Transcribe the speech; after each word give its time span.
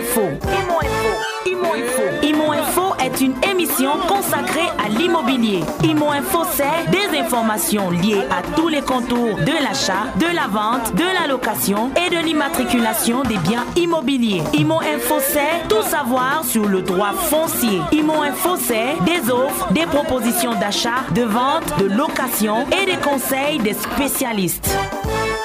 Info. 0.00 0.22
Imo 2.22 2.52
Info. 2.52 2.94
Est 3.04 3.20
une 3.20 3.34
émission 3.50 3.92
consacrée 4.08 4.68
à 4.82 4.88
l'immobilier. 4.88 5.60
Imo 5.84 6.10
Info, 6.10 6.40
c'est 6.52 6.90
des 6.90 7.18
informations 7.18 7.90
liées 7.90 8.22
à 8.30 8.42
tous 8.56 8.68
les 8.68 8.80
contours 8.80 9.36
de 9.36 9.52
l'achat, 9.62 10.06
de 10.16 10.34
la 10.34 10.46
vente, 10.48 10.94
de 10.94 11.04
la 11.04 11.26
location 11.26 11.90
et 11.96 12.08
de 12.14 12.18
l'immatriculation 12.22 13.22
des 13.24 13.36
biens 13.38 13.64
immobiliers. 13.76 14.42
Imo 14.54 14.80
Info, 14.80 15.16
c'est 15.20 15.68
tout 15.68 15.82
savoir 15.82 16.44
sur 16.44 16.66
le 16.66 16.80
droit 16.80 17.12
foncier. 17.12 17.80
Imo 17.92 18.22
Info, 18.22 18.56
c'est 18.56 18.96
des 19.04 19.30
offres, 19.30 19.70
des 19.72 19.86
propositions 19.86 20.54
d'achat, 20.54 21.04
de 21.14 21.22
vente, 21.22 21.78
de 21.78 21.86
location 21.86 22.66
et 22.68 22.86
des 22.86 22.98
conseils 22.98 23.58
des 23.58 23.74
spécialistes. 23.74 24.74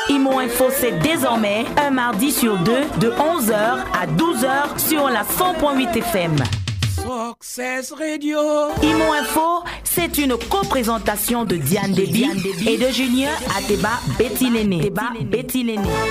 Imo 0.09 0.39
Info, 0.39 0.65
c'est 0.71 0.99
désormais 0.99 1.65
un 1.77 1.89
mardi 1.89 2.31
sur 2.31 2.57
deux 2.59 2.83
de 2.99 3.09
11h 3.09 3.54
à 3.54 4.05
12h 4.07 4.77
sur 4.77 5.09
la 5.09 5.23
100.8 5.23 5.97
FM. 5.97 6.36
Success 6.96 7.91
Radio. 7.91 8.39
Imo 8.83 9.13
Info, 9.19 9.63
c'est 9.83 10.18
une 10.18 10.36
co-présentation 10.49 11.43
de 11.46 11.55
Diane 11.55 11.91
Déby 11.91 12.25
et 12.68 12.77
de 12.77 12.87
Julien 12.91 13.29
Ateba 13.57 13.99
Betty 14.19 14.49
Léné. 14.51 14.91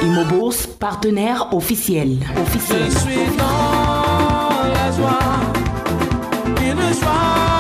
Imo 0.02 0.24
Bourse, 0.24 0.66
partenaire 0.66 1.54
officiel. 1.54 2.18
officiel. 2.40 2.82
Je 2.90 2.98
suis 2.98 3.36
dans 3.38 4.72
la 4.74 4.92
joie, 4.92 5.18
une 6.60 6.94
joie 7.00 7.53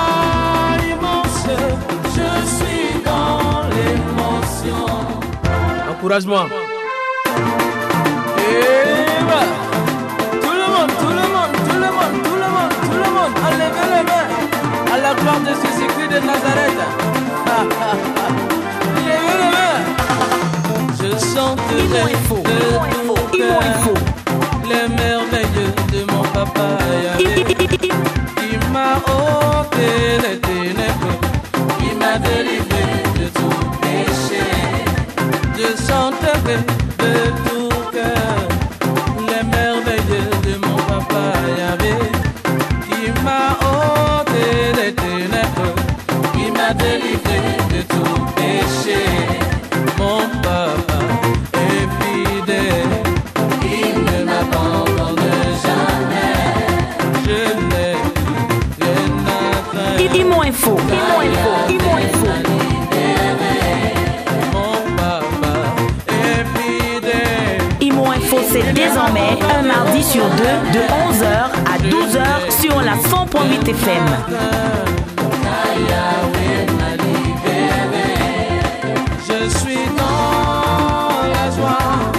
Encourage-moi. 6.04 6.46
Et 8.38 8.60
voilà. 9.24 9.52
Tout 10.42 10.52
le 10.52 10.66
monde, 10.74 10.92
tout 11.00 11.08
le 11.08 11.26
monde, 11.32 11.52
tout 11.66 11.78
le 11.80 11.90
monde, 11.96 12.16
tout 12.22 12.34
le 12.34 12.48
monde, 12.54 12.74
tout 12.82 12.92
le 12.92 13.08
monde, 13.16 13.32
enlevez 13.46 13.86
les 13.88 14.04
mains 14.04 14.28
à 14.92 14.94
la 14.98 15.12
gloire 15.14 15.40
de 15.40 15.52
Jésus-Christ 15.62 16.10
de 16.10 16.18
Nazareth. 16.26 16.80
Levez 19.06 19.36
les 19.40 19.50
mains. 19.56 19.80
Je 21.00 21.08
chanterai 21.34 21.84
de 21.84 22.28
tout 22.28 22.42
cœur 23.32 23.64
les 24.68 24.86
merveilles 24.94 25.72
de 25.90 26.00
mon 26.12 26.22
papa 26.34 26.68
qui 27.16 27.32
m'a 28.70 28.92
ôté 29.08 29.88
les 30.22 30.36
ténèbres, 30.38 31.16
qui 31.78 31.88
m'a 31.96 32.18
délivré. 32.18 32.73
Je 35.64 35.70
chanterai 35.88 36.58
de 36.98 37.14
tout 37.46 37.68
cœur 37.90 38.48
les 39.28 39.42
merveilles 39.48 40.28
de 40.46 40.66
mon 40.66 40.76
papa 40.76 41.32
Yahvé, 41.58 41.94
qui 42.84 43.22
m'a 43.24 43.56
ôté 43.64 44.44
les 44.76 44.92
ténèbres, 44.92 45.74
qui 46.34 46.50
m'a 46.50 46.74
délivré 46.74 47.40
de 47.72 47.82
tout 47.82 48.20
péché. 48.36 49.13
Désormais 68.94 69.36
un 69.58 69.62
mardi 69.62 70.04
sur 70.04 70.24
deux 70.36 70.72
de 70.72 70.78
11h 70.78 71.50
à 71.66 71.78
12h 71.78 72.62
sur 72.62 72.80
la 72.80 72.94
100.8 72.94 73.68
FM. 73.70 74.04
Je 79.26 79.48
suis 79.58 79.86
dans 79.96 81.26
la 81.28 81.50
joie, 81.56 82.12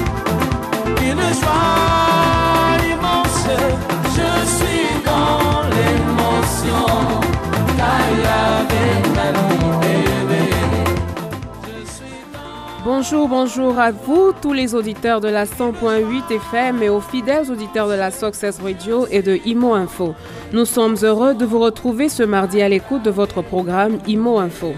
Bonjour, 12.85 13.27
bonjour 13.27 13.79
à 13.79 13.89
vous, 13.89 14.31
tous 14.43 14.53
les 14.53 14.75
auditeurs 14.75 15.19
de 15.19 15.27
la 15.27 15.45
100.8 15.45 16.31
FM 16.31 16.83
et 16.83 16.89
aux 16.89 17.01
fidèles 17.01 17.49
auditeurs 17.49 17.87
de 17.87 17.95
la 17.95 18.11
Success 18.11 18.59
Radio 18.61 19.07
et 19.09 19.23
de 19.23 19.39
Imo 19.43 19.73
Info. 19.73 20.13
Nous 20.53 20.65
sommes 20.65 20.95
heureux 21.01 21.33
de 21.33 21.45
vous 21.45 21.57
retrouver 21.57 22.09
ce 22.09 22.21
mardi 22.21 22.61
à 22.61 22.69
l'écoute 22.69 23.01
de 23.01 23.09
votre 23.09 23.41
programme 23.41 23.97
Imo 24.05 24.37
Info. 24.37 24.75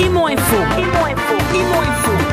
Imo 0.00 0.28
Info. 0.28 0.56
Imo 0.78 1.04
Info. 1.04 1.34
Imo 1.54 1.74
Info. 1.74 2.25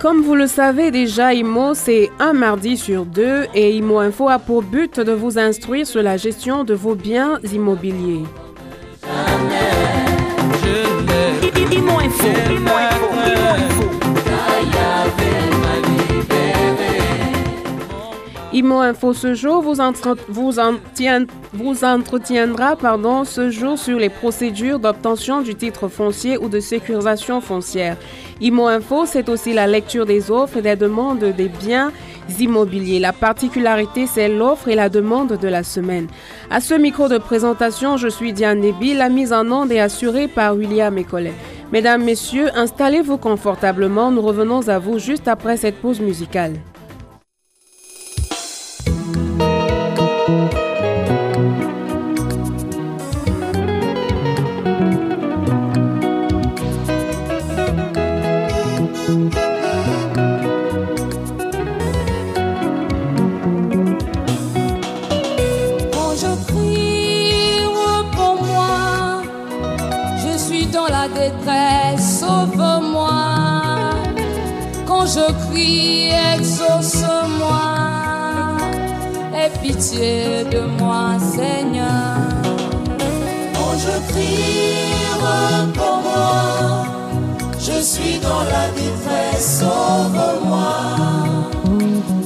Comme 0.00 0.22
vous 0.22 0.34
le 0.34 0.46
savez 0.46 0.90
déjà, 0.90 1.34
IMO, 1.34 1.74
c'est 1.74 2.10
un 2.18 2.32
mardi 2.32 2.78
sur 2.78 3.04
deux 3.04 3.44
et 3.54 3.76
IMO 3.76 3.98
Info 3.98 4.30
a 4.30 4.38
pour 4.38 4.62
but 4.62 4.98
de 4.98 5.12
vous 5.12 5.38
instruire 5.38 5.86
sur 5.86 6.02
la 6.02 6.16
gestion 6.16 6.64
de 6.64 6.72
vos 6.72 6.94
biens 6.94 7.38
immobiliers. 7.52 8.24
Info. 12.82 13.79
IMO 18.52 18.80
Info 18.80 19.12
ce 19.12 19.34
jour 19.34 19.62
vous, 19.62 19.80
entretiendra 21.84 22.74
pardon, 22.74 23.24
ce 23.24 23.48
jour 23.48 23.78
sur 23.78 23.96
les 23.96 24.08
procédures 24.08 24.80
d'obtention 24.80 25.40
du 25.40 25.54
titre 25.54 25.86
foncier 25.86 26.36
ou 26.36 26.48
de 26.48 26.58
sécurisation 26.58 27.40
foncière. 27.40 27.96
IMO 28.40 28.66
Info, 28.66 29.06
c'est 29.06 29.28
aussi 29.28 29.52
la 29.52 29.68
lecture 29.68 30.04
des 30.04 30.32
offres 30.32 30.56
et 30.56 30.62
des 30.62 30.74
demandes 30.74 31.22
des 31.22 31.48
biens 31.48 31.92
immobiliers. 32.40 32.98
La 32.98 33.12
particularité, 33.12 34.08
c'est 34.08 34.28
l'offre 34.28 34.66
et 34.66 34.74
la 34.74 34.88
demande 34.88 35.38
de 35.38 35.48
la 35.48 35.62
semaine. 35.62 36.08
À 36.50 36.60
ce 36.60 36.74
micro 36.74 37.06
de 37.08 37.18
présentation, 37.18 37.96
je 37.96 38.08
suis 38.08 38.32
Diane 38.32 38.60
Nebi. 38.60 38.94
La 38.94 39.10
mise 39.10 39.32
en 39.32 39.48
onde 39.50 39.70
est 39.70 39.78
assurée 39.78 40.26
par 40.26 40.56
William 40.56 40.98
Ecollet. 40.98 41.34
Mesdames, 41.72 42.02
Messieurs, 42.02 42.48
installez-vous 42.56 43.18
confortablement. 43.18 44.10
Nous 44.10 44.22
revenons 44.22 44.68
à 44.68 44.80
vous 44.80 44.98
juste 44.98 45.28
après 45.28 45.56
cette 45.56 45.76
pause 45.76 46.00
musicale. 46.00 46.54
Seigneur. 81.36 82.16
Quand 83.54 83.74
je 83.84 84.12
crie, 84.12 84.90
pour 85.74 85.96
moi, 86.02 86.84
je 87.58 87.80
suis 87.82 88.18
dans 88.18 88.42
la 88.54 88.66
détresse, 88.74 89.60
sauve-moi. 89.60 90.74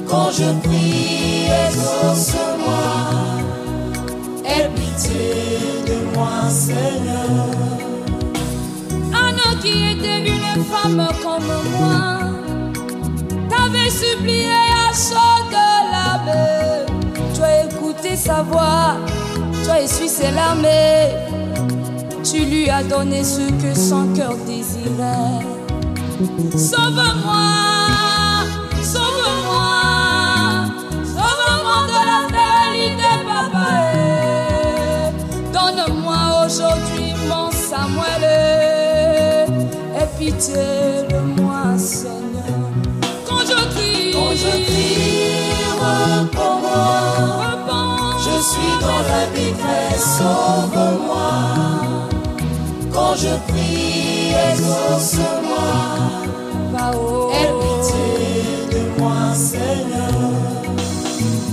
Quand 0.09 0.31
je 0.31 0.49
prie, 0.67 1.49
exauce-moi. 1.67 2.85
Aie 4.47 4.71
pitié 4.75 5.35
de 5.87 6.17
moi, 6.17 6.49
Seigneur. 6.49 7.51
Anna 9.13 9.61
qui 9.61 9.75
était 9.93 10.23
une 10.29 10.65
femme 10.65 11.07
comme 11.23 11.51
moi, 11.79 12.03
t'avais 13.51 13.91
supplié 13.91 14.51
à 14.51 14.93
chaud 14.93 15.45
de 15.51 15.67
la 15.93 16.25
mer. 16.25 16.54
Sa 18.17 18.43
voix, 18.43 18.97
tu 19.63 19.71
as 19.71 19.83
essuyé 19.83 20.09
ses 20.09 20.31
larmes. 20.31 20.65
Tu 22.23 22.45
lui 22.45 22.71
as 22.71 22.83
donné 22.85 23.25
ce 23.25 23.51
que 23.61 23.75
son 23.75 24.07
cœur 24.15 24.37
désirait. 24.47 25.43
Sauve-moi, 26.57 27.51
sauve-moi, 28.83 29.83
sauve-moi 31.05 31.79
de 31.91 31.99
la 32.11 32.21
fidélité, 32.31 33.13
papa. 33.27 33.69
Donne-moi 35.53 36.47
aujourd'hui 36.47 37.15
mon 37.29 37.51
Samuel. 37.51 38.75
pitié 40.19 40.74
sauve-moi. 49.99 51.31
Quand 52.93 53.15
je 53.17 53.35
prie, 53.49 54.33
exauce-moi. 54.53 55.69
Aie 57.33 57.53
pitié 57.61 58.09
de 58.73 59.01
moi, 59.01 59.35
Seigneur. 59.35 60.15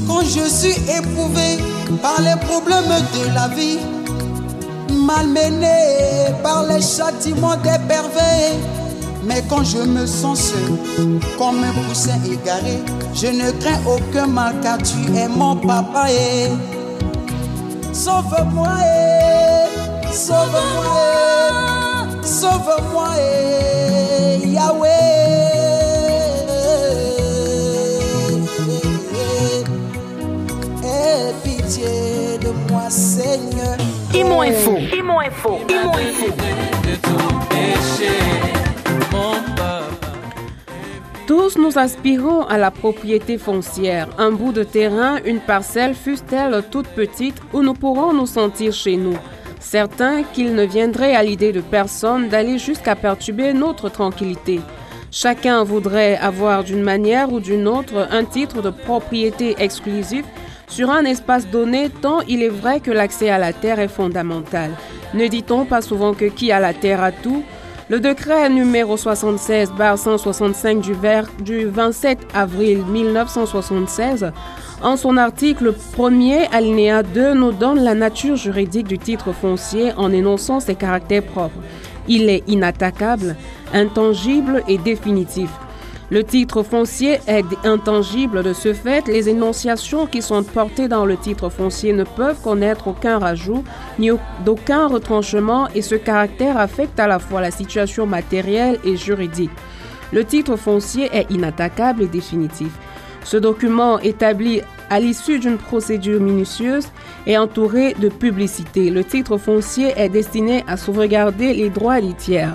Quand 0.08 0.22
je 0.22 0.48
suis 0.50 0.78
éprouvé 0.98 1.58
par 2.02 2.22
les 2.22 2.40
problèmes 2.48 2.94
de 3.16 3.34
la 3.34 3.48
vie, 3.48 3.80
malmené 4.94 6.34
par 6.44 6.66
les 6.68 6.82
châtiments 6.82 7.56
des 7.58 7.80
pervers. 7.88 8.60
Mais 9.24 9.44
quand 9.50 9.64
je 9.64 9.78
me 9.78 10.08
sens 10.08 10.52
seul, 10.52 11.20
comme 11.38 11.64
un 11.64 11.74
poussin 11.88 12.20
égaré, 12.26 12.80
je 13.14 13.28
ne 13.28 13.52
crains 13.52 13.80
aucun 13.86 14.26
mal 14.26 14.56
car 14.64 14.78
tu 14.80 15.16
es 15.16 15.28
mon 15.28 15.56
papa. 15.56 16.06
Sauve-moi, 17.94 18.78
sauve-moi, 20.12 20.96
sauve-moi, 22.24 23.10
Yahweh. 24.46 24.88
Aie 30.84 31.34
pitié 31.44 32.38
de 32.40 32.52
moi, 32.72 32.90
Seigneur. 32.90 33.78
Imo 34.14 34.42
Info. 34.42 34.78
Imo 34.78 35.20
Info. 35.22 35.60
Imo 35.70 35.92
Info. 35.98 36.28
De 36.84 36.96
tout 36.96 37.34
péché, 37.50 38.14
mon. 39.12 39.61
Tous 41.32 41.58
nous 41.58 41.78
aspirons 41.78 42.42
à 42.42 42.58
la 42.58 42.72
propriété 42.72 43.38
foncière, 43.38 44.10
un 44.18 44.32
bout 44.32 44.52
de 44.52 44.64
terrain, 44.64 45.16
une 45.24 45.40
parcelle, 45.40 45.96
fût-elle 45.96 46.62
toute 46.70 46.90
petite, 46.90 47.42
où 47.54 47.62
nous 47.62 47.74
pourrons 47.74 48.12
nous 48.12 48.26
sentir 48.26 48.74
chez 48.74 48.98
nous. 48.98 49.16
Certains 49.62 50.24
qu'il 50.24 50.54
ne 50.56 50.66
viendrait 50.66 51.16
à 51.16 51.24
l'idée 51.24 51.54
de 51.54 51.62
personne 51.62 52.28
d'aller 52.28 52.58
jusqu'à 52.58 52.98
perturber 52.98 53.54
notre 53.54 53.88
tranquillité. 53.88 54.60
Chacun 55.10 55.64
voudrait 55.64 56.18
avoir 56.18 56.66
d'une 56.66 56.84
manière 56.84 57.32
ou 57.32 57.40
d'une 57.40 57.66
autre 57.66 58.10
un 58.12 58.26
titre 58.26 58.62
de 58.62 58.70
propriété 58.70 59.56
exclusif 59.58 60.26
sur 60.68 60.90
un 60.90 61.06
espace 61.06 61.48
donné 61.48 61.90
tant 61.90 62.20
il 62.28 62.44
est 62.44 62.50
vrai 62.50 62.82
que 62.82 62.92
l'accès 62.92 63.30
à 63.30 63.38
la 63.38 63.54
terre 63.54 63.80
est 63.80 63.88
fondamental. 63.88 64.72
Ne 65.14 65.28
dit-on 65.28 65.64
pas 65.64 65.82
souvent 65.82 66.14
que 66.14 66.26
qui 66.26 66.52
a 66.52 66.60
la 66.60 66.74
terre 66.74 67.02
a 67.02 67.14
tout? 67.14 67.46
Le 67.92 68.00
décret 68.00 68.50
numéro 68.50 68.96
76-165 68.96 70.80
du, 70.80 70.94
ver- 70.94 71.28
du 71.42 71.66
27 71.66 72.20
avril 72.34 72.86
1976, 72.86 74.32
en 74.82 74.96
son 74.96 75.18
article 75.18 75.74
1er 75.98 76.48
alinéa 76.54 77.04
2, 77.04 77.34
nous 77.34 77.52
donne 77.52 77.84
la 77.84 77.94
nature 77.94 78.38
juridique 78.38 78.88
du 78.88 78.98
titre 78.98 79.34
foncier 79.34 79.92
en 79.98 80.10
énonçant 80.14 80.62
ses 80.62 80.76
caractères 80.76 81.24
propres. 81.24 81.60
Il 82.08 82.30
est 82.30 82.44
inattaquable, 82.48 83.36
intangible 83.74 84.64
et 84.70 84.78
définitif. 84.78 85.50
Le 86.12 86.26
titre 86.26 86.62
foncier 86.62 87.20
est 87.26 87.46
intangible 87.64 88.44
de 88.44 88.52
ce 88.52 88.74
fait. 88.74 89.08
Les 89.08 89.30
énonciations 89.30 90.08
qui 90.08 90.22
sont 90.22 90.44
portées 90.44 90.90
dans 90.90 91.06
le 91.06 91.16
titre 91.16 91.48
foncier 91.50 91.94
ne 91.94 92.04
peuvent 92.04 92.42
connaître 92.42 92.90
aucun 92.90 93.18
rajout 93.18 93.64
ni 93.98 94.12
au- 94.12 94.20
d'aucun 94.44 94.88
retranchement 94.88 95.70
et 95.74 95.82
ce 95.82 95.96
caractère 95.96 96.58
affecte 96.58 97.00
à 97.00 97.08
la 97.08 97.18
fois 97.18 97.40
la 97.40 97.50
situation 97.50 98.06
matérielle 98.06 98.78
et 98.84 98.98
juridique. 98.98 99.52
Le 100.12 100.26
titre 100.26 100.58
foncier 100.58 101.10
est 101.14 101.32
inattaquable 101.32 102.04
et 102.04 102.08
définitif. 102.08 102.72
Ce 103.24 103.38
document 103.38 103.98
établi 104.00 104.60
à 104.90 105.00
l'issue 105.00 105.40
d'une 105.40 105.58
procédure 105.58 106.20
minutieuse 106.20 106.90
est 107.26 107.38
entouré 107.38 107.94
de 107.94 108.10
publicité. 108.10 108.90
Le 108.90 109.06
titre 109.06 109.38
foncier 109.38 109.94
est 109.96 110.10
destiné 110.10 110.66
à 110.68 110.76
sauvegarder 110.76 111.54
les 111.54 111.70
droits 111.70 112.02
des 112.02 112.12
tiers. 112.14 112.54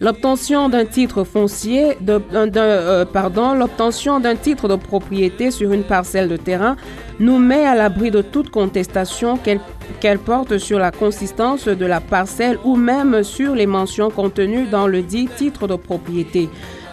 L'obtention 0.00 0.68
d'un 0.68 0.84
titre 0.84 1.24
foncier, 1.24 1.96
de- 2.00 2.20
euh, 2.34 3.04
pardon, 3.06 3.54
l'obtention 3.54 4.20
d'un 4.20 4.36
titre 4.36 4.68
de 4.68 4.76
propriété 4.76 5.50
sur 5.50 5.72
une 5.72 5.84
parcelle 5.84 6.28
de 6.28 6.36
terrain 6.36 6.76
nous 7.18 7.38
met 7.38 7.64
à 7.64 7.74
l'abri 7.74 8.10
de 8.10 8.20
toute 8.20 8.50
contestation 8.50 9.38
qu'elle 9.38 9.60
qu'elle 10.00 10.18
porte 10.18 10.58
sur 10.58 10.78
la 10.80 10.90
consistance 10.90 11.66
de 11.68 11.86
la 11.86 12.00
parcelle 12.00 12.58
ou 12.64 12.74
même 12.76 13.22
sur 13.22 13.54
les 13.54 13.66
mentions 13.66 14.10
contenues 14.10 14.66
dans 14.66 14.88
le 14.88 15.00
dit 15.00 15.28
titre 15.36 15.68
de 15.68 15.76
propriété. 15.76 16.50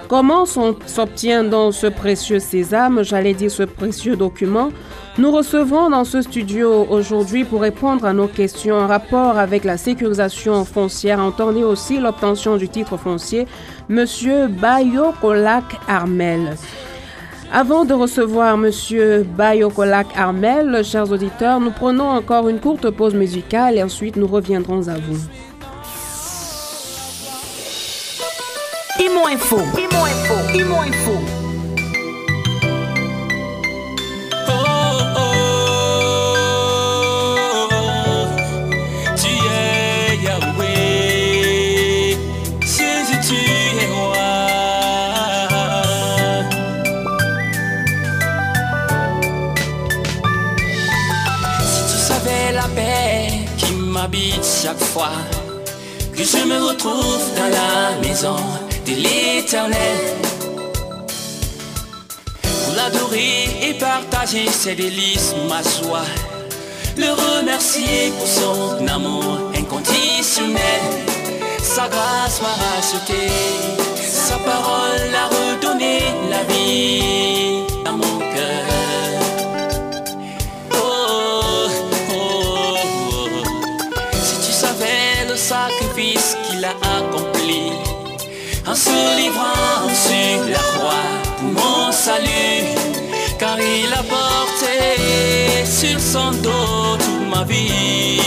Comment 0.07 0.45
s'obtient 0.45 1.44
donc 1.44 1.73
ce 1.73 1.88
précieux 1.88 2.39
sésame, 2.39 3.03
j'allais 3.03 3.33
dire 3.33 3.50
ce 3.50 3.63
précieux 3.63 4.15
document 4.15 4.69
Nous 5.17 5.31
recevons 5.31 5.89
dans 5.89 6.03
ce 6.03 6.21
studio 6.21 6.85
aujourd'hui 6.89 7.45
pour 7.45 7.61
répondre 7.61 8.05
à 8.05 8.13
nos 8.13 8.27
questions 8.27 8.75
en 8.75 8.88
rapport 8.88 9.38
avec 9.38 9.63
la 9.63 9.77
sécurisation 9.77 10.65
foncière, 10.65 11.19
entendez 11.19 11.63
aussi 11.63 12.00
l'obtention 12.00 12.57
du 12.57 12.67
titre 12.67 12.97
foncier, 12.97 13.47
Monsieur 13.89 14.47
Bayokolak 14.47 15.79
Armel. 15.88 16.55
Avant 17.51 17.85
de 17.85 17.94
recevoir 17.94 18.57
Monsieur 18.57 19.23
Bayokolak 19.38 20.07
Armel, 20.15 20.83
chers 20.83 21.11
auditeurs, 21.11 21.59
nous 21.59 21.71
prenons 21.71 22.09
encore 22.09 22.50
une 22.50 22.59
courte 22.59 22.89
pause 22.89 23.13
musicale 23.13 23.77
et 23.77 23.83
ensuite 23.83 24.15
nous 24.15 24.27
reviendrons 24.27 24.88
à 24.88 24.95
vous. 24.95 25.19
Imo 28.99 29.27
Info. 29.27 29.57
Imo 29.57 30.07
Info. 30.07 30.35
Imo 30.53 30.83
Info. 30.83 31.19
Oh, 34.47 34.53
oh, 35.17 35.33
Yahweh, 40.23 42.17
Jésus, 42.61 43.19
tu 43.27 43.35
es 43.35 43.89
savais 51.97 52.51
la 52.53 52.67
paix 52.75 53.29
qui 53.57 53.73
m'habite 53.73 54.43
chaque 54.43 54.79
fois 54.79 55.17
que 56.15 56.23
je 56.23 56.45
me 56.45 56.57
retrouve 56.67 57.25
dans 57.35 57.49
la 57.49 57.99
maison 58.07 58.62
de 58.85 58.95
l'éternel. 58.95 59.99
Pour 62.41 62.75
l'adorer 62.75 63.69
et 63.69 63.73
partager 63.75 64.47
ses 64.47 64.75
délices, 64.75 65.33
ma 65.49 65.61
joie. 65.61 66.05
Le 66.97 67.09
remercier 67.11 68.11
pour 68.17 68.27
son 68.27 68.87
amour 68.87 69.51
inconditionnel. 69.55 70.81
Sa 71.61 71.87
grâce 71.87 72.41
m'a 72.41 72.55
racheté, 72.65 73.29
sa 73.99 74.37
parole 74.37 75.15
a 75.15 75.27
redonné 75.27 75.99
la 76.29 76.43
vie 76.43 77.42
sur 89.93 90.43
la 90.50 90.59
croix 90.59 91.23
mon 91.41 91.91
salut, 91.91 92.65
car 93.39 93.57
il 93.59 93.93
a 93.93 94.03
porté 94.03 95.65
sur 95.65 96.00
son 96.00 96.31
dos 96.41 96.97
toute 96.97 97.29
ma 97.29 97.43
vie. 97.43 98.19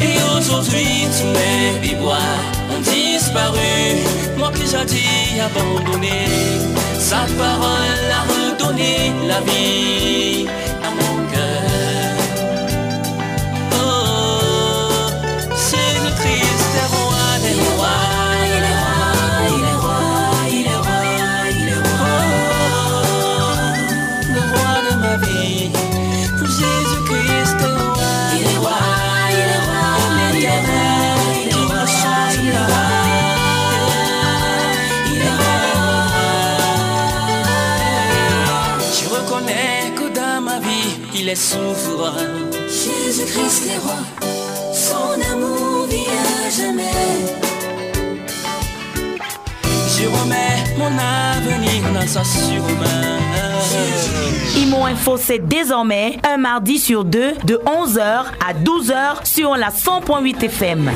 Et 0.00 0.16
aujourd'hui, 0.36 1.08
tous 1.16 1.26
mes 1.36 1.88
déboires 1.88 2.44
ont 2.70 2.80
disparu. 2.80 3.96
Moi 4.36 4.50
que 4.52 4.64
jadis 4.66 5.40
abandonné, 5.40 6.26
sa 6.98 7.20
parole 7.38 8.10
a 8.18 8.22
redonné 8.32 9.12
la 9.26 9.40
vie 9.40 10.46
il 41.18 41.28
est 41.28 41.34
souverain. 41.34 42.12
Jésus-Christ 42.68 43.70
est 43.74 43.78
roi, 43.78 43.98
son 44.72 45.20
amour 45.32 45.86
vient 45.88 46.46
à 46.46 46.50
jamais. 46.50 46.90
Je 49.96 50.06
remets 50.06 50.64
mon 50.78 50.92
avenir 50.96 51.92
dans 51.92 52.06
sa 52.06 52.22
surmain. 52.22 53.18
Imo 54.56 54.84
Info, 54.84 55.16
c'est 55.16 55.40
désormais 55.40 56.18
un 56.24 56.36
mardi 56.36 56.78
sur 56.78 57.04
deux 57.04 57.32
de 57.44 57.60
11h 57.66 58.00
à 58.00 58.54
12h 58.54 59.24
sur 59.24 59.56
la 59.56 59.70
100.8 59.70 60.44
FM. 60.44 60.90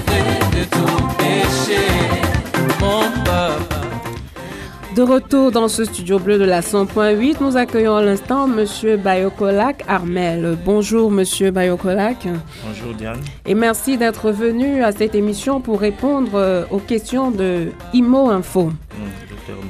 De 4.94 5.00
retour 5.00 5.52
dans 5.52 5.68
ce 5.68 5.86
studio 5.86 6.18
bleu 6.18 6.38
de 6.38 6.44
la 6.44 6.60
100.8, 6.60 7.36
nous 7.40 7.56
accueillons 7.56 7.96
à 7.96 8.02
l'instant 8.02 8.46
Monsieur 8.46 8.98
Bayokolak 8.98 9.84
Armel. 9.88 10.58
Bonjour 10.66 11.10
Monsieur 11.10 11.50
Bayokolak. 11.50 12.28
Bonjour 12.62 12.92
Diane. 12.92 13.20
Et 13.46 13.54
merci 13.54 13.96
d'être 13.96 14.30
venu 14.30 14.82
à 14.84 14.92
cette 14.92 15.14
émission 15.14 15.62
pour 15.62 15.80
répondre 15.80 16.32
euh, 16.34 16.66
aux 16.70 16.78
questions 16.78 17.30
de 17.30 17.68
Imo 17.94 18.28
Info. 18.28 18.64
Hum, 18.64 18.74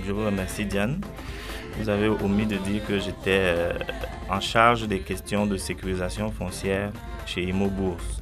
Je, 0.05 0.11
vous 0.11 0.25
remercie 0.27 0.65
Diane. 0.65 1.01
Vous 1.79 1.89
avez 1.89 2.09
omis 2.09 2.47
de 2.47 2.57
dire 2.57 2.85
que 2.85 2.99
j'étais 2.99 3.55
euh, 3.57 3.73
en 4.29 4.41
charge 4.41 4.89
des 4.89 4.99
questions 4.99 5.47
de 5.47 5.57
sécurisation 5.57 6.33
foncière 6.33 6.91
chez 7.27 7.45
Imo 7.45 7.69
Bourse. 7.69 8.21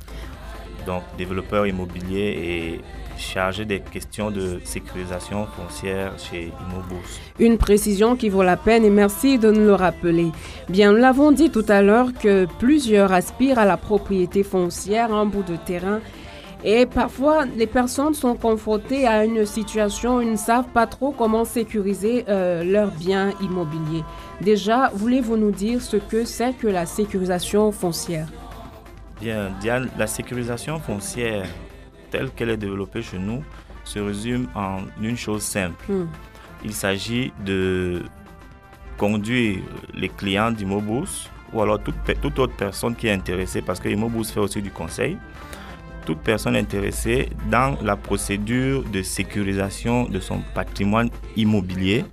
Donc 0.85 1.03
développeur 1.17 1.67
immobilier 1.67 2.37
et 2.43 2.81
chargé 3.21 3.65
des 3.65 3.81
questions 3.81 4.31
de 4.31 4.61
sécurisation 4.65 5.47
foncière 5.47 6.13
chez 6.19 6.47
Imo 6.47 6.83
Bourse. 6.89 7.21
Une 7.39 7.59
précision 7.59 8.17
qui 8.17 8.29
vaut 8.29 8.43
la 8.43 8.57
peine 8.57 8.85
et 8.85 8.91
merci 8.91 9.39
de 9.39 9.51
nous 9.51 9.67
le 9.67 9.75
rappeler. 9.75 10.33
Bien, 10.69 10.93
nous 10.93 10.99
l'avons 10.99 11.33
dit 11.33 11.51
tout 11.51 11.65
à 11.69 11.83
l'heure 11.83 12.13
que 12.13 12.47
plusieurs 12.59 13.13
aspirent 13.13 13.59
à 13.59 13.65
la 13.65 13.77
propriété 13.77 14.43
foncière 14.43 15.13
en 15.13 15.27
bout 15.27 15.43
de 15.43 15.57
terrain 15.57 16.01
et 16.65 16.87
parfois 16.87 17.47
les 17.57 17.67
personnes 17.67 18.15
sont 18.15 18.35
confrontées 18.35 19.07
à 19.07 19.25
une 19.25 19.47
situation 19.47 20.17
où 20.17 20.21
ils 20.23 20.33
ne 20.33 20.37
savent 20.37 20.69
pas 20.69 20.87
trop 20.87 21.11
comment 21.11 21.45
sécuriser 21.45 22.25
euh, 22.29 22.65
leurs 22.65 22.91
biens 22.91 23.33
immobiliers. 23.41 24.05
Déjà, 24.41 24.91
voulez-vous 24.95 25.37
nous 25.37 25.53
dire 25.53 25.81
ce 25.81 25.97
que 25.97 26.25
c'est 26.25 26.53
que 26.53 26.67
la 26.67 26.87
sécurisation 26.87 27.73
foncière? 27.73 28.29
Bien, 29.21 29.51
Diane, 29.61 29.89
la 29.99 30.07
sécurisation 30.07 30.79
foncière 30.79 31.47
telle 32.11 32.31
qu'elle 32.31 32.51
est 32.51 32.57
développée 32.57 33.03
chez 33.03 33.19
nous 33.19 33.43
se 33.85 33.99
résume 33.99 34.49
en 34.55 34.79
une 35.01 35.17
chose 35.17 35.43
simple. 35.43 35.85
Hmm. 35.91 36.07
Il 36.65 36.73
s'agit 36.73 37.33
de 37.45 38.03
conduire 38.99 39.61
les 39.95 40.09
clients 40.09 40.51
d'Immobus 40.51 41.29
ou 41.53 41.63
alors 41.63 41.83
toute, 41.83 41.95
toute 42.21 42.39
autre 42.39 42.55
personne 42.55 42.95
qui 42.95 43.09
est 43.09 43.13
intéressée, 43.13 43.63
parce 43.63 43.81
que 43.81 43.89
Immobus 43.89 44.25
fait 44.25 44.41
aussi 44.41 44.63
du 44.63 44.71
conseil, 44.71 45.17
toute 46.07 46.19
personne 46.19 46.57
intéressée 46.57 47.29
dans 47.51 47.77
la 47.83 47.97
procédure 47.97 48.85
de 48.85 49.03
sécurisation 49.03 50.05
de 50.05 50.21
son 50.21 50.41
patrimoine 50.55 51.11
immobilier 51.37 52.05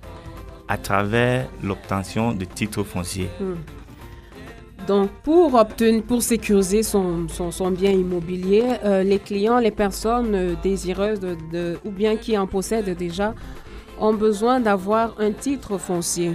à 0.68 0.76
travers 0.76 1.48
l'obtention 1.62 2.32
de 2.32 2.44
titres 2.44 2.82
fonciers. 2.82 3.30
Donc, 4.88 5.10
pour 5.22 5.54
obtenir, 5.54 6.02
pour 6.02 6.22
sécuriser 6.22 6.82
son, 6.82 7.28
son, 7.28 7.50
son 7.50 7.70
bien 7.70 7.90
immobilier, 7.92 8.64
euh, 8.84 9.02
les 9.02 9.18
clients, 9.18 9.58
les 9.58 9.70
personnes 9.70 10.34
euh, 10.34 10.54
désireuses 10.62 11.20
de, 11.20 11.36
de- 11.52 11.78
ou 11.84 11.90
bien 11.90 12.16
qui 12.16 12.36
en 12.38 12.46
possèdent 12.46 12.96
déjà, 12.96 13.34
ont 14.00 14.14
besoin 14.14 14.60
d'avoir 14.60 15.14
un 15.20 15.32
titre 15.32 15.76
foncier. 15.78 16.32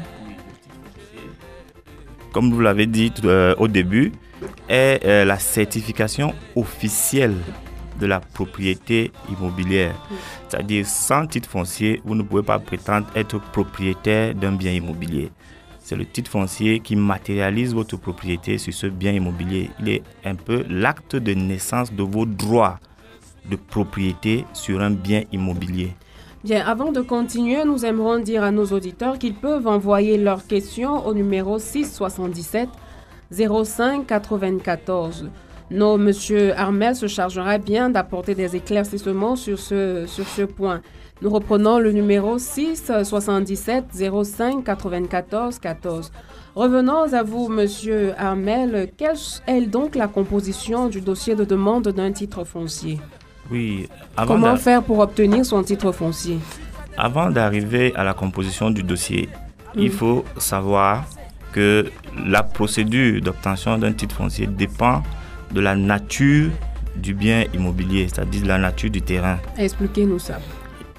comme 2.31 2.51
vous 2.51 2.61
l'avez 2.61 2.87
dit 2.87 3.11
euh, 3.25 3.55
au 3.57 3.67
début, 3.67 4.11
est 4.67 4.99
euh, 5.05 5.23
la 5.25 5.37
certification 5.39 6.33
officielle 6.55 7.35
de 7.99 8.05
la 8.07 8.19
propriété 8.19 9.11
immobilière. 9.29 9.95
C'est-à-dire, 10.49 10.85
sans 10.85 11.25
titre 11.27 11.47
foncier, 11.49 12.01
vous 12.03 12.15
ne 12.15 12.23
pouvez 12.23 12.41
pas 12.43 12.59
prétendre 12.59 13.07
être 13.15 13.39
propriétaire 13.51 14.33
d'un 14.35 14.51
bien 14.51 14.71
immobilier. 14.71 15.31
C'est 15.83 15.97
le 15.97 16.05
titre 16.05 16.31
foncier 16.31 16.79
qui 16.79 16.95
matérialise 16.95 17.73
votre 17.73 17.97
propriété 17.97 18.57
sur 18.57 18.73
ce 18.73 18.87
bien 18.87 19.11
immobilier. 19.11 19.69
Il 19.81 19.89
est 19.89 20.03
un 20.23 20.35
peu 20.35 20.63
l'acte 20.69 21.17
de 21.17 21.33
naissance 21.33 21.91
de 21.91 22.03
vos 22.03 22.25
droits 22.25 22.79
de 23.51 23.57
propriété 23.57 24.45
sur 24.53 24.79
un 24.79 24.91
bien 24.91 25.23
immobilier. 25.33 25.91
Bien, 26.45 26.65
avant 26.65 26.93
de 26.93 27.01
continuer, 27.01 27.65
nous 27.65 27.85
aimerons 27.85 28.19
dire 28.19 28.43
à 28.43 28.51
nos 28.51 28.65
auditeurs 28.67 29.19
qu'ils 29.19 29.33
peuvent 29.33 29.67
envoyer 29.67 30.17
leurs 30.17 30.47
questions 30.47 31.05
au 31.05 31.13
numéro 31.13 31.59
677 31.59 32.69
05 33.31 34.07
94. 34.07 35.29
Nos 35.69 35.97
Monsieur 35.97 36.57
Armel 36.57 36.95
se 36.95 37.07
chargera 37.07 37.57
bien 37.57 37.89
d'apporter 37.89 38.35
des 38.35 38.55
éclaircissements 38.55 39.35
sur 39.35 39.59
ce, 39.59 40.05
sur 40.05 40.27
ce 40.27 40.43
point. 40.43 40.81
Nous 41.23 41.29
reprenons 41.29 41.79
le 41.79 41.93
numéro 41.93 42.37
6 42.37 42.91
77 43.05 43.85
05 44.25 44.61
94 44.61 45.57
14. 45.57 46.11
Revenons 46.53 47.13
à 47.13 47.23
vous, 47.23 47.47
Monsieur 47.47 48.11
Armel. 48.17 48.91
Quelle 48.97 49.15
est 49.47 49.61
donc 49.61 49.95
la 49.95 50.09
composition 50.09 50.89
du 50.89 50.99
dossier 50.99 51.33
de 51.35 51.45
demande 51.45 51.87
d'un 51.87 52.11
titre 52.11 52.43
foncier? 52.43 52.99
Oui, 53.49 53.87
avant 54.17 54.33
Comment 54.33 54.57
faire 54.57 54.83
pour 54.83 54.99
obtenir 54.99 55.45
son 55.45 55.63
titre 55.63 55.93
foncier? 55.93 56.39
Avant 56.97 57.29
d'arriver 57.29 57.93
à 57.95 58.03
la 58.03 58.13
composition 58.13 58.69
du 58.69 58.83
dossier, 58.83 59.29
il 59.75 59.91
faut 59.91 60.25
savoir 60.37 61.05
que 61.53 61.85
la 62.25 62.43
procédure 62.43 63.21
d'obtention 63.21 63.77
d'un 63.77 63.93
titre 63.93 64.15
foncier 64.15 64.45
dépend 64.45 65.01
de 65.53 65.61
la 65.61 65.77
nature 65.77 66.51
du 66.97 67.13
bien 67.13 67.45
immobilier, 67.53 68.09
c'est-à-dire 68.09 68.43
de 68.43 68.47
la 68.49 68.57
nature 68.57 68.89
du 68.89 69.01
terrain. 69.01 69.37
Expliquez-nous 69.57 70.19
ça. 70.19 70.39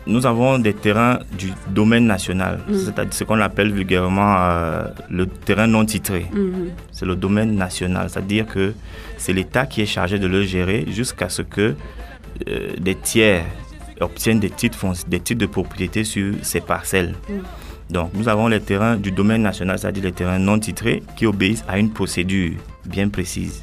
Nous 0.06 0.26
avons 0.26 0.58
des 0.58 0.74
terrains 0.74 1.18
du 1.38 1.50
domaine 1.68 2.06
national, 2.06 2.60
c'est-à-dire 2.70 3.14
ce 3.14 3.24
qu'on 3.24 3.40
appelle 3.40 3.72
vulgairement 3.72 4.36
euh, 4.38 4.84
le 5.08 5.26
terrain 5.26 5.66
non 5.66 5.84
titré. 5.86 6.26
Mhm. 6.32 6.72
C'est 6.92 7.06
le 7.06 7.16
domaine 7.16 7.54
national, 7.56 8.10
c'est-à-dire 8.10 8.46
que 8.46 8.74
c'est 9.16 9.32
l'État 9.32 9.64
qui 9.64 9.80
est 9.80 9.86
chargé 9.86 10.18
de 10.18 10.26
le 10.26 10.42
gérer 10.42 10.84
jusqu'à 10.90 11.30
ce 11.30 11.40
que 11.40 11.74
euh, 12.48 12.68
des 12.78 12.96
tiers 12.96 13.44
obtiennent 14.00 14.40
des 14.40 14.50
titres, 14.50 14.76
fonci- 14.78 15.08
des 15.08 15.20
titres 15.20 15.40
de 15.40 15.46
propriété 15.46 16.04
sur 16.04 16.34
ces 16.42 16.60
parcelles. 16.60 17.14
Donc 17.88 18.10
nous 18.12 18.28
avons 18.28 18.48
les 18.48 18.60
terrains 18.60 18.96
du 18.96 19.10
domaine 19.10 19.40
national, 19.42 19.78
c'est-à-dire 19.78 20.04
les 20.04 20.12
terrains 20.12 20.38
non 20.38 20.58
titrés 20.58 21.02
qui 21.16 21.24
obéissent 21.26 21.64
à 21.66 21.78
une 21.78 21.90
procédure 21.90 22.52
bien 22.84 23.08
précise. 23.08 23.62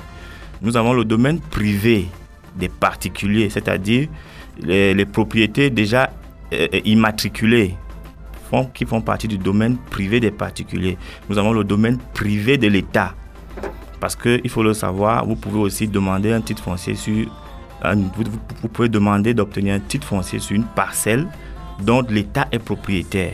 Nous 0.64 0.76
avons 0.76 0.94
le 0.94 1.06
domaine 1.06 1.40
privé 1.40 2.08
des 2.56 2.70
particuliers, 2.70 3.50
c'est-à-dire 3.50 4.08
les, 4.60 4.94
les 4.94 5.06
propriétés 5.06 5.70
déjà 5.70 6.10
euh, 6.54 6.68
immatriculées 6.86 7.76
font, 8.50 8.66
qui 8.66 8.86
font 8.86 9.02
partie 9.02 9.28
du 9.28 9.38
domaine 9.38 9.78
privé 9.90 10.20
des 10.20 10.32
particuliers. 10.32 10.98
Nous 11.30 11.38
avons 11.38 11.54
le 11.54 11.64
domaine 11.64 11.98
privé 12.14 12.58
de 12.58 12.68
l'État. 12.68 13.16
Parce 14.00 14.16
qu'il 14.16 14.50
faut 14.50 14.64
le 14.64 14.74
savoir, 14.74 15.26
vous 15.26 15.36
pouvez 15.36 15.60
aussi 15.60 15.88
demander 15.88 16.34
un 16.34 16.42
titre 16.42 16.64
foncier 16.64 16.96
sur... 16.96 17.28
vous, 17.86 18.68
pouvez 18.68 18.90
demander 18.90 19.34
d'obtenir 19.34 19.76
un 19.76 19.80
titre 19.80 20.08
foncier 20.08 20.40
sur 20.40 20.56
une 20.56 20.66
parcelle 20.66 21.28
dont 21.84 22.02
l'État 22.10 22.48
est 22.52 22.60
propriétaire. 22.60 23.34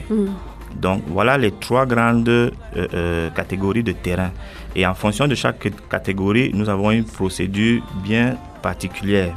Donc 0.75 1.03
voilà 1.07 1.37
les 1.37 1.51
trois 1.51 1.85
grandes 1.85 2.29
euh, 2.29 2.51
euh, 2.75 3.29
catégories 3.31 3.83
de 3.83 3.93
terrain. 3.93 4.31
Et 4.75 4.85
en 4.85 4.93
fonction 4.93 5.27
de 5.27 5.35
chaque 5.35 5.67
catégorie, 5.89 6.51
nous 6.53 6.69
avons 6.69 6.91
une 6.91 7.05
procédure 7.05 7.81
bien 8.03 8.37
particulière. 8.61 9.33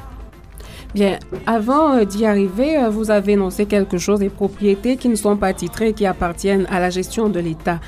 Bien, 0.93 1.21
avant 1.47 1.95
euh, 1.95 2.05
d'y 2.05 2.27
arriver, 2.27 2.77
euh, 2.77 2.89
vous 2.89 3.13
avez 3.13 3.33
énoncé 3.33 3.67
quelque 3.67 3.97
chose 3.97 4.19
des 4.19 4.29
propriétés 4.29 4.97
qui 4.97 5.09
ne 5.09 5.15
sont 5.15 5.37
pas 5.37 5.53
titrées, 5.53 5.93
qui 5.93 6.05
appartiennent 6.05 6.67
à 6.69 6.81
la 6.81 6.91
gestion 6.91 7.29
de 7.29 7.39
l'État. 7.39 7.79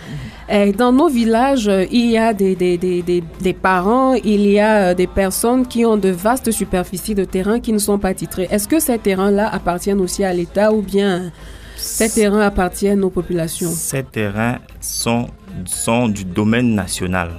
Euh, 0.52 0.72
Dans 0.72 0.92
nos 0.92 1.08
villages, 1.08 1.68
il 1.90 2.10
y 2.10 2.16
a 2.16 2.32
des, 2.32 2.54
des, 2.54 2.78
des, 2.78 3.02
des, 3.02 3.52
parents, 3.52 4.14
il 4.14 4.46
y 4.46 4.60
a 4.60 4.94
des 4.94 5.08
personnes 5.08 5.66
qui 5.66 5.84
ont 5.84 5.96
de 5.96 6.10
vastes 6.10 6.52
superficies 6.52 7.16
de 7.16 7.24
terrain 7.24 7.58
qui 7.58 7.72
ne 7.72 7.78
sont 7.78 7.98
pas 7.98 8.14
titrées. 8.14 8.46
Est-ce 8.50 8.68
que 8.68 8.78
ces 8.78 8.98
terrains-là 8.98 9.48
appartiennent 9.52 10.00
aussi 10.00 10.22
à 10.22 10.32
l'État 10.32 10.72
ou 10.72 10.80
bien 10.80 11.32
ces 11.76 12.08
terrains 12.08 12.42
appartiennent 12.42 13.02
aux 13.02 13.10
populations? 13.10 13.70
Ces 13.70 14.04
terrains 14.04 14.58
sont, 14.80 15.26
sont 15.64 16.06
du 16.06 16.24
domaine 16.24 16.72
national. 16.74 17.30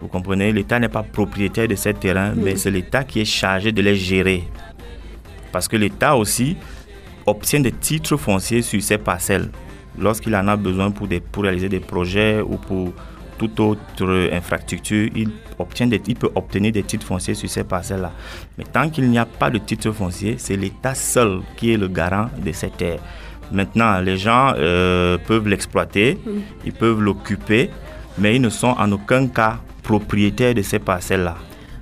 Vous 0.00 0.08
comprenez, 0.08 0.52
l'État 0.52 0.80
n'est 0.80 0.88
pas 0.88 1.04
propriétaire 1.04 1.68
de 1.68 1.76
ces 1.76 1.94
terrains, 1.94 2.32
mais 2.34 2.56
c'est 2.56 2.72
l'État 2.72 3.04
qui 3.04 3.20
est 3.20 3.24
chargé 3.24 3.70
de 3.70 3.80
les 3.80 3.94
gérer. 3.94 4.42
Parce 5.52 5.68
que 5.68 5.76
l'État 5.76 6.16
aussi 6.16 6.56
obtient 7.26 7.60
des 7.60 7.72
titres 7.72 8.16
fonciers 8.16 8.62
sur 8.62 8.82
ces 8.82 8.98
parcelles 8.98 9.50
lorsqu'il 9.98 10.34
en 10.34 10.48
a 10.48 10.56
besoin 10.56 10.90
pour, 10.90 11.06
des, 11.06 11.20
pour 11.20 11.42
réaliser 11.44 11.68
des 11.68 11.80
projets 11.80 12.40
ou 12.40 12.56
pour 12.56 12.92
toute 13.38 13.58
autre 13.60 14.30
infrastructure, 14.32 15.08
il, 15.14 15.30
obtient 15.58 15.86
des, 15.86 16.00
il 16.06 16.14
peut 16.14 16.30
obtenir 16.34 16.72
des 16.72 16.82
titres 16.82 17.06
fonciers 17.06 17.34
sur 17.34 17.48
ces 17.48 17.64
parcelles-là. 17.64 18.12
Mais 18.56 18.64
tant 18.64 18.88
qu'il 18.88 19.08
n'y 19.10 19.18
a 19.18 19.26
pas 19.26 19.50
de 19.50 19.58
titre 19.58 19.90
foncier, 19.90 20.36
c'est 20.38 20.56
l'État 20.56 20.94
seul 20.94 21.40
qui 21.56 21.72
est 21.72 21.76
le 21.76 21.88
garant 21.88 22.28
de 22.38 22.52
ces 22.52 22.70
terres. 22.70 23.00
Maintenant, 23.50 24.00
les 24.00 24.16
gens 24.16 24.54
euh, 24.56 25.18
peuvent 25.18 25.48
l'exploiter, 25.48 26.18
ils 26.64 26.72
peuvent 26.72 27.00
l'occuper, 27.00 27.70
mais 28.16 28.36
ils 28.36 28.40
ne 28.40 28.48
sont 28.48 28.74
en 28.78 28.90
aucun 28.92 29.26
cas 29.26 29.58
propriétaires 29.82 30.54
de 30.54 30.62
ces 30.62 30.78
parcelles-là. 30.78 31.36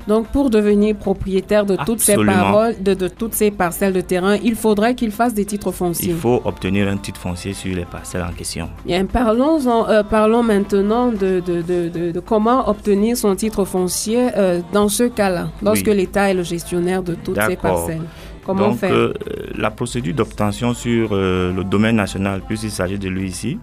Donc, 0.08 0.28
pour 0.28 0.50
devenir 0.50 0.96
propriétaire 0.96 1.66
de 1.66 1.76
toutes, 1.86 2.00
ces 2.00 2.16
paroles, 2.16 2.74
de, 2.80 2.94
de, 2.94 3.08
toutes 3.08 3.34
ces 3.34 3.50
parcelles 3.50 3.92
de 3.92 4.00
terrain, 4.00 4.36
il 4.42 4.54
faudrait 4.54 4.94
qu'il 4.94 5.10
fasse 5.10 5.34
des 5.34 5.44
titres 5.44 5.72
fonciers. 5.72 6.10
Il 6.10 6.16
faut 6.16 6.40
obtenir 6.44 6.88
un 6.88 6.96
titre 6.96 7.20
foncier 7.20 7.52
sur 7.52 7.74
les 7.74 7.84
parcelles 7.84 8.22
en 8.28 8.32
question. 8.32 8.70
Bien, 8.86 9.04
parlons, 9.06 9.58
euh, 9.88 10.02
parlons 10.02 10.42
maintenant 10.42 11.08
de, 11.12 11.40
de, 11.40 12.20
comment 12.20 12.68
obtenir 12.68 13.16
son 13.16 13.34
titre 13.36 13.64
foncier 13.64 14.28
euh, 14.36 14.60
dans 14.72 14.88
ce 14.88 15.04
cas-là, 15.04 15.48
lorsque 15.62 15.86
l'État 15.86 16.30
est 16.30 16.34
le 16.34 16.42
gestionnaire 16.42 17.02
de 17.02 17.14
toutes 17.14 17.40
ces 17.40 17.56
parcelles. 17.56 18.02
Comment 18.44 18.68
Donc, 18.68 18.78
faire? 18.78 18.92
euh, 18.92 19.12
La 19.56 19.70
procédure 19.70 20.14
d'obtention 20.14 20.72
sur 20.74 21.14
le 21.14 21.62
domaine 21.62 21.96
national, 21.96 22.40
puisqu'il 22.46 22.70
s'agit 22.70 22.98
de 22.98 23.08
lui 23.08 23.28
ici, 23.28 23.58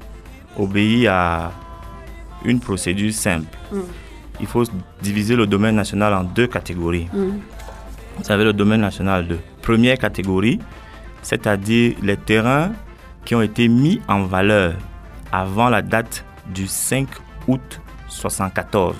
obéit 0.57 1.07
à 1.07 1.51
une 2.45 2.59
procédure 2.59 3.11
simple. 3.11 3.57
Mm 3.71 3.77
il 4.39 4.47
faut 4.47 4.63
diviser 5.01 5.35
le 5.35 5.47
domaine 5.47 5.75
national 5.75 6.13
en 6.13 6.23
deux 6.23 6.47
catégories. 6.47 7.07
Mm. 7.13 7.39
Vous 8.17 8.23
savez, 8.23 8.43
le 8.43 8.53
domaine 8.53 8.81
national 8.81 9.27
de 9.27 9.37
première 9.61 9.97
catégorie, 9.97 10.59
c'est-à-dire 11.21 11.95
les 12.01 12.17
terrains 12.17 12.71
qui 13.25 13.35
ont 13.35 13.41
été 13.41 13.67
mis 13.67 14.01
en 14.07 14.23
valeur 14.23 14.73
avant 15.31 15.69
la 15.69 15.81
date 15.81 16.23
du 16.53 16.67
5 16.67 17.07
août 17.47 17.81
74. 18.07 18.95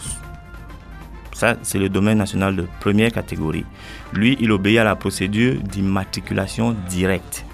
Ça, 1.34 1.56
c'est 1.62 1.77
le 1.79 1.88
domaine 1.89 2.17
national 2.17 2.56
de 2.56 2.65
première 2.79 3.12
catégorie. 3.12 3.65
Lui, 4.13 4.38
il 4.39 4.51
obéit 4.51 4.79
à 4.79 4.84
la 4.84 4.96
procédure 4.96 5.56
d'immatriculation 5.62 6.75
directe. 6.89 7.46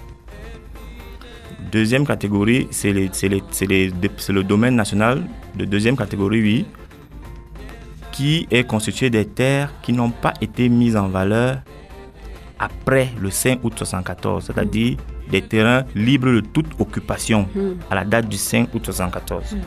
Deuxième 1.70 2.06
catégorie, 2.06 2.66
c'est 2.70 2.92
le 2.92 4.42
domaine 4.42 4.74
national 4.74 5.22
de 5.54 5.64
deuxième 5.64 5.96
catégorie, 5.96 6.40
oui, 6.40 6.66
qui 8.14 8.46
est 8.52 8.62
constitué 8.62 9.10
des 9.10 9.24
terres 9.26 9.70
qui 9.82 9.92
n'ont 9.92 10.10
pas 10.10 10.32
été 10.40 10.68
mises 10.68 10.96
en 10.96 11.08
valeur 11.08 11.58
après 12.60 13.08
le 13.20 13.28
5 13.28 13.58
août 13.64 13.72
74, 13.76 14.44
c'est-à-dire 14.46 14.96
des 15.28 15.42
terrains 15.42 15.82
libres 15.96 16.30
de 16.30 16.40
toute 16.40 16.68
occupation 16.78 17.48
hmm. 17.54 17.72
à 17.90 17.96
la 17.96 18.04
date 18.04 18.28
du 18.28 18.36
5 18.36 18.72
août 18.72 18.84
74. 18.84 19.54
Hmm. 19.54 19.58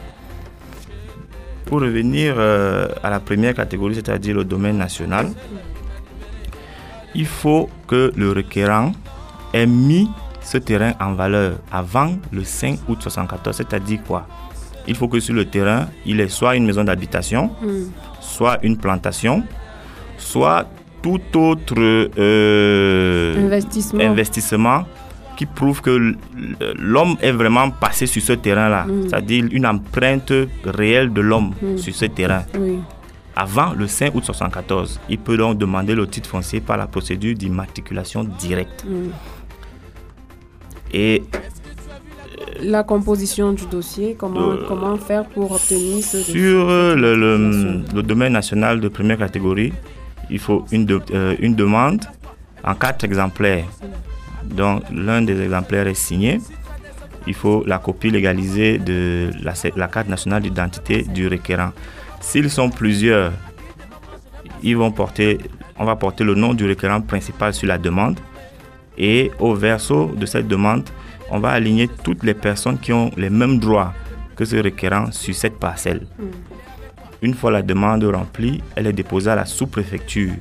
Pour 1.65 1.81
revenir 1.81 2.35
euh, 2.37 2.87
à 3.03 3.09
la 3.09 3.19
première 3.19 3.53
catégorie, 3.53 3.95
c'est-à-dire 3.95 4.35
le 4.35 4.45
domaine 4.45 4.77
national, 4.77 5.27
il 7.13 7.25
faut 7.25 7.69
que 7.85 8.13
le 8.15 8.31
requérant 8.31 8.93
ait 9.51 9.65
mis 9.65 10.09
ce 10.41 10.57
terrain 10.57 10.93
en 11.01 11.11
valeur 11.11 11.57
avant 11.69 12.15
le 12.31 12.45
5 12.45 12.79
août 12.87 12.99
74, 13.01 13.57
c'est-à-dire 13.57 13.99
quoi? 14.07 14.25
Il 14.87 14.95
faut 14.95 15.07
que 15.07 15.19
sur 15.19 15.33
le 15.33 15.45
terrain, 15.45 15.87
il 16.05 16.19
ait 16.21 16.29
soit 16.29 16.55
une 16.55 16.65
maison 16.65 16.83
d'habitation, 16.83 17.51
hmm 17.61 17.85
soit 18.27 18.59
une 18.63 18.77
plantation, 18.77 19.43
soit 20.17 20.67
tout 21.01 21.21
autre 21.35 21.75
euh, 22.17 23.35
investissement. 23.99 24.85
qui 25.37 25.45
prouve 25.45 25.81
que 25.81 26.15
l'homme 26.79 27.15
est 27.21 27.31
vraiment 27.31 27.69
passé 27.69 28.07
sur 28.07 28.23
ce 28.23 28.33
terrain-là, 28.33 28.85
mm. 28.85 29.03
c'est-à-dire 29.03 29.45
une 29.51 29.67
empreinte 29.67 30.33
réelle 30.65 31.13
de 31.13 31.21
l'homme 31.21 31.53
mm. 31.61 31.77
sur 31.77 31.93
ce 31.93 32.05
terrain. 32.05 32.43
Avant 33.35 33.73
le 33.73 33.85
5 33.85 34.07
août 34.15 34.25
1974, 34.25 34.99
il 35.09 35.19
peut 35.19 35.37
donc 35.37 35.59
demander 35.59 35.93
le 35.93 36.07
titre 36.07 36.27
foncier 36.27 36.59
par 36.59 36.75
la 36.77 36.87
procédure 36.87 37.35
d'immatriculation 37.35 38.23
directe. 38.23 38.83
Et 40.91 41.21
la 42.61 42.83
composition 42.83 43.53
du 43.53 43.65
dossier, 43.65 44.15
comment, 44.17 44.55
comment 44.67 44.97
faire 44.97 45.25
pour 45.25 45.51
obtenir 45.51 46.03
ce 46.03 46.17
Sur 46.21 46.69
euh, 46.69 46.95
le, 46.95 48.01
domaine 48.01 48.33
national 48.33 48.79
de 48.79 48.87
première 48.87 49.17
catégorie, 49.17 49.73
il 50.29 50.39
faut 50.39 50.65
une, 50.71 50.87
euh, 51.11 51.35
une 51.39 51.55
demande 51.55 52.03
en 52.63 52.75
quatre 52.75 53.03
exemplaires. 53.03 53.65
Donc 54.43 54.83
l'un 54.91 55.21
des 55.21 55.41
exemplaires 55.41 55.87
est 55.87 55.93
signé. 55.93 56.39
Il 57.25 57.33
faut 57.33 57.63
la 57.65 57.79
copie 57.79 58.09
légalisée 58.09 58.77
de 58.77 59.31
la, 59.43 59.53
la 59.75 59.87
carte 59.87 60.07
nationale 60.07 60.41
d'identité 60.41 61.03
du 61.03 61.27
requérant. 61.27 61.71
S'ils 62.21 62.49
sont 62.49 62.69
plusieurs, 62.69 63.33
ils 64.63 64.77
vont 64.77 64.91
porter, 64.91 65.37
on 65.77 65.85
va 65.85 65.95
porter 65.95 66.23
le 66.23 66.35
nom 66.35 66.53
du 66.53 66.67
requérant 66.67 67.01
principal 67.01 67.53
sur 67.53 67.67
la 67.67 67.77
demande 67.77 68.19
et 68.97 69.31
au 69.39 69.53
verso 69.53 70.11
de 70.15 70.25
cette 70.25 70.47
demande, 70.47 70.89
on 71.31 71.39
va 71.39 71.49
aligner 71.49 71.87
toutes 72.03 72.23
les 72.23 72.33
personnes 72.33 72.77
qui 72.77 72.93
ont 72.93 73.11
les 73.17 73.29
mêmes 73.29 73.59
droits 73.59 73.93
que 74.35 74.45
ce 74.45 74.55
requérant 74.57 75.11
sur 75.11 75.33
cette 75.33 75.57
parcelle. 75.57 76.07
Hmm. 76.19 76.25
Une 77.21 77.33
fois 77.33 77.51
la 77.51 77.61
demande 77.61 78.03
remplie, 78.03 78.61
elle 78.75 78.87
est 78.87 78.93
déposée 78.93 79.31
à 79.31 79.35
la 79.35 79.45
sous-préfecture 79.45 80.33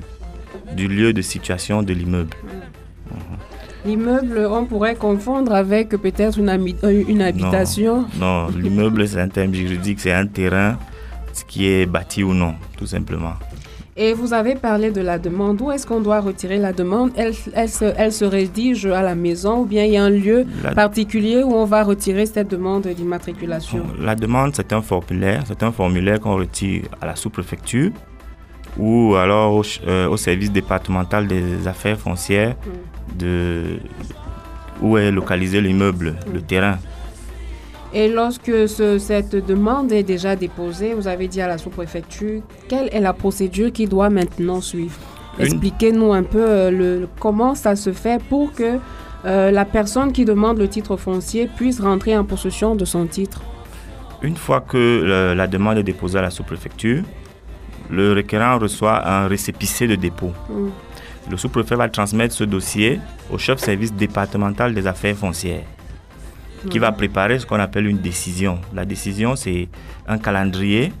du 0.75 0.87
lieu 0.87 1.13
de 1.13 1.21
situation 1.21 1.81
de 1.81 1.93
l'immeuble. 1.93 2.35
Hmm. 2.43 3.17
L'immeuble, 3.85 4.47
on 4.51 4.65
pourrait 4.65 4.95
confondre 4.95 5.53
avec 5.53 5.89
peut-être 5.89 6.37
une, 6.39 6.49
euh, 6.49 7.03
une, 7.07 7.21
habitation. 7.21 8.05
Non, 8.19 8.47
l'immeuble, 8.49 9.07
c'est 9.07 9.21
un 9.21 9.29
terme 9.29 9.53
juridique, 9.53 9.99
c'est 10.01 10.11
un 10.11 10.27
terrain 10.27 10.77
qui 11.47 11.67
est 11.67 11.85
bâti 11.85 12.23
ou 12.23 12.33
non, 12.33 12.55
tout 12.77 12.87
simplement. 12.87 13.33
Et 13.99 14.13
vous 14.13 14.31
avez 14.31 14.53
parlé 14.53 14.91
de 14.91 15.01
la 15.01 15.17
demande. 15.17 15.59
Où 15.59 15.71
est-ce 15.71 15.87
qu'on 15.87 16.01
doit 16.01 16.19
retirer 16.19 16.59
la 16.59 16.71
demande? 16.71 17.11
Elle, 17.15 17.33
elle, 17.55 17.67
se, 17.67 17.85
elle, 17.97 18.13
se, 18.13 18.25
rédige 18.25 18.85
à 18.85 19.01
la 19.01 19.15
maison 19.15 19.61
ou 19.61 19.65
bien 19.65 19.85
il 19.85 19.93
y 19.93 19.97
a 19.97 20.03
un 20.03 20.11
lieu 20.11 20.45
particulier 20.75 21.41
où 21.41 21.53
on 21.55 21.65
va 21.65 21.83
retirer 21.83 22.27
cette 22.27 22.49
demande 22.51 22.85
d'immatriculation? 22.87 23.83
La 23.99 24.13
demande, 24.13 24.51
c'est 24.55 24.71
un 24.71 24.83
formulaire. 24.83 25.43
C'est 25.47 25.63
un 25.63 25.71
formulaire 25.71 26.19
qu'on 26.19 26.35
retire 26.35 26.83
à 27.01 27.07
la 27.07 27.15
sous-préfecture 27.15 27.91
ou 28.77 29.15
alors 29.15 29.55
au, 29.55 29.63
euh, 29.87 30.15
service 30.17 30.51
départemental 30.51 31.25
des 31.27 31.67
affaires 31.67 31.99
foncières 31.99 32.55
mm. 32.55 33.17
de, 33.17 33.79
où 34.81 34.97
est 34.97 35.11
localisé 35.11 35.59
l'immeuble, 35.59 36.15
le 36.31 36.41
terrain. 36.41 36.77
Et 37.93 38.09
lorsque 38.09 38.67
cette 38.67 39.35
demande 39.35 39.91
est 39.91 40.03
déjà 40.03 40.35
déposée, 40.35 40.93
vous 40.93 41.07
avez 41.07 41.27
dit 41.27 41.41
à 41.41 41.47
la 41.47 41.57
sous-préfecture, 41.57 42.41
quelle 42.67 42.89
est 42.91 42.99
la 42.99 43.13
procédure 43.13 43.71
qui 43.71 43.87
doit 43.87 44.09
maintenant 44.09 44.61
suivre? 44.61 44.97
Expliquez-nous 45.39 46.13
un 46.13 46.23
peu 46.23 46.43
euh, 46.43 46.71
le, 46.71 47.07
comment 47.19 47.53
ça 47.53 47.75
se 47.75 47.93
fait 47.93 48.21
pour 48.23 48.53
que 48.53 48.79
euh, 49.25 49.51
la 49.51 49.65
personne 49.65 50.11
qui 50.11 50.25
demande 50.25 50.57
le 50.57 50.67
titre 50.67 50.97
foncier 50.97 51.47
puisse 51.55 51.79
rentrer 51.79 52.17
en 52.17 52.23
possession 52.23 52.75
de 52.75 52.85
son 52.85 53.05
titre. 53.05 53.41
Une 54.23 54.35
fois 54.35 54.61
que 54.61 55.33
la 55.35 55.47
demande 55.47 55.77
est 55.77 55.83
déposée 55.83 56.17
à 56.17 56.23
la 56.23 56.31
sous-préfecture, 56.31 57.03
le 57.91 58.13
requérant 58.13 58.57
reçoit 58.57 59.07
un 59.07 59.27
récépissé 59.27 59.87
de 59.87 59.95
dépôt. 59.95 60.31
Mm. 60.49 60.69
Le 61.29 61.37
sous-préfet 61.37 61.75
va 61.75 61.87
transmettre 61.87 62.33
ce 62.33 62.43
dossier 62.43 62.99
au 63.31 63.37
chef 63.37 63.59
service 63.59 63.93
départemental 63.93 64.73
des 64.73 64.87
affaires 64.87 65.15
foncières 65.15 65.63
qui 66.69 66.79
va 66.79 66.91
préparer 66.91 67.39
ce 67.39 67.45
qu'on 67.45 67.59
appelle 67.59 67.87
une 67.87 67.99
décision. 67.99 68.59
La 68.73 68.85
décision, 68.85 69.35
c'est 69.35 69.67
un 70.07 70.17
calendrier 70.17 70.91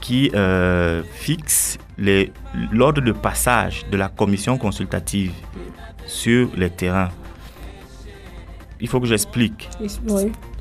qui 0.00 0.30
euh, 0.34 1.02
fixe 1.12 1.78
l'ordre 2.72 3.00
de 3.00 3.12
passage 3.12 3.84
de 3.90 3.96
la 3.96 4.08
commission 4.08 4.58
consultative 4.58 5.32
sur 6.06 6.48
les 6.56 6.70
terrains. 6.70 7.10
Il 8.80 8.88
faut 8.88 9.00
que 9.00 9.06
j'explique. 9.06 9.68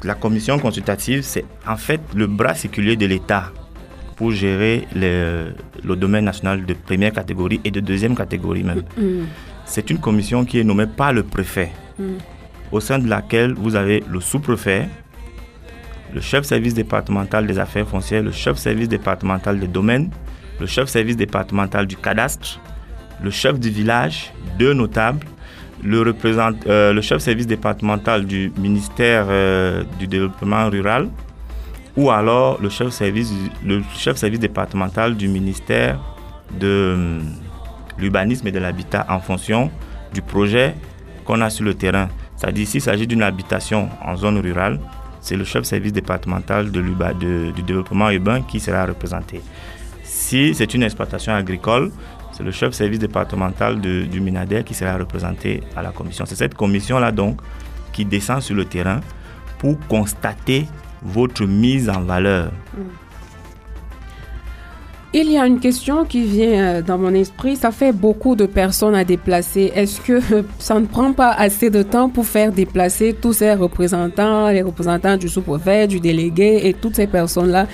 La 0.04 0.16
commission 0.16 0.60
consultative, 0.60 1.24
c'est 1.24 1.46
en 1.68 1.76
fait 1.76 2.00
le 2.16 2.28
bras 2.28 2.54
séculier 2.54 2.96
de 2.96 3.06
l'État 3.06 3.52
pour 4.16 4.32
gérer 4.32 4.88
le, 4.96 5.54
domaine 5.96 6.26
national 6.26 6.66
de 6.66 6.74
première 6.74 7.12
catégorie 7.12 7.60
et 7.64 7.72
de 7.72 7.80
deuxième 7.80 8.16
catégorie 8.16 8.64
même. 8.64 8.84
Mm. 8.98 9.26
C'est 9.66 9.90
une 9.90 9.98
commission 9.98 10.46
qui 10.46 10.60
est 10.60 10.64
nommée 10.64 10.88
par 10.88 11.12
le 11.12 11.24
préfet. 11.24 11.72
Mm 11.98 12.04
au 12.74 12.80
sein 12.80 12.98
de 12.98 13.08
laquelle 13.08 13.54
vous 13.54 13.76
avez 13.76 14.04
le 14.10 14.20
sous-préfet, 14.20 14.90
le 16.14 16.20
chef 16.20 16.44
service 16.44 16.74
départemental 16.74 17.46
des 17.46 17.60
affaires 17.60 17.88
foncières, 17.88 18.24
le 18.24 18.32
chef 18.32 18.58
service 18.58 18.90
départemental 18.90 19.60
des 19.60 19.68
domaines, 19.68 20.10
le 20.60 20.66
chef 20.66 20.90
service 20.90 21.16
départemental 21.16 21.86
du 21.86 21.96
cadastre, 21.96 22.60
le 23.24 23.30
chef 23.30 23.60
du 23.60 23.70
village, 23.70 24.34
deux 24.58 24.74
notables, 24.74 25.26
le, 25.84 26.02
représent, 26.02 26.50
euh, 26.68 26.94
le 26.94 27.02
chef 27.02 27.20
service 27.20 27.46
départemental 27.46 28.26
du 28.26 28.52
ministère 28.58 29.28
euh, 29.30 29.84
du 30.00 30.08
développement 30.08 30.68
rural, 30.70 31.10
ou 31.96 32.10
alors 32.10 32.60
le 32.60 32.70
chef 32.70 32.90
service, 32.90 33.32
le 33.64 33.84
chef 33.96 34.18
service 34.18 34.40
départemental 34.40 35.16
du 35.16 35.28
ministère 35.28 36.00
de 36.60 36.94
hum, 36.96 37.22
l'urbanisme 38.00 38.48
et 38.48 38.52
de 38.52 38.60
l'habitat 38.60 39.06
en 39.10 39.20
fonction 39.20 39.70
du 40.12 40.24
projet 40.24 40.74
qu'on 41.24 41.40
a 41.42 41.52
sur 41.52 41.66
le 41.66 41.76
terrain. 41.76 42.10
C'est-à-dire, 42.44 42.68
s'il 42.68 42.82
s'agit 42.82 43.08
d'une 43.08 43.24
habitation 43.24 43.88
en 44.04 44.18
zone 44.18 44.38
rurale, 44.38 44.78
c'est 45.22 45.38
le 45.38 45.46
chef 45.46 45.64
service 45.64 45.94
départemental 45.94 46.72
de 46.72 46.82
du 46.82 47.62
développement 47.64 48.10
urbain 48.10 48.42
qui 48.42 48.60
sera 48.60 48.86
représenté. 48.86 49.40
Si 50.04 50.54
c'est 50.54 50.74
une 50.74 50.84
exploitation 50.84 51.34
agricole, 51.34 51.90
c'est 52.34 52.44
le 52.44 52.52
chef 52.52 52.74
service 52.74 53.00
départemental 53.00 53.80
du 53.80 54.20
Minader 54.20 54.64
qui 54.66 54.74
sera 54.74 54.98
représenté 54.98 55.64
à 55.78 55.82
la 55.82 55.92
commission. 55.92 56.26
C'est 56.26 56.36
cette 56.36 56.56
commission-là 56.56 57.14
donc 57.14 57.40
qui 57.94 58.04
descend 58.04 58.42
sur 58.42 58.56
le 58.56 58.66
terrain 58.66 59.00
pour 59.58 59.80
constater 59.88 60.68
votre 61.02 61.46
mise 61.46 61.90
en 61.90 62.02
valeur. 62.02 62.52
Il 65.16 65.32
y 65.32 65.38
a 65.38 65.46
une 65.46 65.60
question 65.60 66.06
qui 66.06 66.24
vient 66.24 66.60
euh, 66.60 66.82
dans 66.82 66.98
mon 66.98 67.14
esprit. 67.14 67.56
Ça 67.56 67.70
fait 67.70 67.92
beaucoup 67.92 68.36
de 68.36 68.48
personnes 68.48 68.96
à 68.96 69.04
déplacer. 69.04 69.72
Est-ce 69.76 70.02
que 70.02 70.20
ça 70.58 70.80
ne 70.80 70.88
prend 70.88 71.14
pas 71.14 71.30
assez 71.30 71.70
de 71.70 71.84
temps 71.84 72.10
pour 72.10 72.26
faire 72.26 72.52
déplacer 72.52 73.14
tous 73.14 73.34
ces 73.34 73.54
représentants, 73.54 74.50
les 74.50 74.64
représentants 74.64 75.16
du 75.16 75.30
sous-préfet, 75.30 75.86
du 75.86 76.00
délégué 76.00 76.62
et 76.64 76.74
toutes 76.74 76.96
ces 76.96 77.06
personnes-là? 77.06 77.68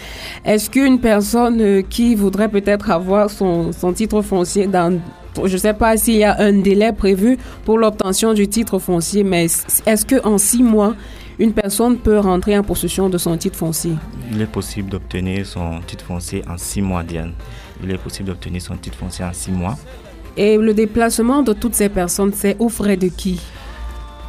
Est-ce 0.43 0.69
qu'une 0.69 0.99
personne 0.99 1.61
euh, 1.61 1.81
qui 1.81 2.13
voudrait 2.13 2.49
peut-être 2.49 2.91
avoir 2.91 3.29
son, 3.29 3.71
son 3.71 3.93
titre 3.93 4.21
foncier 4.21 4.67
dans 4.67 4.99
je 5.45 5.53
ne 5.53 5.57
sais 5.57 5.73
pas 5.73 5.95
s'il 5.95 6.15
y 6.15 6.25
a 6.25 6.35
un 6.39 6.51
délai 6.51 6.91
prévu 6.91 7.37
pour 7.63 7.77
l'obtention 7.77 8.33
du 8.33 8.49
titre 8.49 8.77
foncier, 8.79 9.23
mais 9.23 9.45
est-ce 9.45 10.05
qu'en 10.05 10.37
six 10.37 10.63
mois, 10.63 10.95
une 11.39 11.53
personne 11.53 11.97
peut 11.97 12.19
rentrer 12.19 12.57
en 12.57 12.63
possession 12.63 13.09
de 13.09 13.17
son 13.17 13.35
titre 13.37 13.57
foncier 13.57 13.93
Il 14.31 14.41
est 14.41 14.51
possible 14.51 14.89
d'obtenir 14.89 15.45
son 15.45 15.79
titre 15.87 16.03
foncier 16.03 16.43
en 16.47 16.57
six 16.57 16.81
mois, 16.81 17.01
Diane. 17.01 17.33
Il 17.81 17.89
est 17.89 17.97
possible 17.97 18.27
d'obtenir 18.27 18.61
son 18.61 18.75
titre 18.75 18.97
foncier 18.97 19.23
en 19.23 19.31
six 19.33 19.51
mois. 19.51 19.77
Et 20.35 20.57
le 20.57 20.73
déplacement 20.73 21.41
de 21.41 21.53
toutes 21.53 21.75
ces 21.75 21.89
personnes, 21.89 22.33
c'est 22.33 22.57
au 22.59 22.67
frais 22.67 22.97
de 22.97 23.07
qui? 23.07 23.41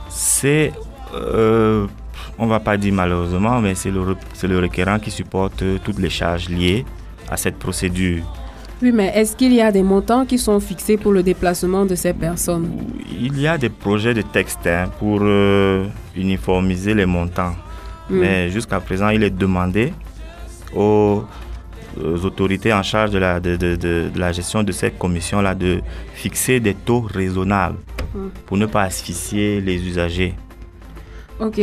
C'est, 0.08 0.72
euh, 1.14 1.86
on 2.38 2.46
va 2.46 2.60
pas 2.60 2.76
dire 2.76 2.94
malheureusement, 2.94 3.60
mais 3.60 3.74
c'est 3.74 3.90
le, 3.90 4.16
le 4.42 4.58
requérant 4.60 4.98
qui 5.00 5.10
supporte 5.10 5.64
toutes 5.84 5.98
les 5.98 6.10
charges 6.10 6.48
liées 6.48 6.84
à 7.28 7.36
cette 7.36 7.58
procédure. 7.58 8.22
Oui, 8.82 8.92
mais 8.92 9.12
est-ce 9.14 9.36
qu'il 9.36 9.52
y 9.52 9.60
a 9.60 9.70
des 9.70 9.82
montants 9.82 10.24
qui 10.24 10.38
sont 10.38 10.58
fixés 10.58 10.96
pour 10.96 11.12
le 11.12 11.22
déplacement 11.22 11.84
de 11.84 11.94
ces 11.94 12.14
personnes? 12.14 12.70
Il 13.12 13.38
y 13.38 13.46
a 13.46 13.58
des 13.58 13.68
projets 13.68 14.14
de 14.14 14.22
texte 14.22 14.66
hein, 14.66 14.90
pour 14.98 15.18
euh, 15.20 15.86
uniformiser 16.16 16.94
les 16.94 17.04
montants. 17.04 17.54
Hmm. 18.08 18.20
Mais 18.20 18.50
jusqu'à 18.50 18.80
présent, 18.80 19.10
il 19.10 19.22
est 19.22 19.30
demandé 19.30 19.92
aux, 20.74 21.24
autorités 22.24 22.72
en 22.72 22.82
charge 22.82 23.10
de 23.10 23.18
la, 23.18 23.38
de, 23.38 24.10
la 24.16 24.32
gestion 24.32 24.62
de 24.62 24.72
cette 24.72 24.96
commission-là 24.98 25.54
de 25.54 25.82
fixer 26.14 26.58
des 26.60 26.74
taux 26.74 27.00
raisonnables 27.00 27.76
hmm. 28.14 28.28
pour 28.46 28.56
ne 28.56 28.64
pas 28.64 28.84
asphyxier 28.84 29.60
les 29.60 29.76
usagers. 29.86 30.34
Ok, 31.40 31.58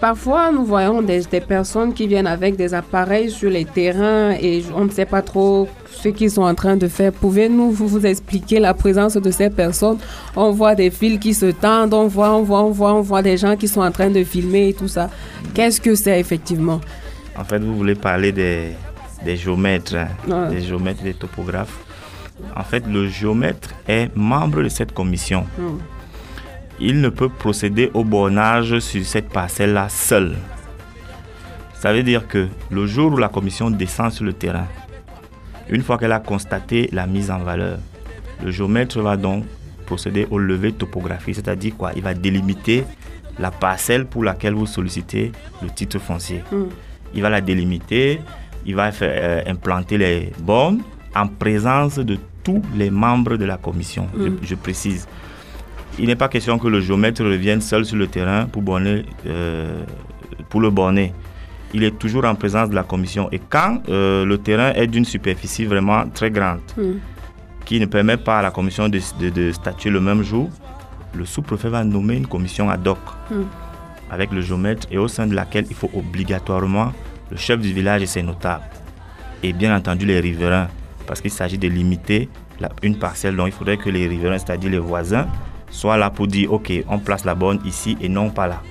parfois 0.00 0.50
nous 0.50 0.64
voyons 0.64 1.02
des, 1.02 1.22
personnes 1.46 1.94
qui 1.94 2.08
viennent 2.08 2.26
avec 2.26 2.56
des 2.56 2.74
appareils 2.74 3.30
sur 3.30 3.48
les 3.48 3.64
terrains 3.64 4.32
et 4.32 4.64
on 4.74 4.86
ne 4.86 4.90
sait 4.90 5.06
pas 5.06 5.22
trop 5.22 5.68
ce 5.88 6.08
qu'ils 6.08 6.32
sont 6.32 6.42
en 6.42 6.54
train 6.56 6.76
de 6.76 6.88
faire. 6.88 7.12
Pouvez-nous 7.12 7.70
vous, 7.70 8.04
expliquer 8.04 8.58
la 8.58 8.74
présence 8.74 9.16
de 9.16 9.30
ces 9.30 9.48
personnes? 9.48 9.98
On 10.34 10.50
voit 10.50 10.74
des 10.74 10.90
fils 10.90 11.20
qui 11.20 11.32
se 11.32 11.46
tendent, 11.46 11.94
on 11.94 12.08
voit, 12.08 12.32
on 12.32 12.42
voit, 12.42 12.64
on 12.64 12.72
voit, 12.72 12.92
on 12.94 13.02
voit 13.02 13.22
des 13.22 13.36
gens 13.36 13.54
qui 13.54 13.68
sont 13.68 13.82
en 13.82 13.92
train 13.92 14.10
de 14.10 14.24
filmer 14.24 14.70
et 14.70 14.74
tout 14.74 14.88
ça. 14.88 15.08
Qu'est-ce 15.54 15.80
que 15.80 15.94
c'est 15.94 16.18
effectivement? 16.18 16.80
En 17.38 17.44
fait, 17.44 17.60
vous 17.60 17.76
voulez 17.76 17.94
parler 17.94 18.32
des, 18.32 18.72
des 19.24 19.36
géomètres, 19.36 19.94
hein, 19.94 20.48
des 20.50 20.60
géomètres, 20.60 21.04
des 21.04 21.14
topographes. 21.14 21.78
En 22.56 22.64
fait, 22.64 22.84
le 22.84 23.06
géomètre 23.06 23.68
est 23.86 24.10
membre 24.16 24.64
de 24.64 24.68
cette 24.68 24.92
commission. 24.92 25.46
Hmm 25.56 25.78
il 26.80 27.00
ne 27.00 27.08
peut 27.08 27.28
procéder 27.28 27.90
au 27.94 28.04
bornage 28.04 28.78
sur 28.78 29.04
cette 29.04 29.28
parcelle-là 29.28 29.88
seul. 29.88 30.36
Ça 31.74 31.92
veut 31.92 32.02
dire 32.02 32.26
que 32.26 32.48
le 32.70 32.86
jour 32.86 33.12
où 33.12 33.16
la 33.16 33.28
commission 33.28 33.70
descend 33.70 34.12
sur 34.12 34.24
le 34.24 34.32
terrain, 34.32 34.66
une 35.68 35.82
fois 35.82 35.98
qu'elle 35.98 36.12
a 36.12 36.20
constaté 36.20 36.88
la 36.92 37.06
mise 37.06 37.30
en 37.30 37.38
valeur, 37.38 37.78
le 38.42 38.50
géomètre 38.50 39.00
va 39.00 39.16
donc 39.16 39.44
procéder 39.86 40.26
au 40.30 40.38
levé 40.38 40.72
topographique, 40.72 41.34
c'est-à-dire 41.34 41.76
quoi? 41.76 41.92
Il 41.96 42.02
va 42.02 42.14
délimiter 42.14 42.84
la 43.38 43.50
parcelle 43.50 44.06
pour 44.06 44.24
laquelle 44.24 44.54
vous 44.54 44.66
sollicitez 44.66 45.32
le 45.62 45.70
titre 45.70 45.98
foncier. 45.98 46.42
Hmm. 46.50 46.66
Il 47.14 47.22
va 47.22 47.30
la 47.30 47.40
délimiter, 47.40 48.20
il 48.64 48.74
va 48.74 48.92
faire, 48.92 49.10
euh, 49.12 49.50
implanter 49.50 49.98
les 49.98 50.32
bornes 50.38 50.80
en 51.14 51.26
présence 51.26 51.98
de 51.98 52.18
tous 52.44 52.62
les 52.76 52.90
membres 52.90 53.36
de 53.36 53.44
la 53.44 53.56
commission, 53.56 54.06
je, 54.42 54.54
hmm. 54.54 54.58
précise. 54.58 55.08
Il 55.98 56.06
n'est 56.06 56.16
pas 56.16 56.28
question 56.28 56.58
que 56.58 56.68
le 56.68 56.80
géomètre 56.80 57.22
revienne 57.24 57.60
seul 57.60 57.84
sur 57.84 57.96
le 57.96 58.06
terrain 58.06 58.46
pour, 58.46 58.62
euh, 59.26 59.82
pour 60.48 60.60
le 60.60 60.70
borner. 60.70 61.12
Il 61.74 61.84
est 61.84 61.98
toujours 61.98 62.24
en 62.24 62.34
présence 62.34 62.70
de 62.70 62.74
la 62.74 62.82
commission. 62.82 63.28
Et 63.32 63.38
quand 63.38 63.82
euh, 63.88 64.24
le 64.24 64.38
terrain 64.38 64.72
est 64.72 64.86
d'une 64.86 65.04
superficie 65.04 65.64
vraiment 65.64 66.08
très 66.08 66.30
grande, 66.30 66.60
hmm. 66.76 66.94
qui 67.64 67.78
ne 67.80 67.86
permet 67.86 68.16
pas 68.16 68.38
à 68.38 68.42
la 68.42 68.50
commission 68.50 68.88
de, 68.88 68.98
statuer 69.52 69.90
le 69.90 70.00
même 70.00 70.22
jour, 70.22 70.48
le 71.14 71.24
sous-préfet 71.24 71.68
va 71.68 71.84
nommer 71.84 72.16
une 72.16 72.26
commission 72.26 72.70
ad 72.70 72.86
hoc 72.86 72.98
hmm. 73.30 73.42
avec 74.10 74.32
le 74.32 74.40
géomètre 74.40 74.86
et 74.90 74.98
au 74.98 75.08
sein 75.08 75.26
de 75.26 75.34
laquelle 75.34 75.66
il 75.68 75.76
faut 75.76 75.90
obligatoirement 75.94 76.92
le 77.30 77.36
chef 77.36 77.60
du 77.60 77.72
village 77.72 78.02
et 78.02 78.06
ses 78.06 78.22
notables. 78.22 78.64
Et 79.42 79.52
bien 79.52 79.76
entendu 79.76 80.06
les 80.06 80.20
riverains, 80.20 80.68
parce 81.06 81.20
qu'il 81.20 81.30
s'agit 81.30 81.58
de 81.58 81.68
limiter 81.68 82.28
une 82.82 82.98
parcelle 82.98 83.36
dont 83.36 83.46
il 83.46 83.52
faudrait 83.52 83.76
que 83.76 83.88
les 83.88 84.06
riverains, 84.06 84.38
c'est-à-dire 84.38 84.70
les 84.70 84.78
voisins, 84.78 85.26
soit 85.70 85.96
là 85.96 86.10
pour 86.10 86.26
dire, 86.26 86.52
OK, 86.52 86.72
on 86.88 86.98
place 86.98 87.24
la 87.24 87.34
borne 87.34 87.60
ici 87.64 87.96
et 88.00 88.08
non 88.08 88.30
pas 88.30 88.46
là. 88.46 88.62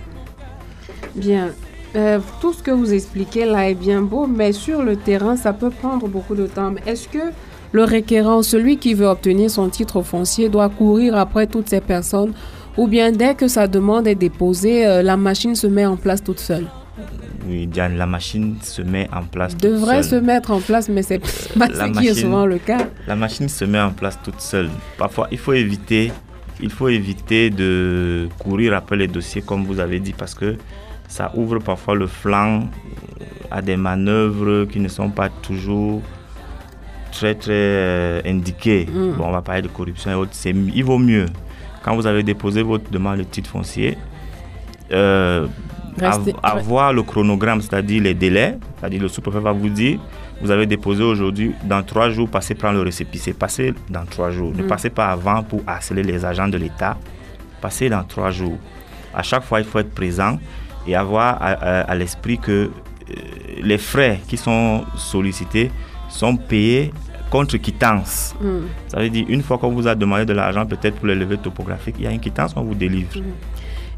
Bien. 1.15 1.49
Euh, 1.95 2.19
tout 2.39 2.53
ce 2.53 2.61
que 2.61 2.71
vous 2.71 2.93
expliquez 2.93 3.45
là 3.45 3.69
est 3.69 3.75
bien 3.75 4.01
beau, 4.01 4.27
mais 4.27 4.51
sur 4.51 4.83
le 4.83 4.95
terrain, 4.95 5.35
ça 5.35 5.53
peut 5.53 5.71
prendre 5.71 6.07
beaucoup 6.07 6.35
de 6.35 6.45
temps. 6.45 6.73
Est-ce 6.85 7.07
que 7.07 7.31
le 7.71 7.83
requérant, 7.83 8.43
celui 8.43 8.77
qui 8.77 8.93
veut 8.93 9.07
obtenir 9.07 9.49
son 9.49 9.69
titre 9.69 10.01
foncier, 10.01 10.49
doit 10.49 10.69
courir 10.69 11.15
après 11.15 11.47
toutes 11.47 11.69
ces 11.69 11.81
personnes? 11.81 12.33
Ou 12.77 12.87
bien 12.87 13.11
dès 13.11 13.33
que 13.33 13.47
sa 13.47 13.67
demande 13.67 14.07
est 14.07 14.15
déposée, 14.15 14.85
euh, 14.85 15.01
la 15.01 15.17
machine 15.17 15.55
se 15.55 15.67
met 15.67 15.85
en 15.85 15.97
place 15.97 16.23
toute 16.23 16.39
seule? 16.39 16.67
Oui, 17.47 17.65
Diane, 17.65 17.97
la 17.97 18.05
machine 18.05 18.57
se 18.61 18.83
met 18.83 19.09
en 19.11 19.23
place 19.23 19.53
toute 19.53 19.63
Devrait 19.63 20.03
se 20.03 20.15
mettre 20.15 20.51
en 20.51 20.59
place, 20.59 20.87
mais 20.87 21.01
c'est 21.01 21.19
pas 21.19 21.67
ce 21.67 21.99
qui 21.99 22.07
est 22.07 22.13
souvent 22.13 22.45
le 22.45 22.59
cas. 22.59 22.87
La 23.07 23.15
machine 23.15 23.49
se 23.49 23.65
met 23.65 23.79
en 23.79 23.91
place 23.91 24.19
toute 24.23 24.39
seule. 24.39 24.69
Parfois, 24.97 25.27
il 25.31 25.39
faut 25.39 25.53
éviter 25.53 26.11
il 26.61 26.71
faut 26.71 26.89
éviter 26.89 27.49
de 27.49 28.27
courir 28.39 28.73
après 28.73 28.97
les 28.97 29.07
dossiers 29.07 29.41
comme 29.41 29.65
vous 29.65 29.79
avez 29.79 29.99
dit 29.99 30.13
parce 30.13 30.33
que 30.33 30.57
ça 31.07 31.31
ouvre 31.35 31.59
parfois 31.59 31.95
le 31.95 32.07
flanc 32.07 32.69
à 33.49 33.61
des 33.61 33.77
manœuvres 33.77 34.65
qui 34.65 34.79
ne 34.79 34.87
sont 34.87 35.09
pas 35.09 35.29
toujours 35.29 36.01
très 37.11 37.35
très 37.35 37.51
euh, 37.51 38.21
indiquées. 38.25 38.85
Mm. 38.85 39.13
Bon, 39.13 39.25
on 39.25 39.31
va 39.31 39.41
parler 39.41 39.63
de 39.63 39.67
corruption 39.67 40.11
et 40.11 40.13
autres. 40.13 40.33
Il 40.45 40.83
vaut 40.83 40.99
mieux, 40.99 41.25
quand 41.83 41.95
vous 41.95 42.05
avez 42.05 42.23
déposé 42.23 42.61
votre 42.61 42.89
demande 42.91 43.17
de 43.17 43.23
titre 43.23 43.49
foncier, 43.49 43.97
euh, 44.91 45.47
avoir 46.43 46.93
le 46.93 47.03
chronogramme, 47.03 47.61
c'est-à-dire 47.61 48.03
les 48.03 48.13
délais, 48.13 48.57
c'est-à-dire 48.79 49.01
le 49.01 49.07
sous-préfet 49.07 49.39
va 49.39 49.51
vous 49.51 49.69
dire 49.69 49.99
vous 50.41 50.51
avez 50.51 50.65
déposé 50.65 51.03
aujourd'hui, 51.03 51.53
dans 51.63 51.83
trois 51.83 52.09
jours, 52.09 52.29
passez 52.29 52.55
prendre 52.55 52.75
le 52.75 52.81
récépissé. 52.83 53.33
Passez 53.33 53.73
dans 53.89 54.05
trois 54.05 54.31
jours. 54.31 54.53
Ne 54.55 54.63
mm. 54.63 54.67
passez 54.67 54.89
pas 54.89 55.07
avant 55.07 55.43
pour 55.43 55.61
harceler 55.67 56.03
les 56.03 56.23
agents 56.23 56.47
de 56.47 56.57
l'État. 56.57 56.97
Passez 57.61 57.89
dans 57.89 58.03
trois 58.03 58.31
jours. 58.31 58.57
À 59.13 59.21
chaque 59.23 59.43
fois, 59.43 59.59
il 59.59 59.65
faut 59.65 59.79
être 59.79 59.93
présent 59.93 60.39
et 60.87 60.95
avoir 60.95 61.37
à, 61.41 61.93
l'esprit 61.95 62.37
que 62.37 62.51
euh, 62.51 63.13
les 63.61 63.77
frais 63.77 64.21
qui 64.27 64.37
sont 64.37 64.85
sollicités 64.95 65.71
sont 66.09 66.37
payés 66.37 66.93
contre 67.29 67.57
quittance. 67.57 68.33
Mm. 68.41 68.59
Ça 68.87 68.99
veut 68.99 69.09
dire, 69.09 69.25
une 69.27 69.43
fois 69.43 69.57
qu'on 69.57 69.71
vous 69.71 69.87
a 69.87 69.95
demandé 69.95 70.25
de 70.25 70.33
l'argent, 70.33 70.65
peut-être 70.65 70.95
pour 70.95 71.07
les 71.07 71.15
levées 71.15 71.37
topographiques, 71.37 71.95
il 71.99 72.05
y 72.05 72.07
a 72.07 72.11
une 72.11 72.19
quittance 72.19 72.53
qu'on 72.53 72.63
vous 72.63 72.75
délivre. 72.75 73.09
Mm. 73.17 73.23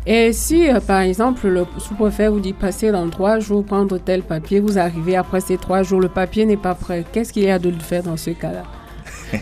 Et 0.05 0.33
si, 0.33 0.67
euh, 0.67 0.79
par 0.79 1.01
exemple, 1.01 1.47
le 1.47 1.65
sous-préfet 1.77 2.27
vous 2.27 2.39
dit 2.39 2.53
passer 2.53 2.91
dans 2.91 3.07
trois 3.09 3.39
jours, 3.39 3.63
prendre 3.63 3.99
tel 3.99 4.23
papier, 4.23 4.59
vous 4.59 4.79
arrivez 4.79 5.15
après 5.15 5.41
ces 5.41 5.57
trois 5.57 5.83
jours, 5.83 5.99
le 5.99 6.09
papier 6.09 6.45
n'est 6.45 6.57
pas 6.57 6.73
prêt, 6.73 7.05
qu'est-ce 7.11 7.31
qu'il 7.31 7.43
y 7.43 7.51
a 7.51 7.59
de 7.59 7.71
faire 7.71 8.01
dans 8.01 8.17
ce 8.17 8.31
cas-là? 8.31 8.63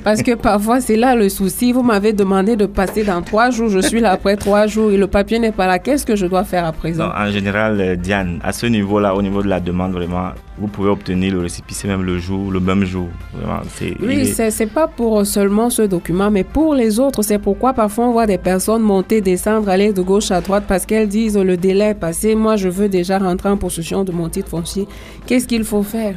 Parce 0.04 0.21
que 0.21 0.36
parfois, 0.36 0.82
c'est 0.82 0.95
là 0.95 1.15
le 1.15 1.30
souci. 1.30 1.71
Vous 1.71 1.84
m'avez 1.84 2.13
demandé 2.13 2.56
de 2.56 2.65
passer 2.65 3.04
dans 3.04 3.21
trois 3.21 3.49
jours. 3.49 3.69
Je 3.69 3.80
suis 3.80 3.99
là 3.99 4.12
après 4.12 4.36
trois 4.38 4.67
jours 4.67 4.91
et 4.91 4.97
le 4.97 5.08
papier 5.08 5.39
n'est 5.39 5.52
pas 5.52 5.67
là. 5.67 5.80
Qu'est-ce 5.80 6.06
que 6.06 6.15
je 6.15 6.25
dois 6.25 6.43
faire 6.43 6.65
à 6.65 6.71
présent? 6.71 7.10
En 7.15 7.32
général, 7.32 7.80
euh, 7.80 7.95
Diane, 7.95 8.39
à 8.43 8.52
ce 8.52 8.65
niveau-là, 8.65 9.15
au 9.15 9.21
niveau 9.21 9.41
de 9.41 9.47
la 9.47 9.60
demande, 9.60 9.93
vraiment, 9.93 10.30
vous 10.58 10.67
pouvez 10.67 10.89
obtenir 10.89 11.34
le 11.34 11.39
récépissé 11.39 11.88
même 11.88 12.04
le 12.04 12.17
jour, 12.19 12.52
le 12.52 12.60
même 12.60 12.86
jour. 12.86 13.08
Vraiment, 13.34 13.62
oui, 14.02 14.28
ce 14.28 14.49
c'est 14.49 14.65
pas 14.65 14.88
pour 14.88 15.25
seulement 15.25 15.69
ce 15.69 15.84
document, 15.84 16.30
mais 16.32 16.43
pour 16.43 16.75
les 16.75 16.99
autres. 16.99 17.21
C'est 17.21 17.39
pourquoi 17.39 17.73
parfois 17.73 18.08
on 18.08 18.12
voit 18.12 18.28
des 18.28 18.38
personnes 18.38 18.82
monter, 18.82 19.21
descendre, 19.21 19.69
aller 19.69 19.93
de 19.93 20.02
gauche 20.02 20.32
à 20.32 20.41
droite 20.41 20.65
parce 20.67 20.86
qu'elles 20.86 21.08
disent 21.08 21.38
le 21.38 21.58
délai 21.58 21.89
est 21.89 21.93
passé. 21.93 22.36
Moi, 22.36 22.56
je 22.56 22.69
veux 22.69 22.89
déjà 22.89 23.19
rentrer 23.19 23.49
en 23.49 23.58
possession 23.58 24.04
de 24.04 24.12
mon 24.12 24.30
titre 24.30 24.49
foncier. 24.49 24.88
Qu'est-ce 25.25 25.47
qu'il 25.47 25.63
faut 25.63 25.84
faire? 25.84 26.15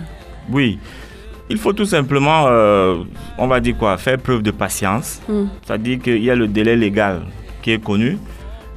Oui. 0.51 0.79
Il 1.51 1.59
faut 1.59 1.73
tout 1.73 1.85
simplement, 1.85 2.45
euh, 2.47 2.97
on 3.37 3.47
va 3.47 3.61
dire 3.61 3.77
quoi, 3.77 3.97
faire 3.99 4.19
preuve 4.19 4.43
de 4.43 4.51
patience. 4.51 5.21
Hmm. 5.29 5.47
C'est-à-dire 5.65 5.99
qu'il 6.01 6.23
y 6.23 6.31
a 6.31 6.35
le 6.35 6.49
délai 6.49 6.77
légal 6.77 7.23
qui 7.61 7.73
est 7.73 7.83
connu, 7.83 8.19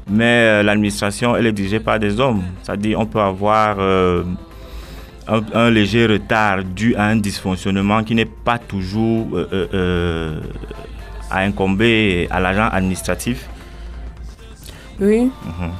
mais 0.09 0.23
euh, 0.23 0.63
l'administration, 0.63 1.35
elle 1.35 1.47
est 1.47 1.51
dirigée 1.51 1.79
par 1.79 1.99
des 1.99 2.19
hommes. 2.19 2.43
C'est-à-dire 2.63 2.99
on 2.99 3.05
peut 3.05 3.21
avoir 3.21 3.77
euh, 3.79 4.23
un, 5.27 5.69
léger 5.69 6.05
retard 6.05 6.63
dû 6.63 6.95
à 6.95 7.05
un 7.05 7.15
dysfonctionnement 7.15 8.03
qui 8.03 8.15
n'est 8.15 8.25
pas 8.25 8.57
toujours 8.57 9.27
à 11.31 11.39
incomber 11.39 12.27
à 12.29 12.39
l'agent 12.39 12.69
administratif. 12.71 13.47
Oui. 14.99 15.25
Mhm. 15.25 15.71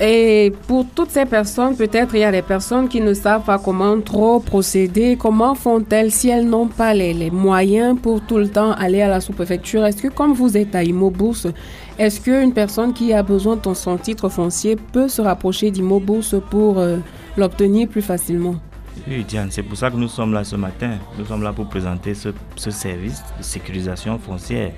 Et 0.00 0.52
pour 0.66 0.84
toutes 0.92 1.10
ces 1.10 1.24
personnes, 1.24 1.76
peut-être 1.76 2.14
il 2.14 2.20
y 2.20 2.24
a 2.24 2.32
des 2.32 2.42
personnes 2.42 2.88
qui 2.88 3.00
ne 3.00 3.14
savent 3.14 3.44
pas 3.44 3.58
comment 3.58 4.00
trop 4.00 4.40
procéder. 4.40 5.16
Comment 5.16 5.54
font-elles 5.54 6.10
si 6.10 6.28
elles 6.30 6.48
n'ont 6.48 6.66
pas 6.66 6.94
les, 6.94 7.30
moyens 7.30 7.96
pour 8.00 8.20
tout 8.20 8.38
le 8.38 8.48
temps 8.48 8.72
aller 8.72 9.02
à 9.02 9.08
la 9.08 9.20
sous-préfecture? 9.20 9.84
Est-ce 9.84 10.02
que 10.02 10.08
comme 10.08 10.32
vous 10.32 10.56
êtes 10.56 10.74
à 10.74 10.82
Imobourse, 10.82 11.46
est-ce 11.96 12.20
qu'une 12.20 12.52
personne 12.52 12.92
qui 12.92 13.12
a 13.12 13.22
besoin 13.22 13.54
de 13.54 13.74
son 13.74 13.96
titre 13.96 14.28
foncier 14.28 14.74
peut 14.74 15.06
se 15.06 15.22
rapprocher 15.22 15.70
d'Imobourse 15.70 16.34
pour 16.50 16.78
euh, 16.80 16.96
l'obtenir 17.36 17.86
plus 17.86 18.02
facilement? 18.02 18.56
Oui, 19.06 19.22
Diane, 19.22 19.48
c'est 19.50 19.62
pour 19.62 19.76
ça 19.78 19.90
que 19.90 19.96
nous 19.96 20.08
sommes 20.08 20.32
là 20.32 20.42
ce 20.42 20.56
matin. 20.56 20.98
Nous 21.16 21.24
sommes 21.24 21.42
là 21.42 21.52
pour 21.52 21.66
présenter 21.68 22.14
ce, 22.14 22.30
ce 22.56 22.70
service 22.72 23.22
de 23.38 23.44
sécurisation 23.44 24.18
foncière. 24.18 24.72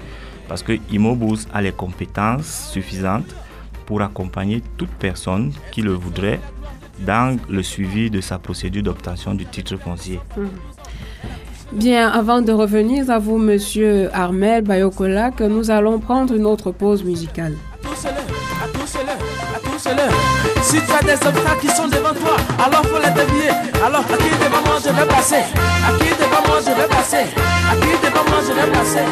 Parce 0.47 0.63
que 0.63 0.73
Imobus 0.91 1.47
a 1.55 1.63
les 1.63 1.73
compétences 1.73 2.69
suffisantes 2.71 3.35
pour 3.87 4.03
accompagner 4.03 4.63
toute 4.77 4.91
personne 4.91 5.53
qui 5.71 5.83
le 5.83 5.93
voudrait 5.93 6.41
dans 7.01 7.39
le 7.49 7.63
suivi 7.63 8.11
de 8.11 8.21
sa 8.21 8.39
procédure 8.39 8.83
d'obtention 8.83 9.35
du 9.35 9.47
titre 9.47 9.77
foncier. 9.77 10.21
Mhm. 10.37 10.49
Bien, 11.73 12.09
avant 12.09 12.43
de 12.43 12.53
revenir 12.53 13.11
à 13.11 13.19
vous, 13.19 13.39
monsieur 13.39 14.09
Armel 14.15 14.63
Bayokola, 14.63 15.33
que 15.33 15.45
nous 15.45 15.71
allons 15.71 15.99
prendre 15.99 16.35
une 16.35 16.47
autre 16.47 16.71
pause 16.71 17.03
musicale. 17.03 17.55
Si 20.63 20.79
tu 20.81 20.93
as 20.93 21.03
des 21.03 21.13
obstacles 21.13 21.61
qui 21.61 21.69
sont 21.69 21.89
devant 21.89 22.15
toi, 22.15 22.37
alors 22.65 22.83
faut 22.87 22.99
les 22.99 23.11
dévier. 23.11 23.51
Alors 23.85 24.01
à 24.01 24.17
qui 24.17 24.31
devant 24.31 24.63
moi 24.65 24.79
je 24.83 24.91
vais 24.91 25.07
passer? 25.07 25.37
À 25.37 25.93
qui 25.99 26.09
devant 26.09 26.43
moi 26.49 26.59
je 26.61 26.71
vais 26.71 26.89
passer? 26.89 27.27
À 27.71 27.75
qui 27.77 27.93
devant 28.03 28.25
moi 28.31 28.41
je 28.47 28.53
vais 28.53 28.73
passer? 28.73 29.07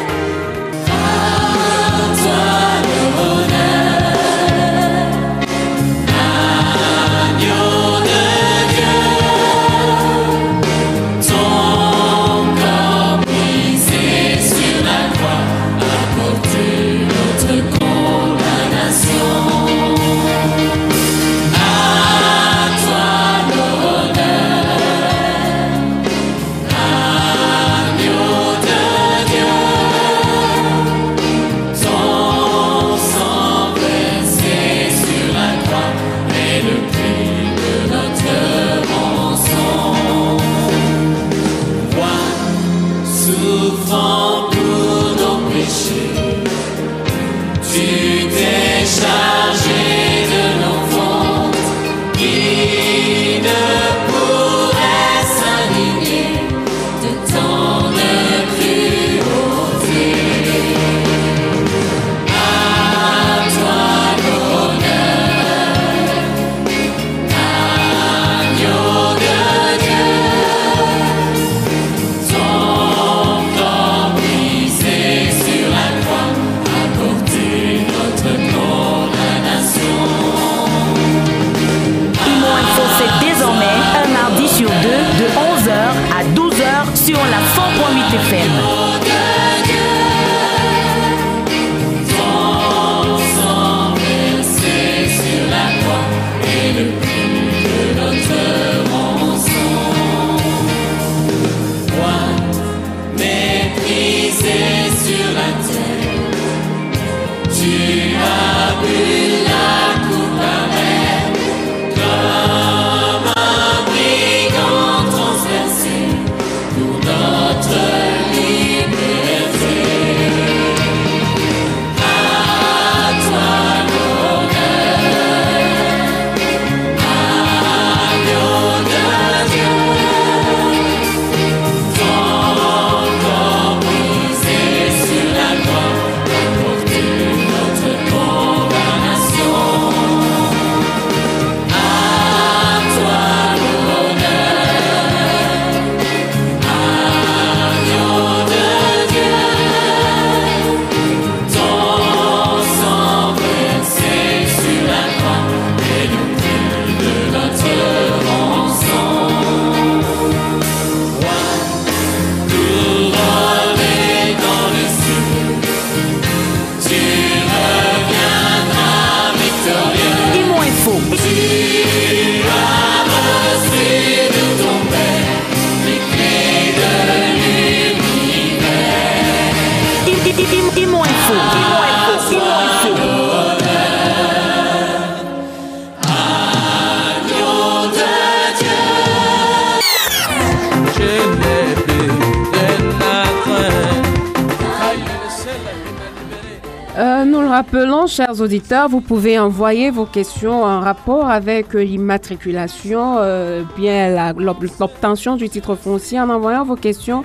Vous 198.89 199.01
pouvez 199.01 199.39
envoyer 199.39 199.89
vos 199.89 200.05
questions 200.05 200.63
en 200.63 200.79
rapport 200.79 201.27
avec 201.27 201.75
euh, 201.75 201.83
l'immatriculation, 201.83 203.17
euh, 203.19 203.63
bien 203.75 204.33
l'obtention 204.37 205.35
du 205.35 205.49
titre 205.49 205.75
foncier 205.75 206.19
en 206.19 206.29
envoyant 206.29 206.63
vos 206.63 206.75
questions 206.75 207.23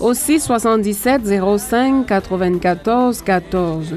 au 0.00 0.14
677 0.14 1.22
05 1.58 2.06
94 2.06 3.22
14. 3.22 3.94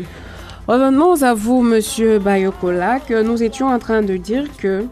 Revenons 0.67 1.23
à 1.23 1.33
vous, 1.33 1.61
Monsieur 1.61 2.19
Bayokola, 2.19 2.99
que 2.99 3.23
nous 3.23 3.41
étions 3.41 3.67
en 3.67 3.79
train 3.79 4.01
de 4.03 4.17
dire 4.17 4.45
que 4.57 4.85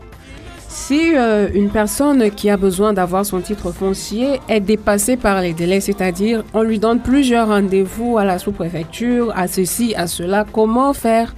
si 0.68 1.16
euh, 1.16 1.50
une 1.54 1.70
personne 1.70 2.32
qui 2.32 2.50
a 2.50 2.58
besoin 2.58 2.94
d'avoir 2.94 3.26
son 3.26 3.42
titre 3.42 3.72
foncier 3.72 4.40
est 4.48 4.60
dépassée 4.60 5.18
par 5.18 5.42
les 5.42 5.54
délais, 5.54 5.82
c'est-à-dire 5.82 6.44
on 6.54 6.64
lui 6.64 6.80
donne 6.80 7.00
plusieurs 7.00 7.48
rendez-vous 7.48 8.18
à 8.18 8.26
la 8.26 8.40
sous-préfecture, 8.40 9.32
à 9.36 9.48
ceci, 9.48 9.94
à 9.96 10.08
cela, 10.08 10.46
comment 10.52 10.94
faire? 10.94 11.34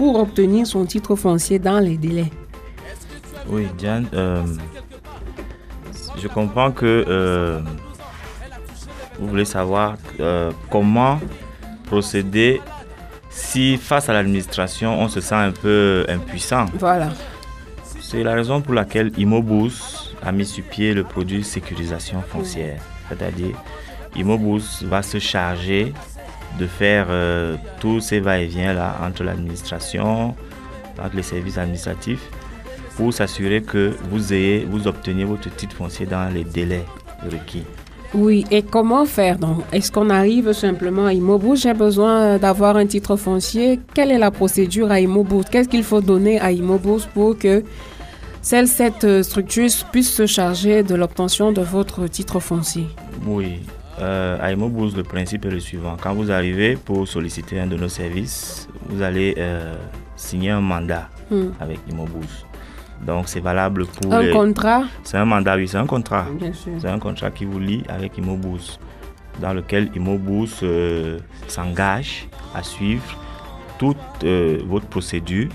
Pour 0.00 0.18
obtenir 0.18 0.66
son 0.66 0.86
titre 0.86 1.14
foncier 1.14 1.58
dans 1.58 1.78
les 1.78 1.98
délais 1.98 2.30
Oui, 3.50 3.66
Diane, 3.76 4.06
euh, 4.14 4.42
je 6.16 6.26
comprends 6.26 6.72
que 6.72 7.04
euh, 7.06 7.60
vous 9.18 9.28
voulez 9.28 9.44
savoir 9.44 9.98
comment 10.70 11.20
procéder 11.84 12.62
si 13.28 13.76
face 13.76 14.08
à 14.08 14.14
l'administration, 14.14 14.98
on 14.98 15.08
se 15.08 15.20
sent 15.20 15.34
un 15.34 15.52
peu 15.52 16.06
impuissant. 16.08 16.64
Voilà. 16.78 17.10
C'est 18.00 18.22
la 18.22 18.34
raison 18.34 18.62
pour 18.62 18.72
laquelle 18.72 19.12
Immobus 19.18 20.14
a 20.22 20.32
mis 20.32 20.46
sur 20.46 20.64
pied 20.64 20.94
le 20.94 21.04
produit 21.04 21.44
sécurisation 21.44 22.22
foncière. 22.22 22.80
C'est-à-dire, 23.10 23.54
Immobus 24.16 24.82
va 24.82 25.02
se 25.02 25.18
charger 25.18 25.92
de 26.58 26.66
faire 26.66 27.06
euh, 27.08 27.56
tous 27.80 28.00
ces 28.00 28.20
va-et-vient 28.20 28.72
là 28.74 28.96
entre 29.02 29.22
l'administration, 29.24 30.34
entre 31.02 31.16
les 31.16 31.22
services 31.22 31.58
administratifs, 31.58 32.28
pour 32.96 33.14
s'assurer 33.14 33.62
que 33.62 33.94
vous 34.10 34.32
ayez, 34.32 34.66
vous 34.68 34.86
obteniez 34.86 35.24
votre 35.24 35.54
titre 35.54 35.76
foncier 35.76 36.06
dans 36.06 36.32
les 36.32 36.44
délais 36.44 36.84
requis. 37.24 37.64
Oui, 38.12 38.44
et 38.50 38.62
comment 38.62 39.04
faire 39.04 39.38
donc? 39.38 39.62
Est-ce 39.72 39.92
qu'on 39.92 40.10
arrive 40.10 40.52
simplement 40.52 41.06
à 41.06 41.14
Immobus 41.14 41.62
J'ai 41.62 41.74
besoin 41.74 42.38
d'avoir 42.38 42.76
un 42.76 42.86
titre 42.86 43.14
foncier. 43.14 43.78
Quelle 43.94 44.10
est 44.10 44.18
la 44.18 44.32
procédure 44.32 44.90
à 44.90 44.98
Immobus 44.98 45.44
Qu'est-ce 45.48 45.68
qu'il 45.68 45.84
faut 45.84 46.00
donner 46.00 46.40
à 46.40 46.50
Immobus 46.50 47.06
pour 47.14 47.38
que 47.38 47.62
celle, 48.42 48.66
cette 48.66 49.04
euh, 49.04 49.22
structure 49.22 49.70
puisse 49.92 50.12
se 50.12 50.26
charger 50.26 50.82
de 50.82 50.94
l'obtention 50.94 51.52
de 51.52 51.60
votre 51.60 52.08
titre 52.08 52.40
foncier? 52.40 52.86
Oui, 53.26 53.60
euh, 53.98 54.38
à 54.40 54.50
le 54.96 55.02
principe 55.02 55.44
est 55.46 55.50
le 55.50 55.60
suivant. 55.60 55.96
Quand 56.00 56.14
vous 56.14 56.30
arrivez 56.30 56.76
pour 56.76 57.06
solliciter 57.08 57.58
un 57.60 57.66
de 57.66 57.76
nos 57.76 57.88
services, 57.88 58.68
vous 58.88 59.02
allez 59.02 59.34
euh, 59.38 59.74
signer 60.16 60.50
un 60.50 60.60
mandat 60.60 61.08
Hmm. 61.30 61.50
avec 61.60 61.78
Immobus. 61.88 62.44
Donc 63.06 63.28
c'est 63.28 63.40
valable 63.40 63.86
pour 63.86 64.12
Un 64.12 64.22
les- 64.22 64.30
contrat? 64.32 64.82
C'est 65.04 65.16
un 65.16 65.24
mandat, 65.24 65.56
oui, 65.56 65.68
c'est 65.68 65.76
un 65.78 65.86
contrat. 65.86 66.26
Bien 66.38 66.52
sûr. 66.52 66.72
C'est 66.78 66.88
un 66.88 66.98
contrat 66.98 67.30
qui 67.30 67.44
vous 67.44 67.58
lie 67.60 67.84
avec 67.88 68.18
Immobus, 68.18 68.78
dans 69.40 69.52
lequel 69.52 69.90
Immobus 69.94 70.60
euh, 70.62 71.18
s'engage 71.46 72.26
à 72.54 72.62
suivre 72.62 73.04
toute 73.78 73.96
euh, 74.24 74.58
votre 74.66 74.86
procédure. 74.86 75.48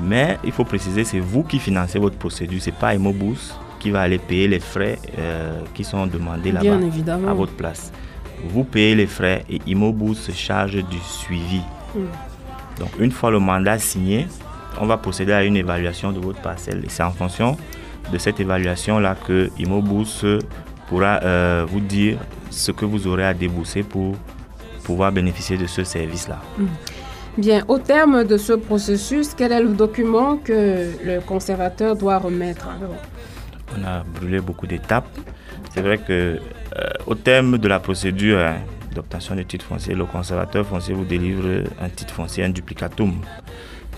Mais 0.00 0.38
il 0.42 0.52
faut 0.52 0.64
préciser, 0.64 1.04
c'est 1.04 1.20
vous 1.20 1.42
qui 1.42 1.58
financez 1.58 1.98
votre 1.98 2.16
procédure, 2.16 2.60
c'est 2.62 2.74
pas 2.74 2.94
Immobus 2.94 3.54
qui 3.80 3.90
va 3.90 4.02
aller 4.02 4.18
payer 4.18 4.46
les 4.46 4.60
frais 4.60 4.98
euh, 5.18 5.60
qui 5.74 5.82
sont 5.82 6.06
demandés 6.06 6.52
là-bas 6.52 6.78
à 7.28 7.34
votre 7.34 7.54
place. 7.54 7.90
Vous 8.48 8.64
payez 8.64 8.94
les 8.94 9.06
frais 9.06 9.44
et 9.50 9.58
Immobus 9.66 10.14
se 10.14 10.32
charge 10.32 10.76
du 10.76 10.98
suivi. 11.00 11.62
Hmm. 11.94 12.06
Donc 12.78 12.90
une 12.98 13.10
fois 13.10 13.30
le 13.30 13.40
mandat 13.40 13.78
signé, 13.78 14.28
on 14.80 14.86
va 14.86 14.96
procéder 14.96 15.32
à 15.32 15.42
une 15.42 15.56
évaluation 15.56 16.12
de 16.12 16.20
votre 16.20 16.40
parcelle. 16.40 16.82
Et 16.84 16.88
c'est 16.88 17.02
en 17.02 17.10
fonction 17.10 17.56
de 18.12 18.18
cette 18.18 18.38
évaluation-là 18.38 19.16
que 19.26 19.50
Immobus 19.58 20.24
pourra 20.88 21.20
euh, 21.22 21.66
vous 21.68 21.80
dire 21.80 22.18
ce 22.50 22.72
que 22.72 22.84
vous 22.84 23.06
aurez 23.06 23.24
à 23.24 23.34
débourser 23.34 23.82
pour 23.82 24.14
pouvoir 24.84 25.12
bénéficier 25.12 25.56
de 25.56 25.66
ce 25.66 25.84
service-là. 25.84 26.40
Bien, 27.38 27.62
au 27.68 27.78
terme 27.78 28.24
de 28.24 28.36
ce 28.36 28.54
processus, 28.54 29.34
quel 29.36 29.52
est 29.52 29.62
le 29.62 29.68
document 29.68 30.36
que 30.36 30.88
le 31.04 31.20
conservateur 31.20 31.94
doit 31.96 32.18
remettre? 32.18 32.68
alors 32.68 32.96
On 33.78 33.84
a 33.84 34.02
brûlé 34.02 34.40
beaucoup 34.40 34.66
d'étapes. 34.66 35.08
C'est 35.72 35.82
vrai 35.82 35.98
que 35.98 36.12
euh, 36.76 36.88
au 37.06 37.14
terme 37.14 37.58
de 37.58 37.68
la 37.68 37.78
procédure 37.80 38.38
hein, 38.38 38.56
d'obtention 38.94 39.36
de 39.36 39.42
titre 39.42 39.64
foncier, 39.64 39.94
le 39.94 40.04
conservateur 40.04 40.66
foncier 40.66 40.94
vous 40.94 41.04
délivre 41.04 41.46
un 41.80 41.88
titre 41.88 42.12
foncier, 42.14 42.44
un 42.44 42.50
duplicatum. 42.50 43.14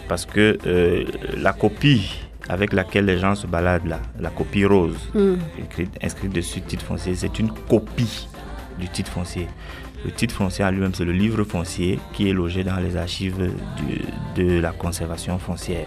Parce 0.08 0.26
que 0.26 0.58
euh, 0.66 1.04
la 1.38 1.52
copie 1.52 2.20
avec 2.48 2.72
laquelle 2.72 3.04
les 3.06 3.18
gens 3.18 3.34
se 3.34 3.46
baladent 3.46 3.86
là, 3.86 4.00
la 4.18 4.30
copie 4.30 4.64
rose, 4.64 4.98
Hmm. 5.14 5.36
écrite, 5.58 5.96
inscrite 6.02 6.32
dessus 6.32 6.60
titre 6.60 6.84
foncier, 6.84 7.14
c'est 7.14 7.38
une 7.38 7.50
copie 7.52 8.28
du 8.78 8.88
titre 8.88 9.10
foncier. 9.12 9.46
Le 10.04 10.10
titre 10.10 10.34
foncier 10.34 10.64
en 10.64 10.70
lui-même, 10.72 10.92
c'est 10.92 11.04
le 11.04 11.12
livre 11.12 11.44
foncier 11.44 12.00
qui 12.12 12.28
est 12.28 12.32
logé 12.32 12.64
dans 12.64 12.76
les 12.76 12.96
archives 12.96 13.36
du- 13.76 14.42
de 14.42 14.58
la 14.60 14.72
conservation 14.72 15.38
foncière. 15.38 15.86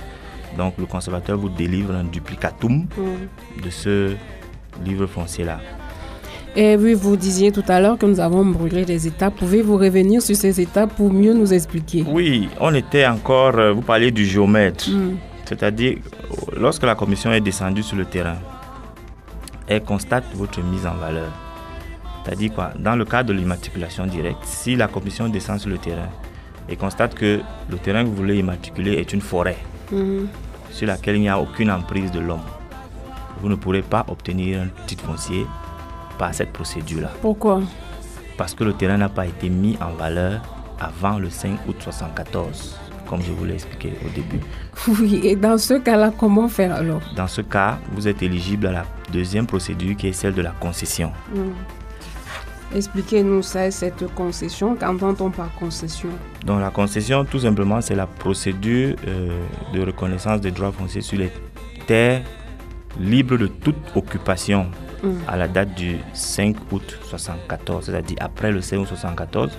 Donc 0.57 0.75
le 0.77 0.85
conservateur 0.85 1.37
vous 1.37 1.49
délivre 1.49 1.93
un 1.95 2.03
duplicatum 2.03 2.85
Hmm. 2.97 3.61
de 3.63 3.69
ce 3.69 4.13
livre 4.83 5.05
foncier-là. 5.07 5.59
Et 6.57 6.77
oui, 6.77 6.93
vous 6.93 7.17
disiez 7.17 7.51
tout 7.51 7.63
à 7.67 7.81
l'heure 7.81 7.97
que 7.97 8.05
nous 8.05 8.19
avons 8.21 8.45
brûlé 8.45 8.85
des 8.85 9.07
étapes. 9.07 9.35
Pouvez-vous 9.35 9.75
revenir 9.77 10.21
sur 10.21 10.35
ces 10.37 10.61
étapes 10.61 10.93
pour 10.95 11.11
mieux 11.11 11.33
nous 11.33 11.53
expliquer? 11.53 12.05
Oui, 12.07 12.47
on 12.61 12.73
était 12.73 13.05
encore, 13.05 13.55
euh, 13.57 13.73
vous 13.73 13.81
parlez 13.81 14.11
du 14.11 14.25
géomètre, 14.25 14.89
Hmm. 14.89 15.15
c'est-à-dire 15.45 15.97
euh, 15.97 16.59
lorsque 16.59 16.83
la 16.83 16.95
commission 16.95 17.31
est 17.33 17.41
descendue 17.41 17.83
sur 17.83 17.97
le 17.97 18.05
terrain, 18.05 18.37
elle 19.67 19.83
constate 19.83 20.23
votre 20.33 20.61
mise 20.63 20.85
en 20.87 20.93
valeur. 20.95 21.31
C'est-à-dire 22.23 22.53
quoi? 22.53 22.71
Dans 22.79 22.95
le 22.95 23.03
cadre 23.05 23.29
de 23.29 23.33
l'immatriculation 23.33 24.05
directe, 24.07 24.43
si 24.45 24.75
la 24.75 24.87
commission 24.87 25.27
descend 25.27 25.59
sur 25.59 25.69
le 25.69 25.77
terrain 25.77 26.09
et 26.69 26.75
constate 26.75 27.13
que 27.15 27.41
le 27.69 27.77
terrain 27.77 28.03
que 28.03 28.09
vous 28.09 28.15
voulez 28.15 28.37
immatriculer 28.39 28.93
est 28.93 29.11
une 29.13 29.21
forêt 29.21 29.57
Sur 30.71 30.87
laquelle 30.87 31.15
il 31.17 31.21
n'y 31.21 31.29
a 31.29 31.39
aucune 31.39 31.71
emprise 31.71 32.11
de 32.11 32.19
l'homme, 32.19 32.41
vous 33.41 33.49
ne 33.49 33.55
pourrez 33.55 33.81
pas 33.81 34.05
obtenir 34.07 34.61
un 34.61 34.67
titre 34.87 35.03
foncier 35.05 35.45
par 36.17 36.33
cette 36.33 36.51
procédure-là. 36.51 37.11
Pourquoi? 37.21 37.61
Parce 38.37 38.53
que 38.53 38.63
le 38.63 38.73
terrain 38.73 38.97
n'a 38.97 39.09
pas 39.09 39.25
été 39.25 39.49
mis 39.49 39.77
en 39.81 39.93
valeur 39.93 40.41
avant 40.79 41.19
le 41.19 41.29
5 41.29 41.59
août 41.67 41.75
74, 41.79 42.77
comme 43.07 43.21
je 43.21 43.31
vous 43.31 43.45
l'ai 43.45 43.53
expliqué 43.53 43.93
au 44.05 44.09
début. 44.09 44.41
Oui, 44.87 45.21
et 45.23 45.35
dans 45.35 45.57
ce 45.57 45.75
cas-là, 45.75 46.11
comment 46.17 46.47
faire 46.49 46.73
alors? 46.75 47.01
Dans 47.15 47.27
ce 47.27 47.41
cas, 47.41 47.79
vous 47.91 48.07
êtes 48.07 48.21
éligible 48.21 48.67
à 48.67 48.71
la 48.71 48.85
deuxième 49.11 49.47
procédure 49.47 49.95
qui 49.95 50.07
est 50.07 50.13
celle 50.13 50.33
de 50.33 50.41
la 50.41 50.51
concession. 50.51 51.11
Hmm. 51.33 51.51
Expliquez-nous 52.73 53.41
ça, 53.41 53.69
cette 53.71 54.13
concession. 54.15 54.75
Qu'entend-on 54.75 55.29
par 55.29 55.53
concession? 55.55 56.09
Donc 56.45 56.59
la 56.61 56.71
concession, 56.71 57.25
tout 57.25 57.39
simplement, 57.39 57.81
c'est 57.81 57.95
la 57.95 58.07
procédure 58.07 58.95
euh, 59.07 59.39
de 59.73 59.81
reconnaissance 59.81 60.41
des 60.41 60.51
droits 60.51 60.71
fonciers 60.71 61.01
sur 61.01 61.19
les 61.19 61.31
terres 61.85 62.21
libres 62.99 63.37
de 63.37 63.47
toute 63.47 63.75
occupation 63.95 64.67
Hmm. 65.05 65.17
à 65.27 65.35
la 65.37 65.47
date 65.47 65.75
du 65.75 65.97
5 66.13 66.55
août 66.71 66.97
74, 67.03 67.85
c'est-à-dire 67.85 68.17
après 68.19 68.51
le 68.51 68.59
5 68.61 68.79
août 68.79 68.87
74, 68.87 69.51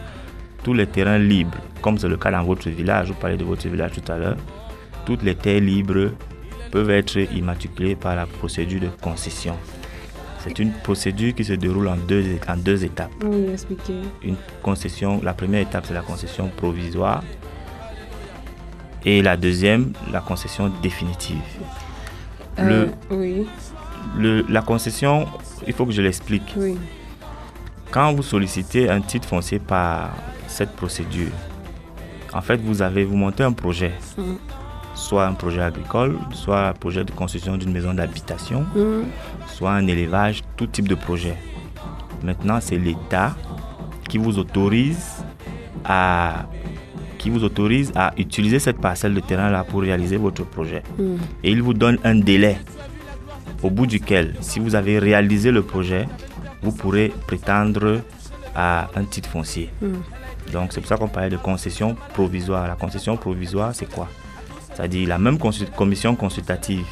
tous 0.64 0.72
les 0.72 0.86
terrains 0.86 1.18
libres, 1.18 1.58
comme 1.82 1.98
c'est 1.98 2.08
le 2.08 2.16
cas 2.16 2.32
dans 2.32 2.42
votre 2.42 2.68
village, 2.68 3.08
vous 3.08 3.14
parlez 3.14 3.36
de 3.36 3.44
votre 3.44 3.68
village 3.68 3.92
tout 3.92 4.10
à 4.10 4.16
l'heure, 4.18 4.36
toutes 5.04 5.22
les 5.22 5.36
terres 5.36 5.60
libres 5.60 6.10
peuvent 6.72 6.90
être 6.90 7.18
immatriculées 7.32 7.94
par 7.94 8.16
la 8.16 8.26
procédure 8.26 8.80
de 8.80 8.88
concession. 9.00 9.56
C'est 10.46 10.58
une 10.60 10.72
procédure 10.72 11.34
qui 11.34 11.44
se 11.44 11.52
déroule 11.54 11.88
en 11.88 11.96
deux, 11.96 12.24
en 12.48 12.56
deux 12.56 12.84
étapes. 12.84 13.10
Oui, 13.24 13.46
expliquez. 13.52 14.00
Une 14.22 14.36
concession, 14.62 15.20
la 15.22 15.34
première 15.34 15.60
étape 15.62 15.84
c'est 15.86 15.94
la 15.94 16.02
concession 16.02 16.48
provisoire 16.56 17.22
et 19.04 19.22
la 19.22 19.36
deuxième, 19.36 19.92
la 20.12 20.20
concession 20.20 20.70
définitive. 20.82 21.38
Euh, 22.58 22.86
Le, 23.10 23.16
oui, 23.16 23.46
le- 24.18 24.44
la 24.48 24.62
concession, 24.62 25.26
il 25.66 25.72
faut 25.72 25.86
que 25.86 25.92
je 25.92 26.02
l'explique. 26.02 26.54
oui. 26.56 26.76
Quand 27.90 28.12
vous 28.12 28.22
sollicitez 28.22 28.90
un 28.90 29.00
titre 29.00 29.28
foncier 29.28 29.58
par 29.60 30.10
cette 30.48 30.72
procédure, 30.74 31.30
en 32.32 32.40
fait, 32.42 32.56
vous 32.56 32.82
avez, 32.82 33.04
vous 33.04 33.16
montez 33.16 33.44
un 33.44 33.52
projet, 33.52 33.92
Mhm. 34.18 34.36
Soit 34.96 35.26
un 35.26 35.34
projet 35.34 35.60
agricole, 35.60 36.18
soit 36.32 36.68
un 36.68 36.72
projet 36.72 37.04
de 37.04 37.12
construction 37.12 37.56
d'une 37.56 37.70
maison 37.70 37.94
d'habitation, 37.94 38.64
Hmm. 38.74 39.04
soit 39.46 39.70
un 39.72 39.86
élevage, 39.86 40.42
tout 40.56 40.66
type 40.66 40.88
de 40.88 40.94
projet. 40.96 41.36
Maintenant, 42.24 42.58
c'est 42.60 42.78
l'État 42.78 43.36
qui 44.08 44.18
vous 44.18 44.38
autorise 44.38 45.24
à 45.84 46.46
qui 47.18 47.30
vous 47.30 47.44
autorise 47.44 47.92
à 47.96 48.12
utiliser 48.18 48.58
cette 48.58 48.78
parcelle 48.80 49.14
de 49.14 49.20
terrain 49.20 49.50
là 49.50 49.64
pour 49.64 49.80
réaliser 49.80 50.16
votre 50.16 50.44
projet. 50.44 50.82
Hmm. 50.98 51.16
Et 51.44 51.50
il 51.50 51.62
vous 51.62 51.74
donne 51.74 51.98
un 52.04 52.14
délai 52.14 52.56
au 53.62 53.70
bout 53.70 53.86
duquel, 53.86 54.34
si 54.40 54.60
vous 54.60 54.74
avez 54.74 54.98
réalisé 54.98 55.50
le 55.50 55.62
projet, 55.62 56.06
vous 56.62 56.72
pourrez 56.72 57.12
prétendre 57.26 58.00
à 58.54 58.88
un 58.96 59.04
titre 59.04 59.28
foncier. 59.28 59.70
Hmm. 59.82 59.94
Donc 60.52 60.72
c'est 60.72 60.80
pour 60.80 60.88
ça 60.88 60.96
qu'on 60.96 61.08
parlait 61.08 61.30
de 61.30 61.36
concession 61.36 61.96
provisoire. 62.14 62.66
La 62.68 62.74
concession 62.76 63.16
provisoire, 63.16 63.74
c'est 63.74 63.90
quoi? 63.90 64.08
C'est-à-dire 64.76 65.08
la 65.08 65.18
même 65.18 65.38
commission 65.74 66.14
consultative 66.16 66.84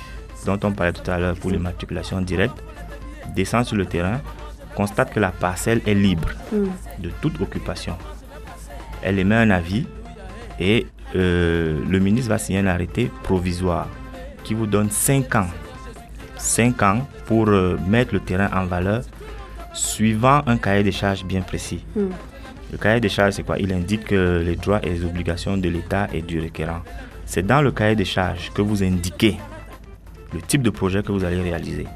dont 0.46 0.58
on 0.64 0.72
parlait 0.72 0.92
tout 0.92 1.08
à 1.10 1.18
l'heure 1.18 1.36
pour 1.36 1.50
l'immatriculation 1.50 2.20
directe 2.22 2.56
descend 3.34 3.64
sur 3.64 3.76
le 3.76 3.84
terrain, 3.86 4.20
constate 4.74 5.12
que 5.12 5.20
la 5.20 5.30
parcelle 5.30 5.80
est 5.86 5.94
libre 5.94 6.28
Hmm. 6.52 6.68
de 6.98 7.10
toute 7.20 7.40
occupation. 7.40 7.96
Elle 9.02 9.18
émet 9.18 9.34
un 9.34 9.50
avis 9.50 9.86
et 10.60 10.86
euh, 11.16 11.80
le 11.88 11.98
ministre 11.98 12.30
va 12.30 12.38
signer 12.38 12.60
un 12.60 12.66
arrêté 12.66 13.10
provisoire 13.22 13.88
qui 14.44 14.54
vous 14.54 14.66
donne 14.66 14.90
5 14.90 15.34
ans. 15.34 15.48
5 16.38 16.82
ans 16.82 17.06
pour 17.26 17.48
euh, 17.48 17.76
mettre 17.86 18.14
le 18.14 18.20
terrain 18.20 18.50
en 18.54 18.64
valeur 18.66 19.02
suivant 19.72 20.42
un 20.46 20.56
cahier 20.56 20.82
des 20.84 20.92
charges 20.92 21.24
bien 21.24 21.40
précis. 21.42 21.84
Hmm. 21.96 22.10
Le 22.72 22.78
cahier 22.78 23.00
des 23.00 23.08
charges, 23.08 23.34
c'est 23.34 23.42
quoi? 23.42 23.58
Il 23.58 23.72
indique 23.72 24.12
euh, 24.12 24.42
les 24.42 24.56
droits 24.56 24.80
et 24.82 24.90
les 24.90 25.04
obligations 25.04 25.56
de 25.56 25.68
l'État 25.68 26.08
et 26.12 26.22
du 26.22 26.40
requérant. 26.40 26.80
C'est 27.26 27.46
dans 27.46 27.62
le 27.62 27.72
cahier 27.72 27.96
des 27.96 28.04
charges 28.04 28.50
que 28.52 28.62
vous 28.62 28.82
indiquez 28.82 29.38
le 30.32 30.40
type 30.40 30.62
de 30.62 30.70
projet 30.70 31.02
que 31.02 31.12
vous 31.12 31.24
allez 31.24 31.40
réaliser. 31.40 31.86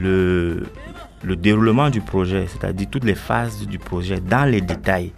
Le, 0.00 0.64
le 1.22 1.36
déroulement 1.36 1.90
du 1.90 2.00
projet, 2.00 2.46
c'est-à-dire 2.46 2.88
toutes 2.90 3.04
les 3.04 3.14
phases 3.14 3.66
du 3.66 3.78
projet 3.78 4.20
dans 4.20 4.44
les 4.44 4.60
détails. 4.60 5.12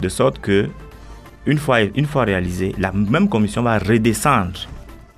De 0.00 0.08
sorte 0.08 0.40
que 0.40 0.68
une 1.46 1.58
fois, 1.58 1.80
une 1.82 2.06
fois 2.06 2.24
réalisé, 2.24 2.74
la 2.78 2.92
même 2.92 3.28
commission 3.28 3.62
va 3.62 3.78
redescendre 3.78 4.58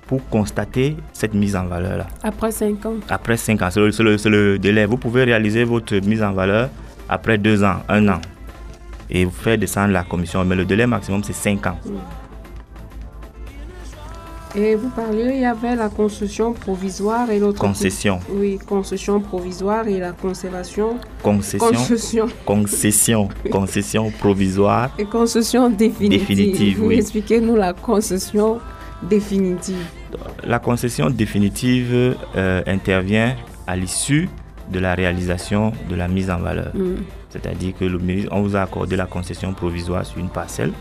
pour 0.05 0.27
constater 0.29 0.95
cette 1.13 1.33
mise 1.33 1.55
en 1.55 1.65
valeur-là. 1.65 2.07
Après 2.23 2.51
5 2.51 2.85
ans 2.85 2.95
Après 3.09 3.37
5 3.37 3.61
ans, 3.61 3.69
c'est 3.71 4.29
le, 4.29 4.57
délai. 4.57 4.85
Vous 4.85 4.97
pouvez 4.97 5.23
réaliser 5.23 5.63
votre 5.63 5.95
mise 5.97 6.23
en 6.23 6.31
valeur 6.33 6.69
après 7.07 7.37
2 7.37 7.63
ans, 7.63 7.77
1 7.89 8.07
an. 8.07 8.21
Et 9.09 9.25
vous 9.25 9.31
faites 9.31 9.59
descendre 9.59 9.91
la 9.91 10.03
commission. 10.03 10.45
Mais 10.45 10.55
le 10.55 10.65
délai 10.65 10.85
maximum, 10.85 11.23
c'est 11.23 11.33
5 11.33 11.65
ans. 11.67 11.79
Et 14.55 14.75
vous 14.75 14.89
parliez, 14.89 15.33
il 15.35 15.41
y 15.41 15.45
avait 15.45 15.75
la 15.75 15.89
concession 15.89 16.53
provisoire 16.53 17.29
et 17.29 17.37
l'autre... 17.37 17.59
Concession. 17.59 18.19
Oui, 18.31 18.57
concession 18.57 19.19
provisoire 19.19 19.87
et 19.87 19.99
la 19.99 20.11
conservation. 20.11 20.97
Concession. 21.21 21.67
Concession. 21.67 22.27
Concession. 22.45 23.29
Concession 23.51 24.09
provisoire. 24.09 24.89
Et 24.97 25.05
concession 25.05 25.69
définitive. 25.69 26.19
Définitive, 26.19 26.83
oui. 26.83 26.95
Expliquez-nous 26.95 27.55
la 27.55 27.73
concession 27.73 28.59
définitive. 29.03 29.85
La 30.43 30.57
concession 30.57 31.11
définitive 31.11 32.15
euh, 32.35 32.63
intervient 32.65 33.35
à 33.67 33.75
l'issue 33.75 34.29
de 34.71 34.79
la 34.79 34.95
réalisation 34.95 35.73
de 35.89 35.95
la 35.95 36.07
mise 36.07 36.31
en 36.31 36.39
valeur. 36.39 36.75
Mm. 36.75 36.95
C'est-à-dire 37.29 37.73
que 37.79 37.85
le 37.85 37.99
ministre, 37.99 38.31
on 38.31 38.41
vous 38.41 38.55
a 38.55 38.61
accordé 38.61 38.95
la 38.95 39.05
concession 39.05 39.53
provisoire 39.53 40.07
sur 40.07 40.17
une 40.17 40.29
parcelle. 40.29 40.71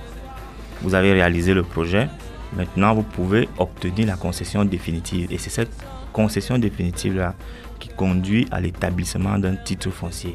Vous 0.80 0.94
avez 0.94 1.12
réalisé 1.12 1.52
le 1.52 1.62
projet. 1.62 2.08
Maintenant, 2.56 2.94
vous 2.94 3.02
pouvez 3.02 3.48
obtenir 3.58 4.06
la 4.06 4.16
concession 4.16 4.64
définitive. 4.64 5.32
Et 5.32 5.38
c'est 5.38 5.50
cette 5.50 5.70
concession 6.12 6.58
définitive-là 6.58 7.34
qui 7.78 7.88
conduit 7.88 8.46
à 8.50 8.60
l'établissement 8.60 9.38
d'un 9.38 9.56
titre 9.56 9.90
foncier 9.90 10.34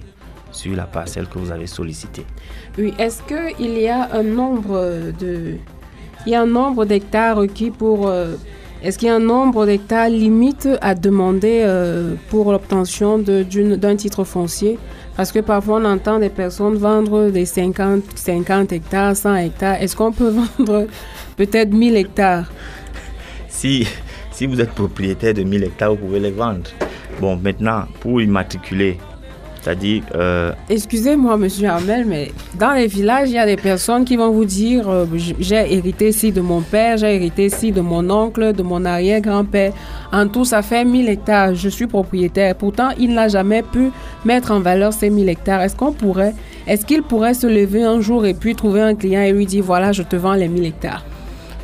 sur 0.51 0.75
la 0.75 0.83
parcelle 0.83 1.27
que 1.27 1.39
vous 1.39 1.51
avez 1.51 1.67
sollicitée. 1.67 2.25
Oui, 2.77 2.93
est-ce 2.99 3.21
qu'il 3.23 3.77
y 3.79 3.87
a 3.87 4.09
un 4.13 4.23
nombre 4.23 5.11
de... 5.19 5.55
Il 6.25 6.31
y 6.31 6.35
a 6.35 6.41
un 6.41 6.47
nombre 6.47 6.85
d'hectares 6.85 7.37
requis 7.37 7.71
pour... 7.71 8.07
euh, 8.07 8.35
Est-ce 8.83 8.97
qu'il 8.97 9.07
y 9.07 9.11
a 9.11 9.15
un 9.15 9.19
nombre 9.19 9.65
d'hectares 9.65 10.09
limite 10.09 10.69
à 10.81 10.93
demander 10.93 11.61
euh, 11.63 12.15
pour 12.29 12.51
l'obtention 12.51 13.17
d'un 13.17 13.95
titre 13.95 14.23
foncier? 14.23 14.77
Parce 15.15 15.31
que 15.31 15.39
parfois 15.39 15.79
on 15.79 15.85
entend 15.85 16.19
des 16.19 16.29
personnes 16.29 16.75
vendre 16.75 17.29
des 17.29 17.45
50, 17.45 18.03
50 18.15 18.71
hectares, 18.71 19.15
100 19.15 19.35
hectares. 19.35 19.81
Est-ce 19.81 19.95
qu'on 19.95 20.11
peut 20.11 20.29
vendre 20.57 20.87
peut-être 21.37 21.71
1000 21.71 21.95
hectares? 21.95 22.51
Si, 23.47 23.87
si 24.31 24.47
vous 24.47 24.59
êtes 24.59 24.71
propriétaire 24.71 25.33
de 25.33 25.43
1000 25.43 25.63
hectares, 25.65 25.91
vous 25.91 25.97
pouvez 25.97 26.19
les 26.19 26.31
vendre. 26.31 26.69
Bon, 27.21 27.35
maintenant, 27.35 27.83
pour 27.99 28.21
immatriculer, 28.21 28.97
c'est-à-dire 29.63 30.03
euh, 30.15 30.51
Excusez-moi, 30.69 31.37
monsieur 31.37 31.69
Armel, 31.69 32.05
mais 32.05 32.31
dans 32.59 32.73
les 32.73 32.87
villages, 32.87 33.29
il 33.29 33.35
y 33.35 33.39
a 33.39 33.45
des 33.45 33.55
personnes 33.55 34.03
qui 34.03 34.17
vont 34.17 34.31
vous 34.31 34.43
dire 34.43 34.89
euh, 34.89 35.05
J'ai 35.39 35.73
hérité 35.73 36.11
ci 36.11 36.33
de 36.33 36.41
mon 36.41 36.61
père, 36.61 36.97
j'ai 36.97 37.15
hérité 37.15 37.49
ci 37.49 37.71
de 37.71 37.79
mon 37.79 38.09
oncle, 38.09 38.51
de 38.51 38.61
mon 38.61 38.83
arrière-grand-père. 38.83 39.71
En 40.11 40.27
tout, 40.27 40.43
ça 40.43 40.61
fait 40.61 40.83
1000 40.83 41.07
hectares. 41.07 41.55
Je 41.55 41.69
suis 41.69 41.87
propriétaire. 41.87 42.55
Pourtant, 42.55 42.89
il 42.99 43.13
n'a 43.13 43.29
jamais 43.29 43.61
pu 43.63 43.91
mettre 44.25 44.51
en 44.51 44.59
valeur 44.59 44.91
ces 44.91 45.09
1000 45.09 45.29
hectares. 45.29 45.61
Est-ce 45.61 45.77
qu'on 45.77 45.93
pourrait, 45.93 46.33
est-ce 46.67 46.85
qu'il 46.85 47.01
pourrait 47.01 47.33
se 47.33 47.47
lever 47.47 47.83
un 47.83 48.01
jour 48.01 48.25
et 48.25 48.33
puis 48.33 48.55
trouver 48.55 48.81
un 48.81 48.95
client 48.95 49.21
et 49.21 49.31
lui 49.31 49.45
dire 49.45 49.63
Voilà, 49.63 49.93
je 49.93 50.03
te 50.03 50.17
vends 50.17 50.33
les 50.33 50.49
1000 50.49 50.65
hectares? 50.65 51.05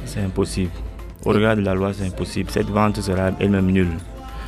C'est 0.06 0.22
impossible. 0.22 0.72
Au 1.26 1.32
regard 1.32 1.58
de 1.58 1.62
la 1.62 1.74
loi, 1.74 1.92
c'est 1.92 2.06
impossible. 2.06 2.50
Cette 2.50 2.70
vente 2.70 3.02
sera 3.02 3.32
elle-même 3.42 3.70
nulle. 3.70 3.98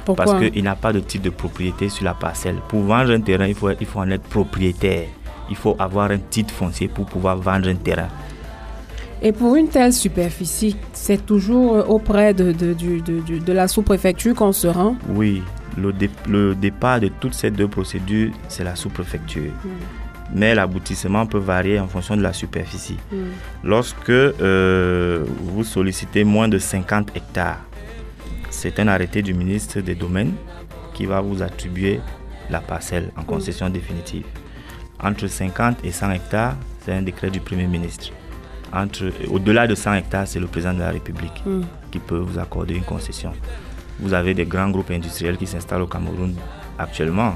Pourquoi? 0.05 0.25
Parce 0.25 0.49
qu'il 0.49 0.63
n'a 0.63 0.75
pas 0.75 0.91
de 0.93 0.99
titre 0.99 1.25
de 1.25 1.29
propriété 1.29 1.89
sur 1.89 2.03
la 2.05 2.13
parcelle. 2.13 2.55
Pour 2.67 2.81
vendre 2.83 3.11
un 3.11 3.21
terrain, 3.21 3.47
il 3.47 3.55
faut, 3.55 3.69
il 3.79 3.85
faut 3.85 3.99
en 3.99 4.09
être 4.09 4.23
propriétaire. 4.23 5.07
Il 5.49 5.55
faut 5.55 5.75
avoir 5.79 6.11
un 6.11 6.17
titre 6.17 6.53
foncier 6.53 6.87
pour 6.87 7.05
pouvoir 7.05 7.37
vendre 7.37 7.67
un 7.69 7.75
terrain. 7.75 8.07
Et 9.21 9.31
pour 9.31 9.55
une 9.55 9.67
telle 9.67 9.93
superficie, 9.93 10.75
c'est 10.93 11.25
toujours 11.25 11.75
euh, 11.75 11.83
auprès 11.83 12.33
de, 12.33 12.51
de, 12.51 12.73
de- 12.73 13.37
de 13.37 13.53
la 13.53 13.67
sous-préfecture 13.67 14.33
qu'on 14.33 14.51
se 14.51 14.65
rend? 14.67 14.95
Oui, 15.09 15.43
le, 15.77 15.93
dé- 15.93 16.09
le 16.27 16.55
départ 16.55 16.99
de 16.99 17.09
toutes 17.19 17.35
ces 17.35 17.51
deux 17.51 17.67
procédures, 17.67 18.31
c'est 18.47 18.63
la 18.63 18.75
sous-préfecture. 18.75 19.51
Mais 20.33 20.55
l'aboutissement 20.55 21.25
peut 21.27 21.37
varier 21.37 21.79
en 21.79 21.87
fonction 21.87 22.15
de 22.17 22.21
la 22.23 22.33
superficie. 22.33 22.97
Lorsque 23.63 24.09
euh, 24.09 25.23
vous 25.41 25.63
sollicitez 25.63 26.23
moins 26.23 26.47
de 26.47 26.57
50 26.57 27.15
hectares, 27.15 27.59
c'est 28.51 28.79
un 28.79 28.87
arrêté 28.87 29.21
du 29.23 29.33
ministre 29.33 29.79
des 29.81 29.95
Domaines 29.95 30.33
qui 30.93 31.05
va 31.05 31.21
vous 31.21 31.41
attribuer 31.41 31.99
la 32.49 32.59
parcelle 32.61 33.11
en 33.17 33.23
concession 33.23 33.69
définitive. 33.69 34.25
Entre 35.01 35.25
50 35.27 35.83
et 35.83 35.91
100 35.91 36.11
hectares, 36.11 36.55
c'est 36.85 36.93
un 36.93 37.01
décret 37.01 37.31
du 37.31 37.39
Premier 37.39 37.65
ministre. 37.65 38.09
Entre, 38.73 39.11
au-delà 39.29 39.67
de 39.67 39.73
100 39.75 39.93
hectares, 39.95 40.27
c'est 40.27 40.39
le 40.39 40.47
président 40.47 40.73
de 40.73 40.79
la 40.79 40.91
République 40.91 41.43
Mm. 41.45 41.61
qui 41.91 41.99
peut 41.99 42.17
vous 42.19 42.37
accorder 42.39 42.75
une 42.75 42.83
concession. 42.83 43.33
Vous 43.99 44.13
avez 44.13 44.33
des 44.33 44.45
grands 44.45 44.69
groupes 44.69 44.91
industriels 44.91 45.37
qui 45.37 45.47
s'installent 45.47 45.81
au 45.81 45.87
Cameroun 45.87 46.35
actuellement. 46.77 47.35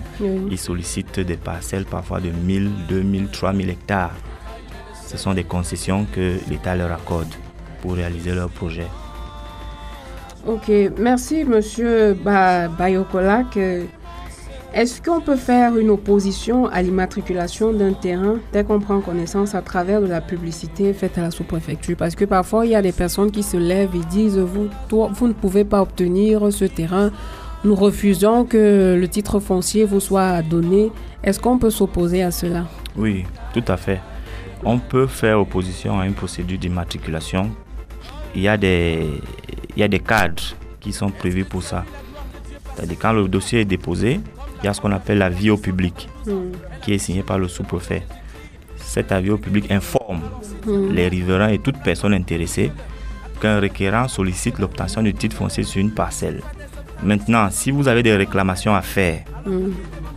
Ils 0.51 0.57
sollicitent 0.57 1.19
des 1.19 1.37
parcelles 1.37 1.85
parfois 1.85 2.19
de 2.21 2.29
1000, 2.29 2.69
2000, 2.89 3.27
3000 3.29 3.69
hectares. 3.69 4.13
Ce 5.07 5.17
sont 5.17 5.33
des 5.33 5.43
concessions 5.43 6.05
que 6.11 6.37
l'État 6.49 6.75
leur 6.75 6.91
accorde 6.91 7.27
pour 7.81 7.93
réaliser 7.93 8.33
leurs 8.33 8.49
projets. 8.49 8.87
Ok, 10.47 10.71
merci 10.99 11.43
Monsieur 11.43 12.13
ba 12.13 12.67
Bayokolak. 12.67 13.57
Euh, 13.57 13.83
Est-ce 14.75 15.01
qu'on 15.01 15.19
peut 15.19 15.37
faire 15.37 15.75
une 15.75 15.89
opposition 15.89 16.67
à 16.67 16.83
l'immatriculation 16.83 17.73
d'un 17.73 17.93
terrain 17.93 18.35
dès 18.53 18.63
qu'on 18.63 18.79
prend 18.79 18.99
connaissance 18.99 19.55
à 19.55 19.63
travers 19.63 20.01
de 20.01 20.05
la 20.05 20.21
publicité 20.21 20.93
faite 20.93 21.17
à 21.17 21.23
la 21.23 21.31
sous-préfecture? 21.31 21.97
Parce 21.97 22.13
que 22.13 22.25
parfois 22.25 22.67
il 22.67 22.73
y 22.73 22.75
a 22.75 22.83
des 22.83 22.91
personnes 22.91 23.31
qui 23.31 23.41
se 23.41 23.57
lèvent 23.57 23.95
et 23.95 24.05
disent 24.07 24.37
vous, 24.37 24.69
vous 24.91 25.27
ne 25.27 25.33
pouvez 25.33 25.63
pas 25.63 25.81
obtenir 25.81 26.53
ce 26.53 26.65
terrain. 26.65 27.09
Nous 27.63 27.73
refusons 27.73 28.45
que 28.45 28.95
le 28.99 29.07
titre 29.07 29.39
foncier 29.39 29.83
vous 29.83 29.99
soit 29.99 30.43
donné. 30.43 30.91
Est-ce 31.23 31.39
qu'on 31.39 31.57
peut 31.57 31.71
s'opposer 31.71 32.21
à 32.21 32.29
cela? 32.29 32.65
Oui, 32.95 33.25
tout 33.51 33.65
à 33.67 33.77
fait. 33.77 33.99
On 34.63 34.77
peut 34.77 35.07
faire 35.07 35.39
opposition 35.39 35.99
à 35.99 36.05
une 36.05 36.13
procédure 36.13 36.59
d'immatriculation. 36.59 37.49
Il 38.35 38.41
y 38.41 38.47
a 38.47 38.57
des, 38.57 39.07
il 39.75 39.79
y 39.81 39.83
a 39.83 39.87
des 39.87 39.99
cadres 39.99 40.43
qui 40.79 40.93
sont 40.93 41.09
prévus 41.09 41.45
pour 41.45 41.63
ça. 41.63 41.83
C'est-à-dire 42.75 42.97
quand 42.99 43.13
le 43.13 43.27
dossier 43.27 43.61
est 43.61 43.65
déposé, 43.65 44.19
il 44.61 44.65
y 44.65 44.67
a 44.67 44.73
ce 44.73 44.81
qu'on 44.81 44.91
appelle 44.91 45.19
l'avis 45.19 45.49
au 45.49 45.57
public 45.57 46.09
qui 46.81 46.93
est 46.93 46.97
signé 46.97 47.23
par 47.23 47.37
le 47.37 47.47
sous-préfet. 47.47 48.03
Cet 48.77 49.11
avis 49.11 49.31
au 49.31 49.37
public 49.37 49.71
informe 49.71 50.21
les 50.67 51.07
riverains 51.07 51.49
et 51.49 51.59
toute 51.59 51.77
personne 51.83 52.13
intéressée 52.13 52.71
qu'un 53.41 53.59
requérant 53.59 54.07
sollicite 54.07 54.59
l'obtention 54.59 55.01
du 55.01 55.13
titre 55.13 55.35
foncier 55.35 55.63
sur 55.63 55.81
une 55.81 55.91
parcelle. 55.91 56.41
Maintenant, 57.03 57.49
si 57.51 57.71
vous 57.71 57.87
avez 57.87 58.03
des 58.03 58.15
réclamations 58.15 58.73
à 58.73 58.81
faire, 58.81 59.23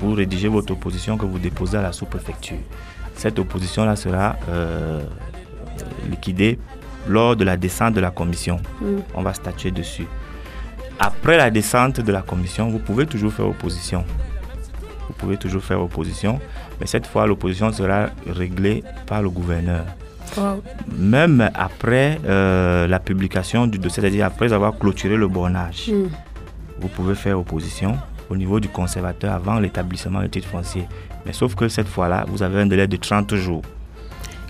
vous 0.01 0.15
rédigez 0.15 0.49
votre 0.49 0.73
opposition 0.73 1.17
que 1.17 1.27
vous 1.27 1.39
déposez 1.39 1.77
à 1.77 1.83
la 1.83 1.93
sous-préfecture. 1.93 2.59
Cette 3.17 3.39
opposition-là 3.39 3.97
sera 3.97 4.37
euh, 4.49 5.03
liquidée 6.09 6.59
lors 7.07 7.37
de 7.37 7.45
la 7.45 7.57
descente 7.57 7.95
de 7.95 8.01
la 8.01 8.11
commission. 8.11 8.61
On 9.15 9.23
va 9.23 9.35
statuer 9.35 9.71
dessus. 9.71 10.07
Après 10.99 11.37
la 11.37 11.51
descente 11.51 12.01
de 12.01 12.13
la 12.13 12.23
commission, 12.23 12.69
vous 12.69 12.79
pouvez 12.81 13.07
toujours 13.07 13.33
faire 13.33 13.47
opposition. 13.47 14.05
Vous 15.07 15.15
pouvez 15.15 15.37
toujours 15.37 15.63
faire 15.63 15.81
opposition, 15.81 16.41
mais 16.81 16.87
cette 16.87 17.07
fois, 17.07 17.27
l'opposition 17.27 17.73
sera 17.73 18.09
réglée 18.29 18.83
par 19.07 19.23
le 19.23 19.31
gouverneur. 19.31 19.85
Même 20.97 21.51
après 21.55 22.19
euh, 22.27 22.87
la 22.87 22.99
publication 22.99 23.67
du 23.67 23.79
dossier, 23.79 24.03
c'est-à-dire 24.03 24.27
après 24.27 24.53
avoir 24.53 24.77
clôturé 24.79 25.17
le 25.17 25.27
bornage, 25.29 25.91
vous 26.81 26.89
pouvez 26.89 27.15
faire 27.15 27.39
opposition 27.39 27.97
au 28.29 28.37
niveau 28.37 28.61
du 28.61 28.69
conservateur 28.69 29.33
avant 29.33 29.59
l'établissement 29.59 30.21
du 30.21 30.29
titre 30.29 30.49
foncier. 30.49 30.87
Mais 31.25 31.33
sauf 31.33 31.55
que 31.55 31.69
cette 31.69 31.89
fois-là, 31.89 32.25
vous 32.29 32.43
avez 32.43 32.61
un 32.61 32.67
délai 32.67 32.87
de 32.87 32.97
30 32.97 33.35
jours. 33.37 33.63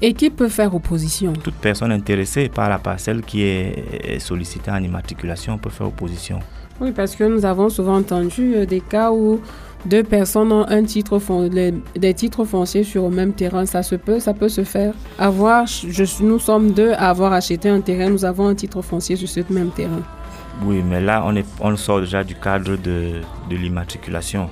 Et 0.00 0.12
qui 0.14 0.30
peut 0.30 0.48
faire 0.48 0.74
opposition? 0.74 1.32
Toute 1.32 1.54
personne 1.56 1.90
intéressée 1.92 2.48
par 2.48 2.68
la 2.68 2.78
parcelle 2.78 3.22
qui 3.22 3.42
est 3.42 4.18
sollicitée 4.20 4.70
en 4.70 4.82
immatriculation 4.82 5.58
peut 5.58 5.70
faire 5.70 5.88
opposition. 5.88 6.38
Oui, 6.80 6.92
parce 6.92 7.16
que 7.16 7.24
nous 7.24 7.44
avons 7.44 7.68
souvent 7.68 7.96
entendu 7.96 8.54
euh, 8.54 8.64
des 8.64 8.80
cas 8.80 9.10
où 9.10 9.40
deux 9.84 10.04
personnes 10.04 10.52
ont 10.52 10.64
un 10.68 10.84
titre 10.84 11.20
les- 11.52 11.74
des 11.98 12.14
titres 12.14 12.44
fonciers 12.44 12.84
sur 12.84 13.08
le 13.08 13.14
même 13.16 13.32
terrain. 13.32 13.66
Ça 13.66 13.82
se 13.82 13.96
peut, 13.96 14.20
ça 14.20 14.32
peut 14.34 14.48
se 14.48 14.62
faire. 14.62 14.94
Avoir, 15.18 15.66
je, 15.66 16.04
nous 16.22 16.38
sommes 16.38 16.70
deux 16.70 16.92
à 16.92 17.10
avoir 17.10 17.32
acheté 17.32 17.68
un 17.68 17.80
terrain, 17.80 18.08
nous 18.10 18.24
avons 18.24 18.46
un 18.46 18.54
titre 18.54 18.80
foncier 18.82 19.16
sur 19.16 19.28
ce 19.28 19.40
même 19.50 19.70
terrain. 19.70 20.02
Oui, 20.64 20.82
mais 20.88 21.00
là, 21.00 21.24
on, 21.26 21.34
est, 21.34 21.46
on 21.60 21.74
sort 21.76 22.00
déjà 22.00 22.22
du 22.22 22.34
cadre 22.36 22.76
de, 22.76 23.20
de 23.50 23.56
l'immatriculation. 23.56 24.48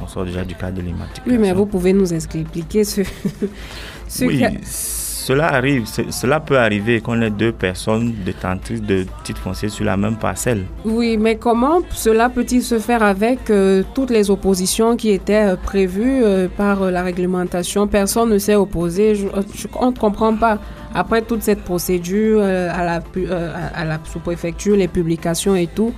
On 0.00 0.06
sort 0.06 0.24
déjà 0.24 0.44
du 0.44 0.54
cadre 0.54 0.76
de 0.78 0.82
l'immatriculation. 0.82 1.32
Oui, 1.32 1.38
mais 1.38 1.52
vous 1.52 1.66
pouvez 1.66 1.92
nous 1.92 2.12
expliquer 2.12 2.84
ce, 2.84 3.02
ce 4.08 4.24
Oui, 4.24 4.44
cela 5.22 5.54
arrive, 5.54 5.86
cela 5.86 6.40
peut 6.40 6.58
arriver 6.58 7.00
qu'on 7.00 7.22
ait 7.22 7.30
deux 7.30 7.52
personnes 7.52 8.12
détentrices 8.24 8.82
de 8.82 9.06
titres 9.22 9.40
fonciers 9.40 9.68
sur 9.68 9.84
la 9.84 9.96
même 9.96 10.16
parcelle. 10.16 10.64
Oui, 10.84 11.16
mais 11.16 11.36
comment 11.36 11.78
cela 11.92 12.28
peut-il 12.28 12.60
se 12.60 12.80
faire 12.80 13.04
avec 13.04 13.48
euh, 13.48 13.84
toutes 13.94 14.10
les 14.10 14.30
oppositions 14.30 14.96
qui 14.96 15.10
étaient 15.10 15.52
euh, 15.52 15.56
prévues 15.56 16.24
euh, 16.24 16.48
par 16.48 16.90
la 16.90 17.04
réglementation? 17.04 17.86
Personne 17.86 18.30
ne 18.30 18.38
s'est 18.38 18.56
opposé. 18.56 19.14
Je, 19.14 19.28
on 19.78 19.92
ne 19.92 19.96
comprend 19.96 20.34
pas. 20.34 20.58
Après 20.92 21.22
toute 21.22 21.42
cette 21.42 21.62
procédure 21.62 22.42
à 22.42 22.84
la, 22.84 23.00
à 23.74 23.84
la 23.84 24.00
sous-préfecture, 24.04 24.76
les 24.76 24.88
publications 24.88 25.54
et 25.54 25.68
tout, 25.68 25.94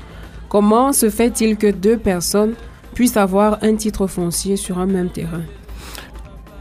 comment 0.50 0.92
se 0.92 1.08
fait-il 1.08 1.56
que 1.56 1.70
deux 1.70 1.96
personnes 1.96 2.52
puissent 2.94 3.16
avoir 3.16 3.58
un 3.62 3.74
titre 3.76 4.06
foncier 4.06 4.56
sur 4.56 4.78
un 4.78 4.86
même 4.86 5.10
terrain 5.10 5.42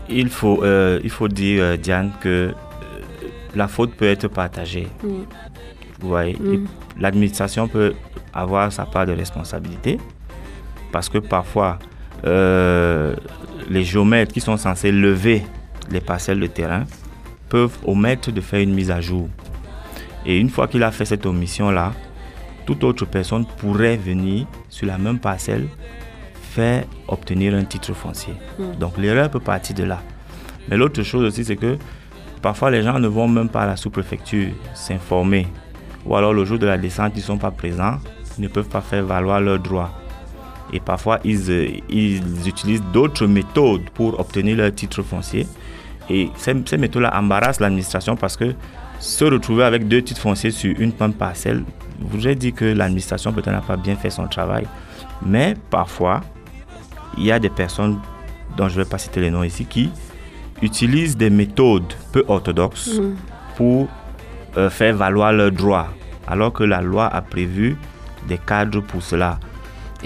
il 0.09 0.29
faut, 0.29 0.63
euh, 0.63 0.99
il 1.03 1.09
faut 1.09 1.27
dire, 1.27 1.63
euh, 1.63 1.77
Diane, 1.77 2.11
que 2.21 2.29
euh, 2.29 2.51
la 3.55 3.67
faute 3.67 3.93
peut 3.95 4.05
être 4.05 4.27
partagée. 4.27 4.88
Vous 5.01 6.09
voyez, 6.09 6.34
mm. 6.34 6.65
l'administration 6.99 7.67
peut 7.67 7.93
avoir 8.34 8.71
sa 8.71 8.86
part 8.86 9.05
de 9.05 9.13
responsabilité 9.13 9.99
parce 10.91 11.09
que 11.09 11.17
parfois, 11.17 11.79
les 12.23 13.84
géomètres 13.84 14.34
qui 14.34 14.41
sont 14.41 14.57
censés 14.57 14.91
lever 14.91 15.43
les 15.91 16.01
parcelles 16.01 16.39
de 16.39 16.47
terrain 16.47 16.84
peuvent 17.49 17.77
omettre 17.86 18.31
de 18.31 18.41
faire 18.41 18.61
une 18.61 18.73
mise 18.73 18.91
à 18.91 19.01
jour. 19.01 19.27
Et 20.25 20.38
une 20.38 20.49
fois 20.49 20.67
qu'il 20.67 20.84
a 20.84 20.91
fait 20.91 21.05
cette 21.05 21.25
omission-là, 21.25 21.93
toute 22.65 22.84
autre 22.84 23.05
personne 23.05 23.45
pourrait 23.57 23.97
venir 23.97 24.45
sur 24.69 24.88
la 24.88 24.97
même 24.97 25.19
parcelle 25.19 25.67
faire 26.54 26.84
obtenir 27.08 27.56
un 27.56 27.64
titre 27.64 27.93
foncier. 27.93 28.36
Hmm. 28.60 28.76
Donc 28.80 28.97
l'erreur 28.97 29.30
peut 29.30 29.39
partir 29.39 29.76
de 29.76 29.84
là. 29.84 29.99
Mais 30.70 30.78
l'autre 30.78 31.01
chose 31.04 31.26
aussi, 31.26 31.43
c'est 31.43 31.56
que 31.56 31.78
parfois 32.41 32.70
les 32.70 32.84
gens 32.84 32.99
ne 32.99 33.08
vont 33.08 33.28
même 33.28 33.49
pas 33.49 33.62
à 33.62 33.68
la 33.68 33.76
sous-préfecture 33.76 34.49
s'informer. 34.74 35.47
Ou 36.06 36.16
alors 36.16 36.34
le 36.34 36.45
jour 36.45 36.60
de 36.60 36.68
la 36.68 36.78
descente, 36.78 37.14
ils 37.16 37.20
ne 37.20 37.24
sont 37.24 37.38
pas 37.38 37.51
présents, 37.51 37.97
ils 38.38 38.43
ne 38.43 38.47
peuvent 38.47 38.70
pas 38.70 38.82
faire 38.82 39.04
valoir 39.04 39.41
leurs 39.41 39.60
droits. 39.60 39.91
Et 40.72 40.80
parfois, 40.80 41.20
ils, 41.24 41.51
euh, 41.51 41.68
ils 41.89 42.47
utilisent 42.47 42.84
d'autres 42.93 43.28
méthodes 43.28 43.89
pour 43.93 44.20
obtenir 44.20 44.58
leur 44.58 44.74
titre 44.74 45.01
foncier. 45.04 45.47
Et 46.10 46.30
ces, 46.36 46.56
ces 46.66 46.78
méthodes-là 46.78 47.18
embarrassent 47.18 47.60
l'administration 47.60 48.16
parce 48.16 48.36
que 48.38 48.54
se 48.99 49.26
retrouver 49.26 49.64
avec 49.64 49.88
deux 49.88 50.01
titres 50.01 50.22
fonciers 50.22 50.51
sur 50.51 50.74
une 50.80 50.91
même 50.99 51.14
parcelle, 51.14 51.64
vous 51.99 52.26
avez 52.26 52.36
dit 52.36 52.54
que 52.54 52.66
l'administration 52.66 53.32
peut-être 53.32 53.51
n'a 53.51 53.62
pas 53.62 53.78
bien 53.78 53.95
fait 53.95 54.10
son 54.10 54.28
travail. 54.28 54.66
Mais 55.26 55.56
parfois, 55.70 56.22
il 57.18 57.26
y 57.26 57.32
a 57.32 57.39
des 57.39 57.49
personnes 57.49 57.99
dont 58.57 58.70
je 58.70 58.78
ne 58.80 58.84
vais 58.84 58.89
pas 58.89 58.97
citer 58.97 59.22
les 59.22 59.32
noms 59.32 59.43
ici 59.43 59.66
qui 59.66 59.89
utilisent 60.61 61.18
des 61.18 61.30
méthodes 61.30 61.93
peu 62.11 62.24
orthodoxes 62.28 62.99
mm. 62.99 63.16
pour 63.57 63.88
euh, 64.57 64.70
faire 64.70 64.95
valoir 64.95 65.34
leurs 65.34 65.51
droits, 65.51 65.88
alors 66.28 66.53
que 66.53 66.64
la 66.64 66.82
loi 66.82 67.07
a 67.07 67.22
prévu 67.22 67.78
des 68.28 68.38
cadres 68.38 68.82
pour 68.82 69.01
cela. 69.01 69.39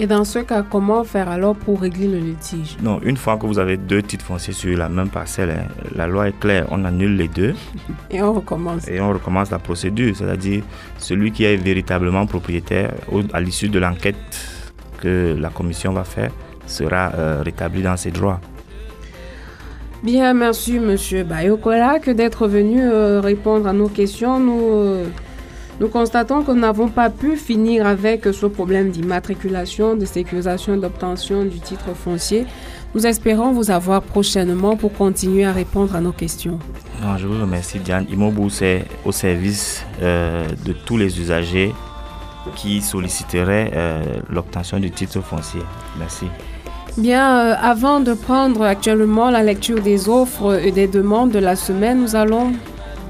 Et 0.00 0.06
dans 0.06 0.24
ce 0.24 0.38
cas, 0.38 0.62
comment 0.62 1.02
faire 1.02 1.28
alors 1.28 1.56
pour 1.56 1.80
régler 1.80 2.06
le 2.06 2.18
litige? 2.18 2.76
Non, 2.80 3.00
une 3.02 3.16
fois 3.16 3.36
que 3.36 3.46
vous 3.46 3.58
avez 3.58 3.76
deux 3.76 4.00
titres 4.00 4.24
fonciers 4.24 4.52
sur 4.52 4.76
la 4.78 4.88
même 4.88 5.08
parcelle, 5.08 5.50
hein, 5.50 5.66
la 5.92 6.06
loi 6.06 6.28
est 6.28 6.38
claire, 6.38 6.66
on 6.70 6.84
annule 6.84 7.16
les 7.16 7.26
deux. 7.26 7.54
Et 8.10 8.22
on 8.22 8.32
recommence. 8.32 8.86
Et 8.86 9.00
on 9.00 9.12
recommence 9.12 9.50
la 9.50 9.58
procédure, 9.58 10.14
c'est-à-dire 10.14 10.62
celui 10.98 11.32
qui 11.32 11.44
est 11.44 11.56
véritablement 11.56 12.26
propriétaire, 12.26 12.92
à 13.32 13.40
l'issue 13.40 13.68
de 13.68 13.80
l'enquête 13.80 14.16
que 15.00 15.36
la 15.36 15.50
commission 15.50 15.92
va 15.92 16.04
faire, 16.04 16.30
sera 16.68 17.12
euh, 17.14 17.42
rétabli 17.44 17.82
dans 17.82 17.96
ses 17.96 18.10
droits. 18.10 18.40
Bien, 20.02 20.32
merci 20.32 20.78
Monsieur 20.78 21.24
Bayokola 21.24 21.98
que 21.98 22.12
d'être 22.12 22.46
venu 22.46 22.80
euh, 22.80 23.20
répondre 23.20 23.66
à 23.66 23.72
nos 23.72 23.88
questions. 23.88 24.38
Nous, 24.38 24.60
euh, 24.62 25.06
nous 25.80 25.88
constatons 25.88 26.44
que 26.44 26.52
nous 26.52 26.60
n'avons 26.60 26.88
pas 26.88 27.10
pu 27.10 27.36
finir 27.36 27.84
avec 27.84 28.24
ce 28.26 28.46
problème 28.46 28.90
d'immatriculation, 28.90 29.96
de 29.96 30.04
sécurisation 30.04 30.76
d'obtention 30.76 31.44
du 31.44 31.58
titre 31.58 31.94
foncier. 31.94 32.46
Nous 32.94 33.06
espérons 33.06 33.52
vous 33.52 33.70
avoir 33.72 34.02
prochainement 34.02 34.76
pour 34.76 34.92
continuer 34.92 35.44
à 35.44 35.52
répondre 35.52 35.96
à 35.96 36.00
nos 36.00 36.12
questions. 36.12 36.58
je 37.18 37.26
vous 37.26 37.40
remercie 37.40 37.80
Diane. 37.80 38.06
Imobu, 38.08 38.50
c'est 38.50 38.84
au 39.04 39.12
service 39.12 39.84
de 40.00 40.72
tous 40.86 40.96
les 40.96 41.20
usagers 41.20 41.74
qui 42.56 42.80
solliciteraient 42.80 43.72
l'obtention 44.30 44.80
du 44.80 44.90
titre 44.90 45.20
foncier. 45.20 45.60
Merci. 45.98 46.26
Bien, 46.98 47.38
euh, 47.38 47.54
avant 47.62 48.00
de 48.00 48.12
prendre 48.12 48.64
actuellement 48.64 49.30
la 49.30 49.44
lecture 49.44 49.80
des 49.80 50.08
offres 50.08 50.60
et 50.60 50.72
des 50.72 50.88
demandes 50.88 51.30
de 51.30 51.38
la 51.38 51.54
semaine, 51.54 52.00
nous 52.00 52.16
allons 52.16 52.54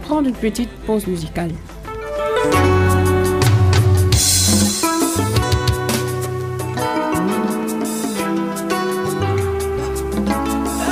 prendre 0.02 0.28
une 0.28 0.34
petite 0.34 0.68
pause 0.86 1.06
musicale. 1.06 1.52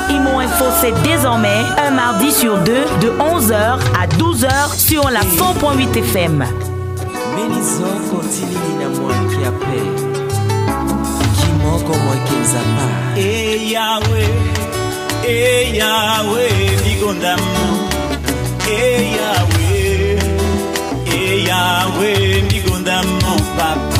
Imo 0.08 0.38
Info, 0.38 0.64
c'est 0.80 0.94
désormais 1.02 1.60
un 1.86 1.90
mardi 1.90 2.32
sur 2.32 2.56
deux 2.64 2.86
de 3.02 3.10
11h 3.18 3.78
à 4.00 4.06
12h 4.06 4.74
sur 4.74 5.10
la 5.10 5.20
100.8 5.20 5.98
FM. 5.98 6.46
moko 11.66 11.92
moekinzapa 12.04 12.84
e 13.18 13.30
yawe 13.74 14.22
e 15.28 15.76
yawe 15.80 16.44
ndigondamu 16.80 17.54
e 18.78 18.82
yawe 19.18 19.68
e 21.18 21.44
yawe 21.48 22.10
papa. 23.56 23.95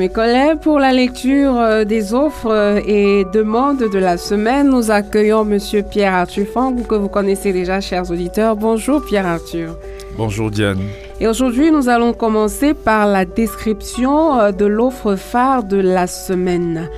Et 0.00 0.08
collègues 0.08 0.58
pour 0.60 0.78
la 0.78 0.90
lecture 0.90 1.58
euh, 1.58 1.84
des 1.84 2.14
offres 2.14 2.50
euh, 2.50 2.80
et 2.86 3.26
demandes 3.32 3.78
de 3.78 3.98
la 3.98 4.16
semaine. 4.16 4.70
Nous 4.70 4.90
accueillons 4.90 5.44
Monsieur 5.44 5.82
Pierre 5.82 6.14
Arthur 6.14 6.46
Fang, 6.46 6.74
que 6.74 6.94
vous 6.94 7.08
connaissez 7.08 7.52
déjà, 7.52 7.80
chers 7.80 8.10
auditeurs. 8.10 8.56
Bonjour 8.56 9.04
Pierre 9.04 9.26
Arthur. 9.26 9.76
Bonjour 10.16 10.50
Diane. 10.50 10.78
Et 11.20 11.28
aujourd'hui, 11.28 11.70
nous 11.70 11.90
allons 11.90 12.14
commencer 12.14 12.72
par 12.72 13.06
la 13.06 13.26
description 13.26 14.38
euh, 14.38 14.50
de 14.50 14.64
l'offre 14.64 15.14
phare 15.16 15.62
de 15.62 15.76
la 15.76 16.06
semaine. 16.06 16.88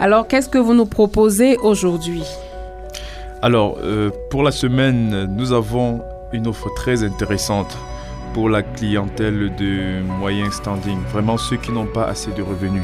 Alors, 0.00 0.26
qu'est-ce 0.26 0.48
que 0.48 0.58
vous 0.58 0.74
nous 0.74 0.86
proposez 0.86 1.56
aujourd'hui? 1.58 2.24
Alors, 3.42 3.78
pour 4.28 4.42
la 4.42 4.50
semaine, 4.50 5.26
nous 5.34 5.52
avons 5.52 6.00
une 6.32 6.46
offre 6.46 6.68
très 6.74 7.04
intéressante 7.04 7.78
pour 8.34 8.48
la 8.48 8.62
clientèle 8.62 9.52
de 9.56 10.02
moyen 10.02 10.50
standing, 10.50 10.98
vraiment 11.12 11.36
ceux 11.36 11.56
qui 11.56 11.72
n'ont 11.72 11.86
pas 11.86 12.04
assez 12.04 12.30
de 12.32 12.42
revenus. 12.42 12.82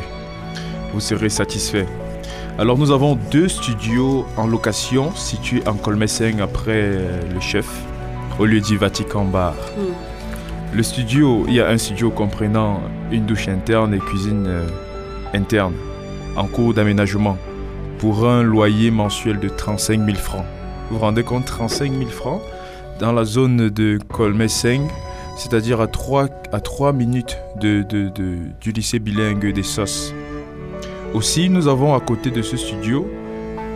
Vous 0.92 1.00
serez 1.00 1.28
satisfait. 1.28 1.86
Alors 2.58 2.78
nous 2.78 2.90
avons 2.90 3.18
deux 3.30 3.48
studios 3.48 4.24
en 4.36 4.46
location 4.46 5.14
situés 5.14 5.62
en 5.66 5.74
Colmessing 5.74 6.40
après 6.40 6.98
le 7.32 7.40
chef, 7.40 7.68
au 8.38 8.46
lieu 8.46 8.60
du 8.60 8.76
Vatican 8.78 9.24
Bar. 9.24 9.54
Le 10.74 10.82
studio, 10.82 11.44
il 11.48 11.54
y 11.54 11.60
a 11.60 11.68
un 11.68 11.78
studio 11.78 12.10
comprenant 12.10 12.80
une 13.10 13.24
douche 13.24 13.48
interne 13.48 13.94
et 13.94 13.98
cuisine 13.98 14.46
euh, 14.46 14.66
interne 15.32 15.74
en 16.36 16.46
cours 16.46 16.74
d'aménagement 16.74 17.38
pour 17.98 18.28
un 18.28 18.42
loyer 18.42 18.90
mensuel 18.90 19.38
de 19.38 19.48
35 19.48 20.04
000 20.04 20.16
francs. 20.18 20.44
Vous 20.90 20.96
vous 20.96 21.02
rendez 21.02 21.22
compte, 21.22 21.46
35 21.46 21.92
000 21.92 22.10
francs 22.10 22.42
dans 23.00 23.12
la 23.12 23.24
zone 23.24 23.70
de 23.70 23.98
Colmeseng, 24.12 24.88
c'est-à-dire 25.36 25.80
à 25.80 25.86
3, 25.86 26.28
à 26.52 26.60
3 26.60 26.92
minutes 26.92 27.38
du 27.60 28.72
lycée 28.72 28.98
bilingue 28.98 29.52
des 29.52 29.62
SOS. 29.62 30.12
Aussi, 31.14 31.48
nous 31.48 31.68
avons 31.68 31.94
à 31.94 32.00
côté 32.00 32.30
de 32.30 32.42
ce 32.42 32.56
studio 32.56 33.06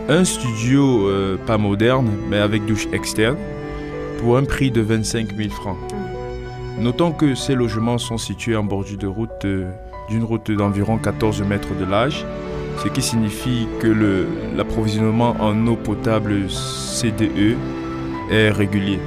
un 0.09 0.25
studio 0.25 1.07
euh, 1.07 1.37
pas 1.37 1.57
moderne, 1.57 2.09
mais 2.29 2.37
avec 2.37 2.65
douche 2.65 2.87
externe, 2.91 3.37
pour 4.19 4.37
un 4.37 4.43
prix 4.43 4.71
de 4.71 4.81
25 4.81 5.35
000 5.35 5.49
francs. 5.49 5.77
Notons 6.79 7.11
que 7.11 7.35
ces 7.35 7.55
logements 7.55 7.97
sont 7.97 8.17
situés 8.17 8.55
en 8.55 8.63
bordure 8.63 8.97
de 8.97 9.07
route 9.07 9.45
euh, 9.45 9.69
d'une 10.09 10.23
route 10.23 10.51
d'environ 10.51 10.97
14 10.97 11.43
mètres 11.43 11.75
de 11.79 11.85
large, 11.85 12.25
ce 12.83 12.89
qui 12.89 13.01
signifie 13.01 13.67
que 13.79 14.25
l'approvisionnement 14.55 15.35
en 15.39 15.67
eau 15.67 15.75
potable 15.75 16.49
CDE 16.49 17.55
est 18.31 18.49
régulier. 18.49 18.99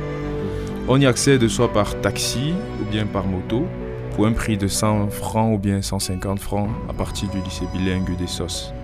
On 0.86 1.00
y 1.00 1.06
accède 1.06 1.48
soit 1.48 1.72
par 1.72 1.98
taxi 2.02 2.52
ou 2.80 2.84
bien 2.90 3.06
par 3.06 3.26
moto 3.26 3.64
pour 4.14 4.26
un 4.26 4.32
prix 4.32 4.58
de 4.58 4.68
100 4.68 5.08
francs 5.08 5.54
ou 5.54 5.58
bien 5.58 5.80
150 5.80 6.38
francs 6.38 6.68
à 6.90 6.92
partir 6.92 7.30
du 7.30 7.40
lycée 7.40 7.64
bilingue 7.72 8.14
des 8.18 8.26
SOS. 8.26 8.74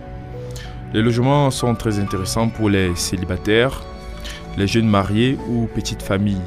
Les 0.94 1.02
logements 1.02 1.50
sont 1.50 1.74
très 1.74 1.98
intéressants 1.98 2.48
pour 2.48 2.70
les 2.70 2.96
célibataires, 2.96 3.82
les 4.56 4.66
jeunes 4.66 4.88
mariés 4.88 5.36
ou 5.50 5.66
petites 5.66 6.02
familles 6.02 6.40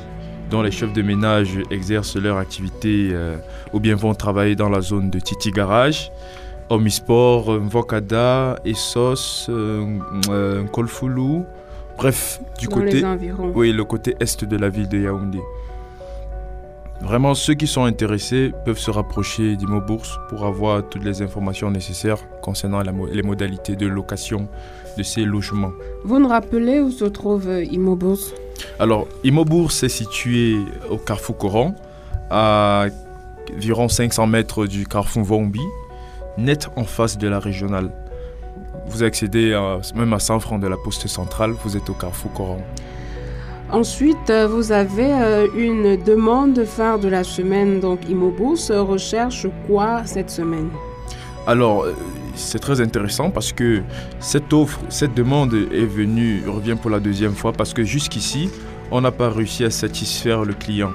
dont 0.50 0.64
les 0.64 0.72
chefs 0.72 0.92
de 0.92 1.04
ménage 1.04 1.60
exercent 1.70 2.18
leur 2.18 2.38
activité 2.38 3.10
euh, 3.12 3.38
ou 3.74 3.80
bien 3.80 3.96
vont 3.96 4.16
travailler 4.16 4.56
dans 4.56 4.70
la 4.70 4.82
zone 4.82 5.12
de 5.12 5.20
Titi 5.20 5.52
Garage, 5.52 6.12
Omisport, 6.70 7.52
Mvokada, 7.60 8.60
Essos, 8.66 9.48
euh, 9.50 10.00
euh, 10.30 10.64
bref, 11.98 12.40
du 12.60 12.68
Dans 12.68 12.76
côté 12.76 13.04
oui, 13.56 13.72
le 13.72 13.84
côté 13.84 14.16
est 14.20 14.44
de 14.46 14.58
la 14.58 14.70
ville 14.70 14.88
de 14.90 14.98
Yaoundé. 15.00 15.40
Vraiment, 17.02 17.34
ceux 17.36 17.54
qui 17.56 17.68
sont 17.68 17.84
intéressés 17.84 18.54
peuvent 18.64 18.78
se 18.80 18.90
rapprocher 18.90 19.58
d'Imo 19.58 19.82
Bourse 19.82 20.18
pour 20.30 20.46
avoir 20.46 20.88
toutes 20.88 21.04
les 21.04 21.22
informations 21.22 21.70
nécessaires 21.70 22.20
concernant 22.42 22.82
la 22.82 22.94
mo- 22.94 23.08
les 23.08 23.24
modalités 23.24 23.76
de 23.76 23.88
location 23.88 24.48
de 24.98 25.04
ces 25.04 25.26
logements. 25.26 25.74
Vous 26.06 26.18
nous 26.20 26.30
rappelez 26.30 26.80
où 26.80 26.92
se 26.92 27.04
trouve 27.06 27.50
euh, 27.50 27.64
Immobus 27.66 28.34
Alors, 28.80 29.08
Imo 29.26 29.44
Bourse 29.44 29.84
est 29.84 29.90
situé 29.90 30.56
au 30.90 30.98
carrefour 30.98 31.38
Coran, 31.38 31.76
à 32.30 32.86
environ 33.54 33.90
500 33.90 34.26
mètres 34.28 34.66
du 34.66 34.88
carrefour 34.88 35.24
Vombi, 35.24 35.60
net 36.38 36.70
en 36.78 36.86
face 36.86 37.18
de 37.18 37.28
la 37.28 37.40
régionale. 37.40 37.90
Vous 38.88 39.04
accédez 39.04 39.54
à- 39.54 39.80
même 39.96 40.14
à 40.14 40.20
100 40.20 40.40
francs 40.40 40.62
de 40.62 40.68
la 40.68 40.78
poste 40.78 41.08
centrale, 41.08 41.52
vous 41.64 41.76
êtes 41.78 41.90
au 41.90 41.94
carrefour 41.94 42.32
Coran. 42.34 42.60
Ensuite, 43.72 44.30
euh, 44.30 44.48
vous 44.48 44.72
avez 44.72 45.12
euh, 45.12 45.48
une 45.58 45.96
demande 46.04 46.64
phare 46.66 47.00
de 47.00 47.08
la 47.08 47.24
semaine. 47.24 47.80
Donc, 47.80 48.08
Immobus 48.08 48.70
euh, 48.70 48.84
recherche 48.84 49.48
quoi 49.66 50.04
cette 50.06 50.30
semaine? 50.30 50.70
Alors, 51.48 51.84
euh, 51.86 51.94
c'est 52.36 52.60
très 52.60 52.82
intéressant 52.82 53.32
parce 53.32 53.52
que 53.52 53.82
cette 54.20 54.54
offre, 54.54 54.80
cette 54.90 55.16
demande 55.16 55.54
est 55.72 55.86
venue, 55.86 56.44
revient 56.48 56.76
pour 56.80 56.92
la 56.92 57.00
deuxième 57.00 57.34
fois 57.34 57.52
parce 57.52 57.74
que 57.74 57.84
jusqu'ici, 57.84 58.50
on 58.92 59.02
n'a 59.02 59.12
pas 59.12 59.30
réussi 59.30 59.64
à 59.64 59.72
satisfaire 59.72 60.44
le 60.46 60.54
client. 60.54 60.92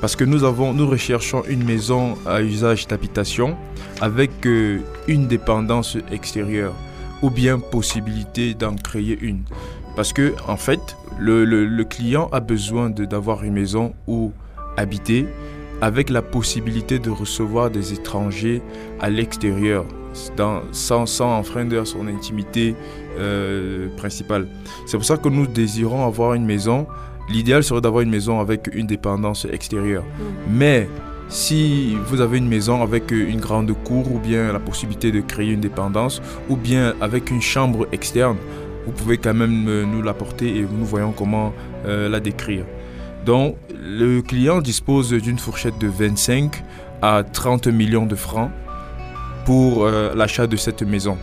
Parce 0.00 0.14
que 0.14 0.24
nous, 0.24 0.44
avons, 0.44 0.72
nous 0.72 0.86
recherchons 0.86 1.42
une 1.48 1.64
maison 1.64 2.14
à 2.26 2.42
usage 2.42 2.86
d'habitation 2.86 3.56
avec 4.00 4.30
une 5.08 5.26
dépendance 5.26 5.96
extérieure 6.12 6.74
ou 7.22 7.30
bien 7.30 7.58
possibilité 7.58 8.54
d'en 8.54 8.74
créer 8.76 9.18
une. 9.20 9.42
Parce 9.96 10.12
que, 10.12 10.32
en 10.48 10.56
fait, 10.56 10.96
le, 11.18 11.44
le- 11.44 11.66
le 11.66 11.84
client 11.84 12.28
a 12.32 12.40
besoin 12.40 12.90
d'avoir 12.90 13.42
une 13.44 13.54
maison 13.54 13.92
où 14.06 14.32
habiter 14.76 15.26
avec 15.82 16.10
la 16.10 16.22
possibilité 16.22 16.98
de 16.98 17.10
recevoir 17.10 17.70
des 17.70 17.92
étrangers 17.92 18.62
à 19.00 19.10
l'extérieur 19.10 19.84
dans- 20.36 20.62
sans, 20.72 21.06
sans 21.06 21.38
enfreindre 21.38 21.86
son 21.86 22.06
intimité 22.06 22.74
euh, 23.18 23.88
principale. 23.96 24.46
C'est 24.86 24.96
pour 24.96 25.06
ça 25.06 25.16
que 25.16 25.28
nous 25.28 25.46
désirons 25.46 26.06
avoir 26.06 26.34
une 26.34 26.44
maison. 26.46 26.86
L'idéal 27.28 27.62
serait 27.62 27.80
d'avoir 27.80 28.02
une 28.02 28.10
maison 28.10 28.40
avec 28.40 28.68
une 28.72 28.86
dépendance 28.86 29.46
extérieure. 29.50 30.04
Mais 30.48 30.88
si 31.30 31.96
vous 32.06 32.20
avez 32.20 32.38
une 32.38 32.48
maison 32.48 32.82
avec 32.82 33.12
une 33.12 33.40
grande 33.40 33.72
cour 33.84 34.12
ou 34.12 34.18
bien 34.18 34.52
la 34.52 34.58
possibilité 34.58 35.12
de 35.12 35.20
créer 35.20 35.52
une 35.52 35.60
dépendance 35.60 36.20
ou 36.48 36.56
bien 36.56 36.94
avec 37.00 37.30
une 37.30 37.40
chambre 37.40 37.86
externe, 37.92 38.36
vous 38.84 38.92
pouvez 38.92 39.16
quand 39.16 39.34
même 39.34 39.68
euh, 39.68 39.84
nous 39.86 40.02
l'apporter 40.02 40.48
et 40.56 40.62
nous 40.62 40.84
voyons 40.84 41.12
comment 41.12 41.52
euh, 41.86 42.08
la 42.08 42.18
décrire. 42.18 42.64
Donc, 43.24 43.56
le 43.80 44.22
client 44.22 44.60
dispose 44.60 45.12
d'une 45.12 45.38
fourchette 45.38 45.78
de 45.78 45.86
25 45.86 46.64
à 47.00 47.22
30 47.22 47.68
millions 47.68 48.06
de 48.06 48.16
francs 48.16 48.50
pour 49.44 49.84
euh, 49.84 50.12
l'achat 50.16 50.48
de 50.48 50.56
cette 50.56 50.82
maison. 50.82 51.16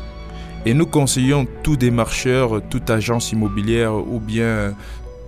Et 0.65 0.73
nous 0.73 0.85
conseillons 0.85 1.47
tout 1.63 1.75
démarcheur, 1.75 2.61
toute 2.69 2.89
agence 2.89 3.31
immobilière 3.31 3.95
ou 3.95 4.19
bien 4.19 4.73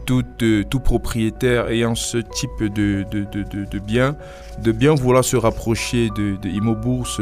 tout, 0.09 0.25
euh, 0.41 0.63
tout 0.67 0.79
propriétaire 0.79 1.67
ayant 1.69 1.93
ce 1.93 2.17
type 2.17 2.63
de, 2.63 3.05
de, 3.11 3.25
de, 3.31 3.43
de- 3.43 3.65
de 3.65 3.79
bien, 3.79 4.15
de 4.63 4.71
bien 4.71 4.95
vouloir 4.95 5.23
se 5.23 5.37
rapprocher 5.37 6.09
de, 6.15 6.35
de 6.41 6.49
Immobourse 6.49 7.21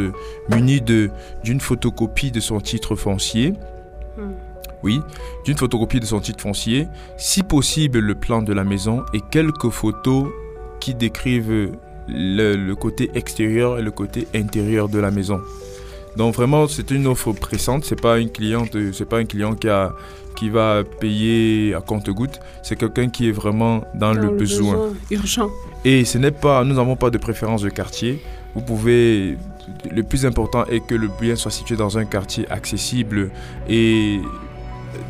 muni 0.50 0.80
de- 0.80 1.10
d'une 1.44 1.60
photocopie 1.60 2.32
de 2.32 2.40
son 2.40 2.62
titre 2.62 2.96
foncier. 2.96 3.54
Oui, 4.84 5.02
d'une 5.44 5.58
photocopie 5.58 6.00
de 6.00 6.06
son 6.06 6.22
titre 6.22 6.42
foncier, 6.42 6.88
si 7.18 7.44
possible 7.44 8.00
le 8.00 8.16
plan 8.16 8.42
de 8.42 8.54
la 8.54 8.64
maison 8.64 9.04
et 9.14 9.20
quelques 9.32 9.70
photos 9.70 10.28
qui 10.80 10.94
décrivent 10.96 11.72
le, 12.08 12.56
le 12.56 12.76
côté 12.76 13.12
extérieur 13.16 13.80
et 13.80 13.82
le 13.82 13.92
côté 13.92 14.28
intérieur 14.34 14.88
de 14.88 15.00
la 15.00 15.12
maison. 15.12 15.42
Donc 16.16 16.36
vraiment, 16.36 16.68
c'est 16.70 16.90
une 16.92 17.06
offre 17.06 17.34
pressante. 17.34 17.84
C'est 17.84 18.00
pas 18.02 18.18
une 18.18 18.30
cliente, 18.32 18.78
c'est 18.94 19.06
pas 19.10 19.18
un 19.18 19.26
client 19.26 19.56
qui 19.56 19.68
a 19.68 19.92
qui 20.38 20.50
va 20.50 20.84
payer 20.84 21.74
à 21.74 21.82
compte-goutte. 21.82 22.40
C'est 22.62 22.76
quelqu'un 22.76 23.10
qui 23.10 23.28
est 23.28 23.32
vraiment 23.32 23.84
dans, 23.96 24.14
le, 24.14 24.30
besoin. 24.30 24.94
urgent. 25.10 25.50
Et 25.84 26.06
ce 26.06 26.20
n'est 26.20 26.32
pas, 26.32 26.64
nous 26.64 26.76
n'avons 26.76 26.96
pas 26.96 27.10
de 27.10 27.18
préférence 27.18 27.64
de 27.64 27.70
quartier. 27.70 28.22
Vous 28.54 28.62
pouvez, 28.62 29.38
le 29.92 30.04
plus 30.04 30.26
important 30.26 30.66
est 30.66 30.86
que 30.86 30.94
le 30.94 31.10
bien 31.20 31.36
soit 31.36 31.52
situé 31.52 31.76
dans 31.76 31.98
un 31.98 32.06
quartier 32.06 32.50
accessible 32.52 33.32
et 33.68 34.20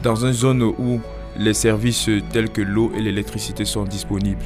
dans 0.02 0.16
une 0.26 0.34
zone 0.34 0.64
où 0.64 1.02
les 1.38 1.54
services 1.54 2.10
tels 2.32 2.50
que 2.50 2.62
l'eau 2.62 2.92
et 2.98 3.02
l'électricité 3.02 3.66
sont 3.66 3.84
disponibles. 3.84 4.46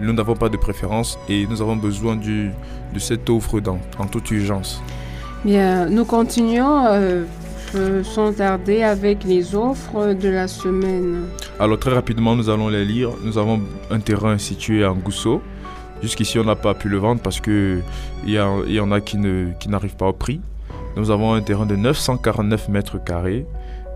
Nous 0.00 0.12
n'avons 0.12 0.36
pas 0.36 0.48
de 0.48 0.56
préférence 0.56 1.18
et 1.28 1.46
nous 1.46 1.60
avons 1.60 1.76
besoin 1.76 2.14
du, 2.16 2.52
de 2.94 2.98
cette 2.98 3.28
offre 3.28 3.60
dans, 3.60 3.78
en 3.98 4.06
toute 4.06 4.30
urgence. 4.30 4.80
Bien, 5.44 5.86
nous 5.86 6.04
continuons 6.04 6.84
euh, 6.86 7.24
euh, 7.74 8.02
sans 8.04 8.32
tarder 8.32 8.82
avec 8.82 9.24
les 9.24 9.54
offres 9.54 10.12
de 10.14 10.28
la 10.28 10.48
semaine. 10.48 11.24
Alors 11.58 11.78
très 11.78 11.92
rapidement, 11.92 12.34
nous 12.36 12.48
allons 12.50 12.68
les 12.68 12.84
lire. 12.84 13.10
Nous 13.24 13.38
avons 13.38 13.60
un 13.90 14.00
terrain 14.00 14.38
situé 14.38 14.84
à 14.84 14.90
Ngousso. 14.92 15.40
Jusqu'ici, 16.02 16.38
on 16.38 16.44
n'a 16.44 16.56
pas 16.56 16.74
pu 16.74 16.88
le 16.88 16.96
vendre 16.98 17.20
parce 17.20 17.40
qu'il 17.40 17.82
y, 18.26 18.38
a- 18.38 18.48
y 18.66 18.80
en 18.80 18.90
a 18.90 19.00
qui 19.00 19.18
n'arrivent 19.68 19.96
pas 19.96 20.06
au 20.08 20.12
prix. 20.14 20.40
Nous 20.96 21.10
avons 21.10 21.34
un 21.34 21.42
terrain 21.42 21.66
de 21.66 21.76
949 21.76 22.68
mètres 22.68 22.98
carrés, 23.04 23.46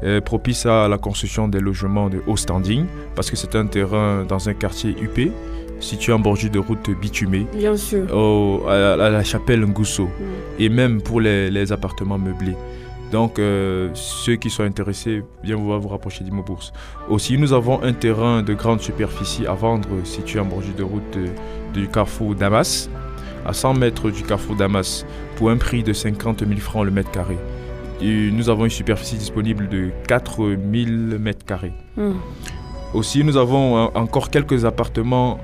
euh, 0.05 0.20
propice 0.20 0.66
à 0.66 0.87
la 0.89 0.99
construction 0.99 1.49
des 1.49 1.61
logements 1.61 2.09
de 2.11 2.20
haut 2.27 2.37
standing, 2.37 2.85
parce 3.16 3.31
que 3.31 3.37
c'est 3.37 3.55
un 3.57 3.66
terrain 3.66 4.25
dans 4.29 4.49
un 4.49 4.55
quartier 4.55 4.91
UP, 5.01 5.33
situé 5.81 6.12
en 6.12 6.18
bordure 6.18 6.51
de 6.51 6.59
route 6.59 6.91
bitumée, 7.01 7.47
Bien 7.55 7.77
sûr. 7.77 8.05
au- 8.14 8.62
à, 8.68 8.93
à 8.93 9.11
la 9.11 9.25
chapelle 9.25 9.64
Ngousso, 9.66 10.09
et 10.59 10.68
même 10.68 11.01
pour 11.03 11.20
les, 11.20 11.51
les 11.51 11.72
appartements 11.72 12.18
meublés. 12.18 12.55
Donc, 13.15 13.39
euh, 13.39 13.91
ceux 13.95 14.35
qui 14.35 14.51
sont 14.51 14.65
intéressés, 14.65 15.23
bien 15.41 15.55
vouloir 15.55 15.79
vous 15.79 15.87
rapprocher 15.87 16.25
d'Imo 16.25 16.43
Bourse. 16.43 16.73
Aussi, 17.09 17.39
nous 17.39 17.53
avons 17.53 17.81
un 17.81 17.93
terrain 17.93 18.43
de 18.43 18.55
grande 18.55 18.81
superficie 18.81 19.47
à 19.47 19.53
vendre 19.53 19.87
situé 20.03 20.41
en 20.41 20.47
bordure 20.47 20.75
de 20.75 20.83
route 20.83 21.19
du 21.73 21.87
carrefour 21.87 22.35
Damas, 22.35 22.91
à 23.47 23.53
100 23.53 23.75
mètres 23.75 24.11
du 24.11 24.25
carrefour 24.25 24.57
Damas, 24.57 25.07
pour 25.37 25.51
un 25.51 25.59
prix 25.59 25.85
de 25.85 25.93
50 25.93 26.41
000 26.41 26.59
francs 26.59 26.85
le 26.85 26.91
mètre 26.91 27.12
carré. 27.12 27.39
Et 28.03 28.33
nous 28.33 28.49
avons 28.51 28.65
une 28.65 28.71
superficie 28.73 29.15
disponible 29.15 29.69
de 29.69 29.91
4 30.09 30.49
000 30.49 31.21
mètres 31.21 31.47
carrés. 31.47 31.73
Hmm. 31.97 32.15
Aussi, 32.95 33.23
nous 33.23 33.37
avons 33.37 33.95
encore 33.95 34.29
quelques 34.29 34.65
appartements 34.65 35.39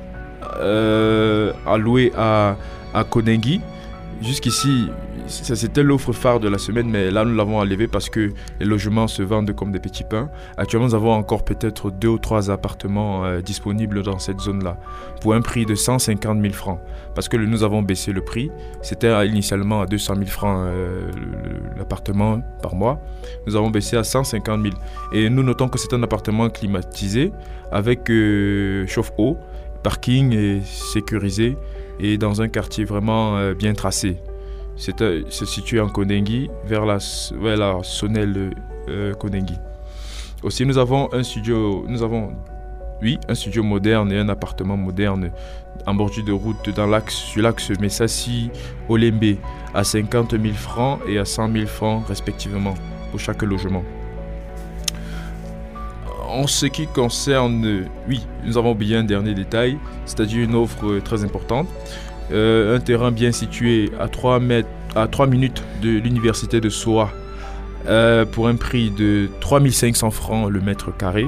euh, 0.56 1.52
à 1.64 1.78
louer 1.78 2.10
à, 2.16 2.56
à 2.94 3.04
Konengi. 3.04 3.60
Jusqu'ici, 4.22 4.88
c'était 5.30 5.82
l'offre 5.82 6.12
phare 6.12 6.40
de 6.40 6.48
la 6.48 6.58
semaine, 6.58 6.90
mais 6.90 7.10
là 7.10 7.24
nous 7.24 7.34
l'avons 7.34 7.58
enlevé 7.58 7.86
parce 7.86 8.10
que 8.10 8.32
les 8.58 8.66
logements 8.66 9.06
se 9.06 9.22
vendent 9.22 9.54
comme 9.54 9.72
des 9.72 9.78
petits 9.78 10.04
pains. 10.04 10.28
Actuellement, 10.56 10.88
nous 10.88 10.94
avons 10.94 11.12
encore 11.12 11.44
peut-être 11.44 11.90
deux 11.90 12.08
ou 12.08 12.18
trois 12.18 12.50
appartements 12.50 13.24
euh, 13.24 13.40
disponibles 13.40 14.02
dans 14.02 14.18
cette 14.18 14.40
zone-là 14.40 14.76
pour 15.20 15.34
un 15.34 15.40
prix 15.40 15.66
de 15.66 15.74
150 15.74 16.40
000 16.40 16.52
francs. 16.52 16.80
Parce 17.14 17.28
que 17.28 17.36
nous 17.36 17.62
avons 17.62 17.82
baissé 17.82 18.12
le 18.12 18.22
prix. 18.22 18.50
C'était 18.82 19.26
initialement 19.26 19.82
à 19.82 19.86
200 19.86 20.14
000 20.16 20.26
francs 20.26 20.66
euh, 20.66 21.10
l'appartement 21.76 22.40
par 22.62 22.74
mois. 22.74 23.00
Nous 23.46 23.56
avons 23.56 23.70
baissé 23.70 23.96
à 23.96 24.04
150 24.04 24.62
000. 24.62 24.74
Et 25.12 25.30
nous 25.30 25.42
notons 25.42 25.68
que 25.68 25.78
c'est 25.78 25.92
un 25.94 26.02
appartement 26.02 26.50
climatisé 26.50 27.32
avec 27.70 28.10
euh, 28.10 28.86
chauffe-eau, 28.86 29.36
parking 29.82 30.32
et 30.32 30.60
sécurisé 30.64 31.56
et 32.00 32.18
dans 32.18 32.42
un 32.42 32.48
quartier 32.48 32.84
vraiment 32.84 33.52
bien 33.52 33.74
tracé. 33.74 34.16
C'est 34.80 35.46
situé 35.46 35.78
en 35.78 35.90
Kondengi, 35.90 36.48
vers 36.64 36.86
la, 36.86 36.96
vers 37.38 37.56
la 37.58 37.80
Sonnelle 37.82 38.54
euh. 38.88 39.12
Aussi, 40.42 40.64
nous 40.64 40.78
avons 40.78 41.12
un 41.12 41.22
studio, 41.22 41.84
nous 41.86 42.02
avons, 42.02 42.32
oui, 43.02 43.18
un 43.28 43.34
studio 43.34 43.62
moderne 43.62 44.10
et 44.10 44.18
un 44.18 44.30
appartement 44.30 44.78
moderne 44.78 45.32
en 45.86 45.94
bordure 45.94 46.24
de 46.24 46.32
route 46.32 46.70
dans 46.74 46.86
l'axe, 46.86 47.14
sur 47.14 47.42
l'axe 47.42 47.70
Messassi, 47.78 48.50
Olembe, 48.88 49.36
à 49.74 49.84
50 49.84 50.30
000 50.40 50.54
francs 50.54 50.98
et 51.06 51.18
à 51.18 51.26
100 51.26 51.52
000 51.52 51.66
francs 51.66 52.06
respectivement 52.08 52.72
pour 53.10 53.20
chaque 53.20 53.42
logement. 53.42 53.84
En 56.26 56.46
ce 56.46 56.64
qui 56.64 56.86
concerne, 56.86 57.86
oui, 58.08 58.26
nous 58.44 58.56
avons 58.56 58.70
oublié 58.70 58.96
un 58.96 59.04
dernier 59.04 59.34
détail, 59.34 59.76
c'est-à-dire 60.06 60.44
une 60.44 60.54
offre 60.54 61.00
très 61.00 61.22
importante. 61.22 61.68
Euh, 62.32 62.76
un 62.76 62.80
terrain 62.80 63.10
bien 63.10 63.32
situé 63.32 63.90
à 63.98 64.06
3, 64.06 64.38
mètres, 64.38 64.68
à 64.94 65.08
3 65.08 65.26
minutes 65.26 65.62
de 65.82 65.90
l'université 65.90 66.60
de 66.60 66.68
Soa 66.68 67.10
euh, 67.88 68.24
pour 68.24 68.46
un 68.46 68.54
prix 68.54 68.90
de 68.90 69.28
3500 69.40 70.10
francs 70.10 70.50
le 70.50 70.60
mètre 70.60 70.96
carré. 70.96 71.26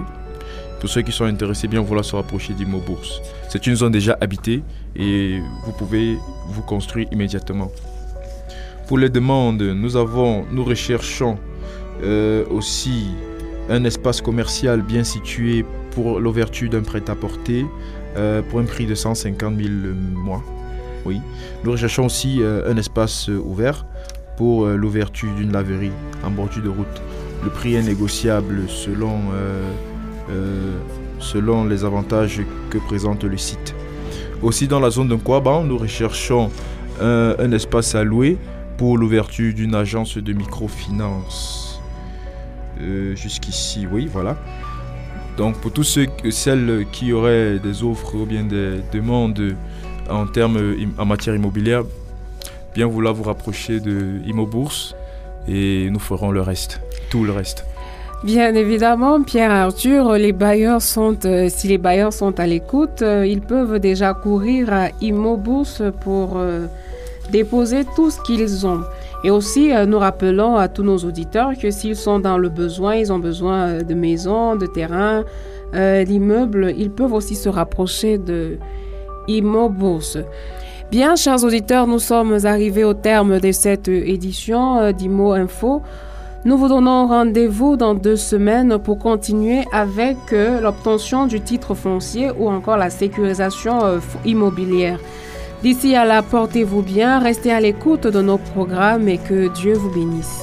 Pour 0.80 0.88
ceux 0.88 1.02
qui 1.02 1.12
sont 1.12 1.24
intéressés, 1.24 1.66
bien 1.66 1.80
vouloir 1.80 2.04
se 2.04 2.14
rapprocher 2.14 2.54
d'Imo 2.54 2.78
Bourse. 2.78 3.20
C'est 3.48 3.66
une 3.66 3.74
zone 3.74 3.92
déjà 3.92 4.16
habitée 4.20 4.62
et 4.94 5.40
vous 5.64 5.72
pouvez 5.72 6.16
vous 6.48 6.62
construire 6.62 7.08
immédiatement. 7.10 7.70
Pour 8.86 8.98
les 8.98 9.08
demandes, 9.08 9.62
nous 9.62 9.96
avons, 9.96 10.44
nous 10.52 10.64
recherchons 10.64 11.36
euh, 12.02 12.44
aussi 12.50 13.06
un 13.70 13.84
espace 13.84 14.20
commercial 14.20 14.82
bien 14.82 15.04
situé 15.04 15.64
pour 15.92 16.20
l'ouverture 16.20 16.70
d'un 16.70 16.82
prêt-à-porter 16.82 17.64
pour 18.50 18.60
un 18.60 18.64
prix 18.64 18.84
de 18.84 18.94
150 18.94 19.56
000 19.56 19.70
mois. 20.14 20.42
Oui. 21.04 21.20
Nous 21.64 21.72
recherchons 21.72 22.06
aussi 22.06 22.42
euh, 22.42 22.70
un 22.70 22.76
espace 22.76 23.28
euh, 23.28 23.38
ouvert 23.38 23.86
pour 24.36 24.66
euh, 24.66 24.76
l'ouverture 24.76 25.34
d'une 25.34 25.52
laverie 25.52 25.92
en 26.24 26.30
bordure 26.30 26.62
de 26.62 26.68
route. 26.68 27.02
Le 27.42 27.50
prix 27.50 27.74
est 27.74 27.82
négociable 27.82 28.62
selon, 28.68 29.24
les 31.64 31.84
avantages 31.84 32.40
que 32.70 32.78
présente 32.78 33.24
le 33.24 33.36
site. 33.36 33.74
Aussi 34.42 34.68
dans 34.68 34.80
la 34.80 34.90
zone 34.90 35.08
de 35.08 35.16
Kouaban, 35.16 35.64
nous 35.64 35.76
recherchons 35.76 36.50
un, 37.00 37.50
espace 37.50 37.96
à 37.96 38.04
louer 38.04 38.38
pour 38.78 38.96
l'ouverture 38.96 39.52
d'une 39.52 39.74
agence 39.74 40.18
de 40.18 40.32
microfinance. 40.32 41.80
Jusqu'ici, 43.14 43.88
oui, 43.90 44.08
voilà. 44.12 44.36
Donc 45.36 45.56
pour 45.60 45.72
tous 45.72 45.82
ceux, 45.84 46.06
celles 46.30 46.86
qui 46.92 47.12
auraient 47.12 47.58
des 47.58 47.82
offres 47.82 48.14
ou 48.14 48.24
bien 48.24 48.44
des 48.44 48.80
demandes 48.92 49.56
en 50.10 50.26
termes 50.26 50.76
en 50.98 51.04
matière 51.04 51.34
immobilière, 51.34 51.82
bien 52.74 52.86
vouloir 52.86 53.14
vous 53.14 53.24
rapprocher 53.24 53.80
de 53.80 54.20
Imo 54.26 54.46
Bourse 54.46 54.94
et 55.48 55.88
nous 55.90 55.98
ferons 55.98 56.30
le 56.30 56.40
reste, 56.40 56.80
tout 57.10 57.24
le 57.24 57.32
reste. 57.32 57.64
Bien 58.24 58.54
évidemment, 58.54 59.20
Pierre 59.22 59.50
Arthur, 59.50 60.10
euh, 60.10 61.48
si 61.48 61.68
les 61.68 61.78
bailleurs 61.78 62.12
sont 62.12 62.38
à 62.38 62.46
l'écoute, 62.46 63.02
euh, 63.02 63.26
ils 63.26 63.40
peuvent 63.40 63.80
déjà 63.80 64.14
courir 64.14 64.72
à 64.72 64.90
Imo 65.00 65.36
Bourse 65.36 65.82
pour 66.02 66.34
euh, 66.36 66.66
déposer 67.32 67.84
tout 67.96 68.10
ce 68.10 68.20
qu'ils 68.20 68.64
ont. 68.64 68.82
Et 69.24 69.30
aussi, 69.32 69.70
nous 69.86 69.98
rappelons 69.98 70.56
à 70.56 70.68
tous 70.68 70.84
nos 70.84 70.98
auditeurs 70.98 71.52
que 71.60 71.70
s'ils 71.72 71.96
sont 71.96 72.20
dans 72.20 72.38
le 72.38 72.48
besoin, 72.48 72.94
ils 72.94 73.12
ont 73.12 73.18
besoin 73.20 73.78
de 73.82 73.94
maisons, 73.94 74.56
de 74.56 74.66
terrains, 74.66 75.24
d'immeubles, 75.72 76.74
ils 76.76 76.90
peuvent 76.90 77.12
aussi 77.12 77.36
se 77.36 77.48
rapprocher 77.48 78.18
de 78.18 78.58
Imo 79.38 79.72
Bien, 80.90 81.16
chers 81.16 81.42
auditeurs, 81.42 81.86
nous 81.86 81.98
sommes 81.98 82.44
arrivés 82.44 82.84
au 82.84 82.92
terme 82.92 83.40
de 83.40 83.50
cette 83.50 83.88
édition 83.88 84.78
euh, 84.78 84.92
d'Imo 84.92 85.32
Info. 85.32 85.80
Nous 86.44 86.58
vous 86.58 86.68
donnons 86.68 87.06
rendez-vous 87.06 87.76
dans 87.76 87.94
deux 87.94 88.16
semaines 88.16 88.78
pour 88.78 88.98
continuer 88.98 89.64
avec 89.72 90.18
euh, 90.32 90.60
l'obtention 90.60 91.26
du 91.26 91.40
titre 91.40 91.74
foncier 91.74 92.30
ou 92.38 92.50
encore 92.50 92.76
la 92.76 92.90
sécurisation 92.90 93.84
euh, 93.84 94.00
immobilière. 94.26 94.98
D'ici 95.62 95.94
à 95.94 96.04
là, 96.04 96.22
portez-vous 96.22 96.82
bien, 96.82 97.20
restez 97.20 97.52
à 97.52 97.60
l'écoute 97.60 98.06
de 98.06 98.20
nos 98.20 98.38
programmes 98.38 99.08
et 99.08 99.18
que 99.18 99.48
Dieu 99.48 99.74
vous 99.74 99.90
bénisse. 99.90 100.42